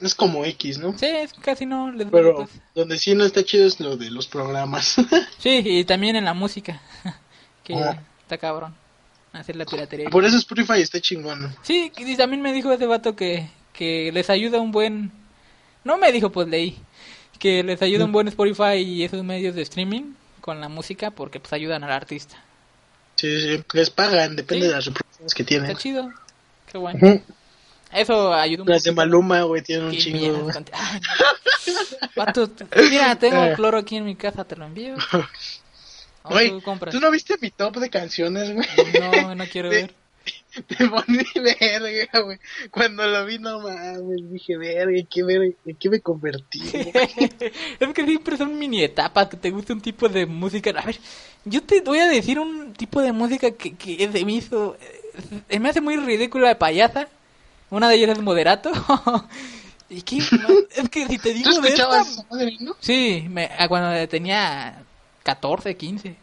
Es 0.00 0.14
como 0.14 0.44
X, 0.44 0.78
¿no? 0.78 0.96
Sí, 0.98 1.06
es 1.06 1.32
casi 1.34 1.66
no 1.66 1.90
les. 1.92 2.08
Pero 2.10 2.36
pues. 2.36 2.50
donde 2.74 2.98
sí 2.98 3.14
no 3.14 3.24
está 3.24 3.44
chido 3.44 3.66
es 3.66 3.78
lo 3.80 3.96
de 3.96 4.10
los 4.10 4.26
programas. 4.28 4.96
Sí, 5.38 5.60
y 5.64 5.84
también 5.84 6.16
en 6.16 6.24
la 6.24 6.34
música. 6.34 6.80
que 7.64 7.74
Ah. 7.74 8.00
está 8.22 8.38
cabrón. 8.38 8.74
Hacer 9.32 9.56
la 9.56 9.64
piratería. 9.64 10.10
Por 10.10 10.24
eso 10.24 10.36
Spotify 10.36 10.80
está 10.82 11.00
chingón. 11.00 11.54
Sí, 11.62 11.90
y 11.96 12.16
también 12.16 12.42
me 12.42 12.52
dijo 12.52 12.70
ese 12.72 12.86
vato 12.86 13.16
que, 13.16 13.48
que 13.72 14.12
les 14.12 14.28
ayuda 14.28 14.60
un 14.60 14.72
buen... 14.72 15.10
No 15.84 15.96
me 15.96 16.12
dijo, 16.12 16.30
pues 16.30 16.48
leí. 16.48 16.78
Que 17.38 17.62
les 17.62 17.80
ayuda 17.80 18.04
un 18.04 18.12
buen 18.12 18.28
Spotify 18.28 18.74
y 18.76 19.04
esos 19.04 19.24
medios 19.24 19.54
de 19.54 19.62
streaming 19.62 20.12
con 20.42 20.60
la 20.60 20.68
música 20.68 21.10
porque 21.12 21.40
pues 21.40 21.52
ayudan 21.54 21.82
al 21.82 21.92
artista. 21.92 22.36
Sí, 23.22 23.40
sí, 23.40 23.64
les 23.72 23.88
pagan, 23.90 24.34
depende 24.34 24.64
Sí. 24.64 24.68
de 24.68 24.74
las 24.74 24.84
reproducciones 24.86 25.34
que 25.34 25.44
tienen. 25.44 25.70
Está 25.70 25.80
chido. 25.80 26.12
Qué 26.70 26.76
bueno. 26.78 26.98
Ujú. 27.00 27.22
Eso 27.92 28.34
ayuda 28.34 28.62
un 28.64 28.68
Las 28.68 28.82
de. 28.82 28.90
Maluma, 28.92 29.42
güey, 29.42 29.62
tienen 29.62 29.86
un 29.86 29.92
chingo. 29.96 30.50
t- 32.48 32.66
mira, 32.90 33.14
tengo 33.16 33.44
Eh. 33.44 33.52
cloro 33.54 33.78
aquí 33.78 33.96
en 33.96 34.04
mi 34.06 34.16
casa, 34.16 34.44
te 34.44 34.56
lo 34.56 34.64
envío. 34.66 34.96
Güey, 36.24 36.50
tú 36.50 36.62
compras. 36.62 36.94
¿tú 36.94 37.00
no 37.00 37.10
viste 37.10 37.34
mi 37.40 37.50
top 37.50 37.76
de 37.78 37.90
canciones, 37.90 38.52
güey? 38.54 38.66
No, 39.00 39.34
no 39.34 39.44
quiero 39.46 39.70
Sí. 39.72 39.76
ver. 39.76 39.94
Te 40.68 40.88
poní 40.88 41.24
verga, 41.34 42.20
güey. 42.20 42.38
Cuando 42.70 43.06
lo 43.06 43.24
vi, 43.24 43.38
no 43.38 43.60
mames, 43.60 44.30
dije, 44.30 44.56
verga, 44.56 44.98
¿en 44.98 45.06
qué, 45.06 45.22
verga, 45.22 45.54
¿en 45.64 45.76
qué 45.76 45.88
me 45.90 46.00
convertí? 46.00 46.60
es 47.80 47.88
que 47.94 48.04
siempre 48.04 48.36
son 48.36 48.58
mini 48.58 48.82
etapas 48.82 49.28
que 49.28 49.36
te 49.36 49.50
gusta 49.50 49.72
un 49.72 49.80
tipo 49.80 50.08
de 50.08 50.26
música. 50.26 50.70
A 50.70 50.84
ver, 50.84 50.98
yo 51.44 51.62
te 51.62 51.80
voy 51.80 51.98
a 52.00 52.06
decir 52.06 52.38
un 52.38 52.72
tipo 52.74 53.00
de 53.00 53.12
música 53.12 53.50
que, 53.52 53.74
que 53.76 54.10
se 54.12 54.24
me 54.24 54.32
hizo. 54.32 54.76
eh, 55.48 55.58
me 55.58 55.70
hace 55.70 55.80
muy 55.80 55.96
ridícula 55.96 56.48
de 56.48 56.56
payasa. 56.56 57.08
Una 57.70 57.88
de 57.88 57.94
ellas 57.96 58.10
es 58.18 58.22
moderato. 58.22 58.70
y 59.88 60.02
que, 60.02 60.18
es 60.18 60.88
que 60.90 61.06
si 61.08 61.18
te 61.18 61.32
¿Tú 61.42 61.50
digo 61.50 61.60
de 61.60 61.68
esta. 61.70 62.04
madre, 62.30 62.56
no? 62.60 62.76
Sí, 62.80 63.26
me, 63.30 63.50
ah, 63.58 63.68
cuando 63.68 64.06
tenía 64.08 64.82
14, 65.22 65.76
15. 65.76 66.16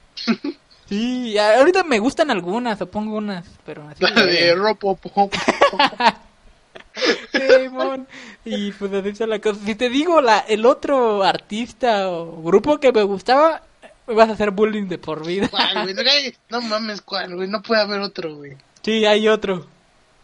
Sí, 0.90 1.38
ahorita 1.38 1.84
me 1.84 2.00
gustan 2.00 2.32
algunas, 2.32 2.82
o 2.82 2.90
pongo 2.90 3.18
unas, 3.18 3.46
pero 3.64 3.88
así. 3.88 4.04
La 4.04 4.26
de 4.26 4.56
Ropopo. 4.56 5.30
Simón. 7.32 8.08
Y 8.44 8.72
pues 8.72 8.92
así 8.94 9.10
está 9.10 9.28
la 9.28 9.38
cosa. 9.40 9.60
Si 9.64 9.76
te 9.76 9.90
digo 9.90 10.20
la, 10.20 10.40
el 10.40 10.66
otro 10.66 11.24
artista 11.24 12.10
o 12.10 12.42
grupo 12.42 12.80
que 12.80 12.92
me 12.92 13.04
gustaba, 13.04 13.62
me 14.08 14.16
vas 14.16 14.30
a 14.30 14.34
hacer 14.34 14.50
bullying 14.50 14.88
de 14.88 14.98
por 14.98 15.24
vida. 15.24 15.48
¿Cuál, 15.50 15.94
güey? 15.94 16.36
No, 16.50 16.62
mames, 16.62 17.02
¿cuál, 17.02 17.36
güey? 17.36 17.48
No 17.48 17.62
puede 17.62 17.82
haber 17.82 18.00
otro, 18.02 18.36
güey. 18.38 18.58
Sí, 18.82 19.06
hay 19.06 19.28
otro. 19.28 19.68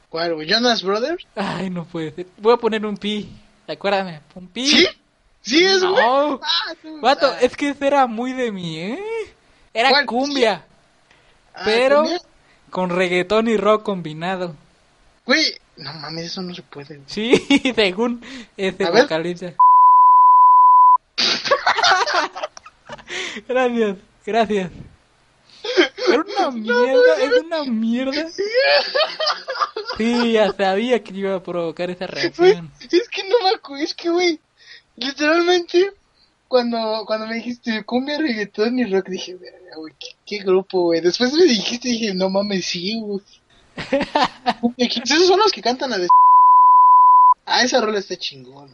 ¿Cuál, 0.09 0.33
güey? 0.33 0.49
¿Jonas 0.49 0.81
Brothers? 0.81 1.27
Ay, 1.35 1.69
no 1.69 1.85
puede 1.85 2.11
ser. 2.11 2.25
Voy 2.37 2.53
a 2.53 2.57
poner 2.57 2.83
un 2.87 2.97
pi. 2.97 3.29
Acuérdame, 3.67 4.21
un 4.33 4.47
pi. 4.47 4.65
¿Sí? 4.65 4.87
¿Sí 5.41 5.63
es, 5.63 5.83
güey? 5.83 6.03
No. 6.03 6.39
Ah, 6.41 6.73
no, 6.83 7.01
Vato, 7.01 7.27
ah. 7.27 7.37
es 7.39 7.55
que 7.55 7.69
ese 7.69 7.85
era 7.85 8.07
muy 8.07 8.33
de 8.33 8.51
mí, 8.51 8.79
¿eh? 8.79 8.99
Era 9.75 9.89
¿Cuál? 9.89 10.05
cumbia, 10.05 10.65
Ah, 11.53 11.61
pero 11.65 12.01
¿cumbia? 12.01 12.19
con 12.71 12.89
reggaetón 12.89 13.47
y 13.49 13.57
rock 13.57 13.83
combinado. 13.83 14.55
Güey, 15.25 15.43
no 15.77 15.93
mames, 15.93 16.25
eso 16.27 16.41
no 16.41 16.55
se 16.55 16.61
puede. 16.63 16.95
güey. 16.95 17.03
Sí, 17.07 17.73
según 17.75 18.21
ver. 18.91 19.03
vocalista. 19.03 19.53
gracias, 23.47 23.97
gracias. 24.25 24.71
Era 26.07 26.23
una 26.37 26.51
mierda, 26.51 27.15
es 27.21 27.43
una 27.43 27.63
mierda. 27.65 28.25
Sí, 29.97 30.31
ya 30.33 30.51
sabía 30.53 31.03
que 31.03 31.13
iba 31.13 31.35
a 31.35 31.43
provocar 31.43 31.89
esa 31.89 32.05
Güey, 32.07 32.21
reacción. 32.21 32.71
es 32.91 33.09
que 33.09 33.27
no 33.27 33.39
me 33.43 33.49
acuerdo, 33.55 33.83
es 33.83 33.93
que, 33.93 34.09
güey, 34.09 34.39
literalmente, 34.95 35.91
cuando, 36.47 37.03
cuando 37.05 37.27
me 37.27 37.35
dijiste 37.35 37.83
cumbia, 37.83 38.17
reggaetón 38.17 38.79
y 38.79 38.85
rock, 38.85 39.07
dije, 39.09 39.35
güey, 39.35 39.93
¿qué, 39.99 40.07
qué 40.25 40.37
grupo, 40.43 40.81
güey. 40.83 41.01
Después 41.01 41.33
me 41.33 41.43
dijiste, 41.43 41.89
dije, 41.89 42.13
no 42.13 42.29
mames, 42.29 42.65
sí, 42.65 42.99
güey. 43.01 43.21
Kings, 44.89 45.11
Esos 45.11 45.27
son 45.27 45.39
los 45.39 45.51
que 45.51 45.61
cantan 45.61 45.89
la 45.89 45.97
de... 45.97 46.07
Ah, 47.47 47.61
esa 47.63 47.79
rola 47.79 47.99
está 47.99 48.15
chingona. 48.17 48.73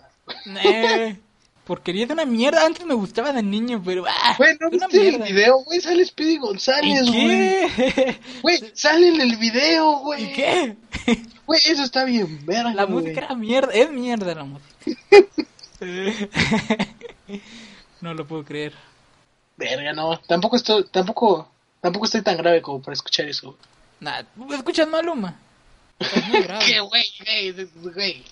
Eh, 0.63 1.17
porquería 1.65 2.05
es 2.05 2.09
una 2.11 2.23
mierda. 2.25 2.65
Antes 2.65 2.85
me 2.85 2.93
gustaba 2.93 3.33
de 3.33 3.43
niño, 3.43 3.81
pero. 3.83 4.05
Ah, 4.07 4.33
Güey, 4.37 4.55
¿no 4.61 4.69
viste 4.69 4.95
el 4.95 5.17
mierda. 5.17 5.25
video, 5.25 5.57
güey? 5.65 5.81
Sale 5.81 6.05
Speedy 6.05 6.37
González, 6.37 7.01
¿Y 7.07 7.11
güey. 7.11 8.17
Güey, 8.41 8.71
sale 8.73 9.09
en 9.09 9.19
el 9.19 9.35
video, 9.35 9.97
güey. 9.99 10.23
¿Y 10.23 10.31
qué? 10.33 10.77
Güey, 11.45 11.59
eso 11.65 11.83
está 11.83 12.05
bien, 12.05 12.45
verga, 12.45 12.73
La 12.73 12.85
güey. 12.85 13.03
música 13.03 13.25
era 13.25 13.35
mierda, 13.35 13.73
es 13.73 13.91
mierda 13.91 14.35
la 14.35 14.45
música. 14.45 14.71
no 18.01 18.13
lo 18.13 18.27
puedo 18.27 18.43
creer. 18.43 18.73
Verga, 19.57 19.93
no. 19.93 20.19
Tampoco 20.19 20.55
estoy, 20.55 20.85
tampoco, 20.85 21.49
tampoco 21.79 22.05
estoy 22.05 22.21
tan 22.21 22.37
grave 22.37 22.61
como 22.61 22.81
para 22.81 22.93
escuchar 22.93 23.27
eso. 23.27 23.57
Nah, 23.99 24.23
¿escuchas 24.51 24.87
Maluma? 24.87 25.35
Es 25.99 26.27
muy 26.27 26.41
grave. 26.43 26.65
¿Qué, 26.65 26.79
güey? 26.79 28.23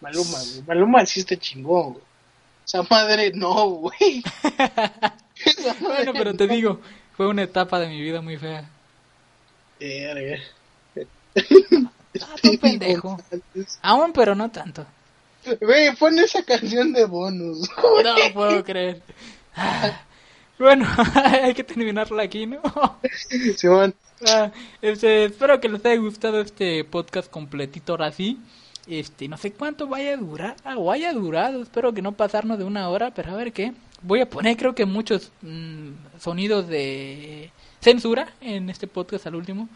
Maluma, 0.00 0.38
güey. 0.38 0.62
Maluma 0.66 1.06
sí 1.06 1.20
está 1.20 1.36
chingón, 1.36 1.92
güey. 1.94 2.04
Esa 2.66 2.82
madre, 2.82 3.32
no, 3.34 3.66
güey. 3.66 4.22
Bueno, 5.80 6.12
pero 6.12 6.34
te 6.34 6.46
digo, 6.46 6.80
fue 7.16 7.26
una 7.26 7.42
etapa 7.42 7.80
de 7.80 7.88
mi 7.88 8.00
vida 8.00 8.20
muy 8.20 8.36
fea. 8.36 8.68
Verga. 9.80 10.40
Ah, 12.20 12.36
tú 12.40 12.58
pendejo. 12.58 13.18
Aún, 13.80 14.12
pero 14.12 14.34
no 14.36 14.50
tanto. 14.50 14.86
Güey, 15.60 15.94
pon 15.96 16.18
esa 16.18 16.42
canción 16.44 16.92
de 16.92 17.04
bonus. 17.04 17.68
No 17.76 18.14
puedo 18.34 18.64
creer. 18.64 19.02
Ah, 19.54 20.02
Bueno, 20.58 20.86
hay 21.42 21.54
que 21.54 21.64
terminarla 21.64 22.22
aquí, 22.22 22.46
¿no? 22.46 22.60
Simón. 23.56 23.94
Ah, 24.28 24.52
este, 24.80 25.24
espero 25.24 25.60
que 25.60 25.68
les 25.68 25.84
haya 25.84 25.96
gustado 25.96 26.40
este 26.40 26.84
podcast 26.84 27.28
completito 27.30 27.92
ahora 27.92 28.12
sí. 28.12 28.38
Este, 28.86 29.28
no 29.28 29.36
sé 29.36 29.52
cuánto 29.52 29.86
vaya 29.88 30.14
a 30.14 30.16
durar, 30.16 30.56
ah, 30.64 30.76
o 30.76 30.90
haya 30.90 31.12
durado, 31.12 31.62
espero 31.62 31.92
que 31.92 32.02
no 32.02 32.12
pasarnos 32.12 32.58
de 32.58 32.64
una 32.64 32.88
hora, 32.88 33.12
pero 33.14 33.32
a 33.32 33.36
ver 33.36 33.52
qué. 33.52 33.72
Voy 34.02 34.20
a 34.20 34.28
poner 34.28 34.56
creo 34.56 34.74
que 34.74 34.86
muchos 34.86 35.30
mm, 35.42 35.90
sonidos 36.18 36.66
de 36.68 37.50
censura 37.80 38.32
en 38.40 38.70
este 38.70 38.86
podcast 38.86 39.26
al 39.26 39.36
último. 39.36 39.68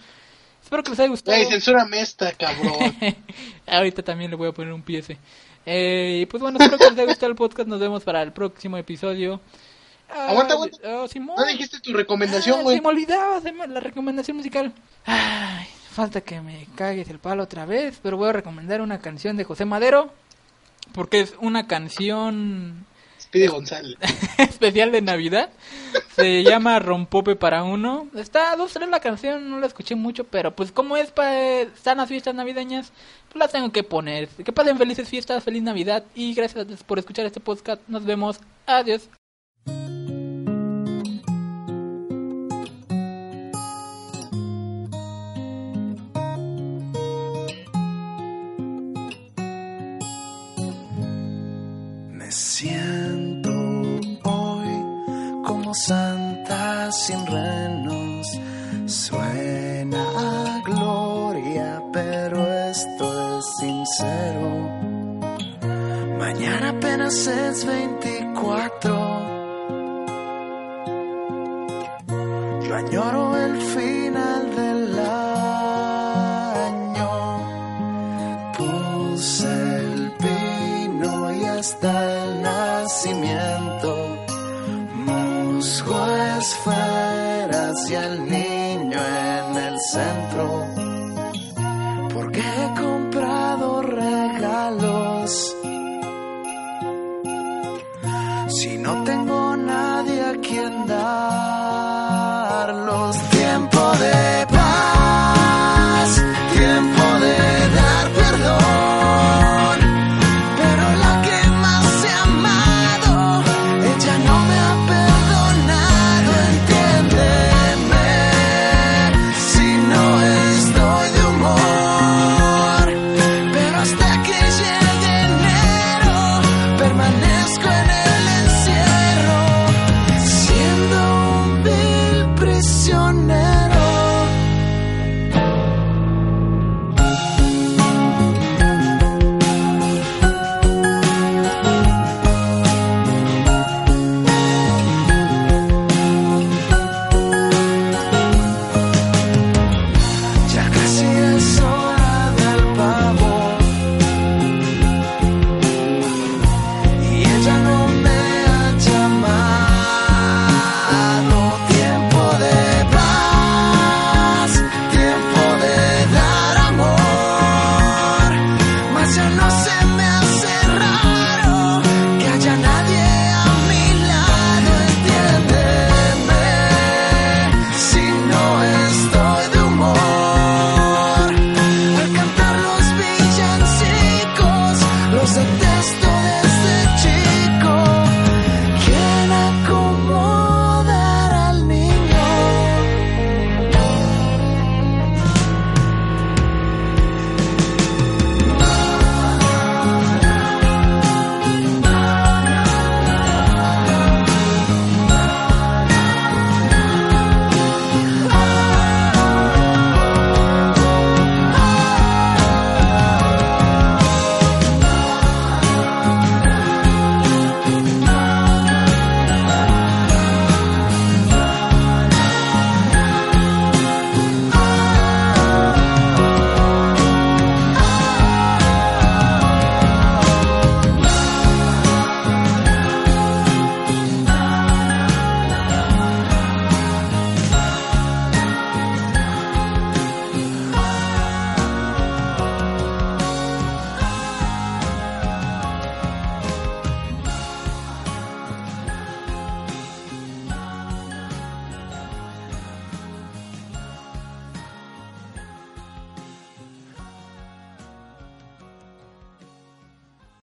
Espero 0.62 0.82
que 0.82 0.90
les 0.90 1.00
haya 1.00 1.08
gustado. 1.08 1.36
Güey, 1.36 1.48
censúrame 1.48 2.00
esta, 2.00 2.32
cabrón. 2.32 2.96
Ahorita 3.66 4.02
también 4.02 4.30
le 4.30 4.36
voy 4.36 4.48
a 4.48 4.52
poner 4.52 4.72
un 4.72 4.82
PS. 4.82 5.12
Eh, 5.66 6.20
y 6.22 6.26
pues 6.26 6.40
bueno, 6.40 6.58
espero 6.60 6.78
que 6.78 6.84
les 6.84 6.92
haya 6.94 7.04
gustado 7.06 7.30
el 7.30 7.36
podcast. 7.36 7.68
Nos 7.68 7.80
vemos 7.80 8.04
para 8.04 8.22
el 8.22 8.32
próximo 8.32 8.76
episodio. 8.76 9.40
Ah, 10.08 10.28
Aguanta, 10.30 10.54
aguanta. 10.54 10.78
oh, 11.02 11.08
Simón. 11.08 11.34
No 11.36 11.44
dijiste 11.44 11.80
tu 11.80 11.92
recomendación, 11.92 12.60
Ah, 12.60 12.62
güey. 12.62 12.76
se 12.76 12.82
me 12.82 12.88
olvidaba 12.88 13.40
se 13.40 13.50
me- 13.52 13.66
la 13.66 13.80
recomendación 13.80 14.36
musical. 14.36 14.72
Ay, 15.04 15.66
falta 15.90 16.20
que 16.20 16.40
me 16.40 16.68
cagues 16.76 17.08
el 17.10 17.18
palo 17.18 17.42
otra 17.42 17.66
vez, 17.66 17.98
pero 18.02 18.16
voy 18.16 18.28
a 18.28 18.32
recomendar 18.32 18.80
una 18.80 19.00
canción 19.00 19.36
de 19.36 19.42
José 19.44 19.64
Madero, 19.64 20.12
porque 20.92 21.20
es 21.20 21.34
una 21.40 21.66
canción 21.66 22.86
Speedy 23.26 23.48
González. 23.48 23.96
especial 24.38 24.92
de 24.92 25.02
Navidad. 25.02 25.50
Se 26.14 26.42
llama 26.42 26.78
Rompope 26.78 27.36
para 27.36 27.64
uno. 27.64 28.08
Está 28.14 28.52
a 28.52 28.56
dos 28.56 28.72
tres 28.72 28.88
la 28.88 29.00
canción, 29.00 29.50
no 29.50 29.60
la 29.60 29.66
escuché 29.66 29.94
mucho, 29.94 30.24
pero 30.24 30.54
pues 30.54 30.72
como 30.72 30.96
es 30.96 31.10
para 31.10 31.62
están 31.62 31.98
las 31.98 32.08
fiestas 32.08 32.34
navideñas, 32.34 32.92
pues 33.28 33.36
las 33.38 33.52
tengo 33.52 33.72
que 33.72 33.82
poner. 33.82 34.28
Que 34.28 34.52
pasen 34.52 34.78
felices 34.78 35.08
fiestas, 35.08 35.44
feliz 35.44 35.62
Navidad 35.62 36.04
y 36.14 36.34
gracias 36.34 36.82
por 36.84 36.98
escuchar 36.98 37.26
este 37.26 37.40
podcast. 37.40 37.82
Nos 37.88 38.04
vemos. 38.04 38.40
Adiós. 38.66 39.08
Sin 57.06 57.24
renos. 57.26 58.26
Suena 58.86 60.02
a 60.16 60.60
gloria, 60.64 61.80
pero 61.92 62.36
esto 62.70 63.38
es 63.38 63.44
sincero. 63.60 64.48
Mañana 66.18 66.70
apenas 66.70 67.26
es 67.28 67.64
24. 67.64 68.95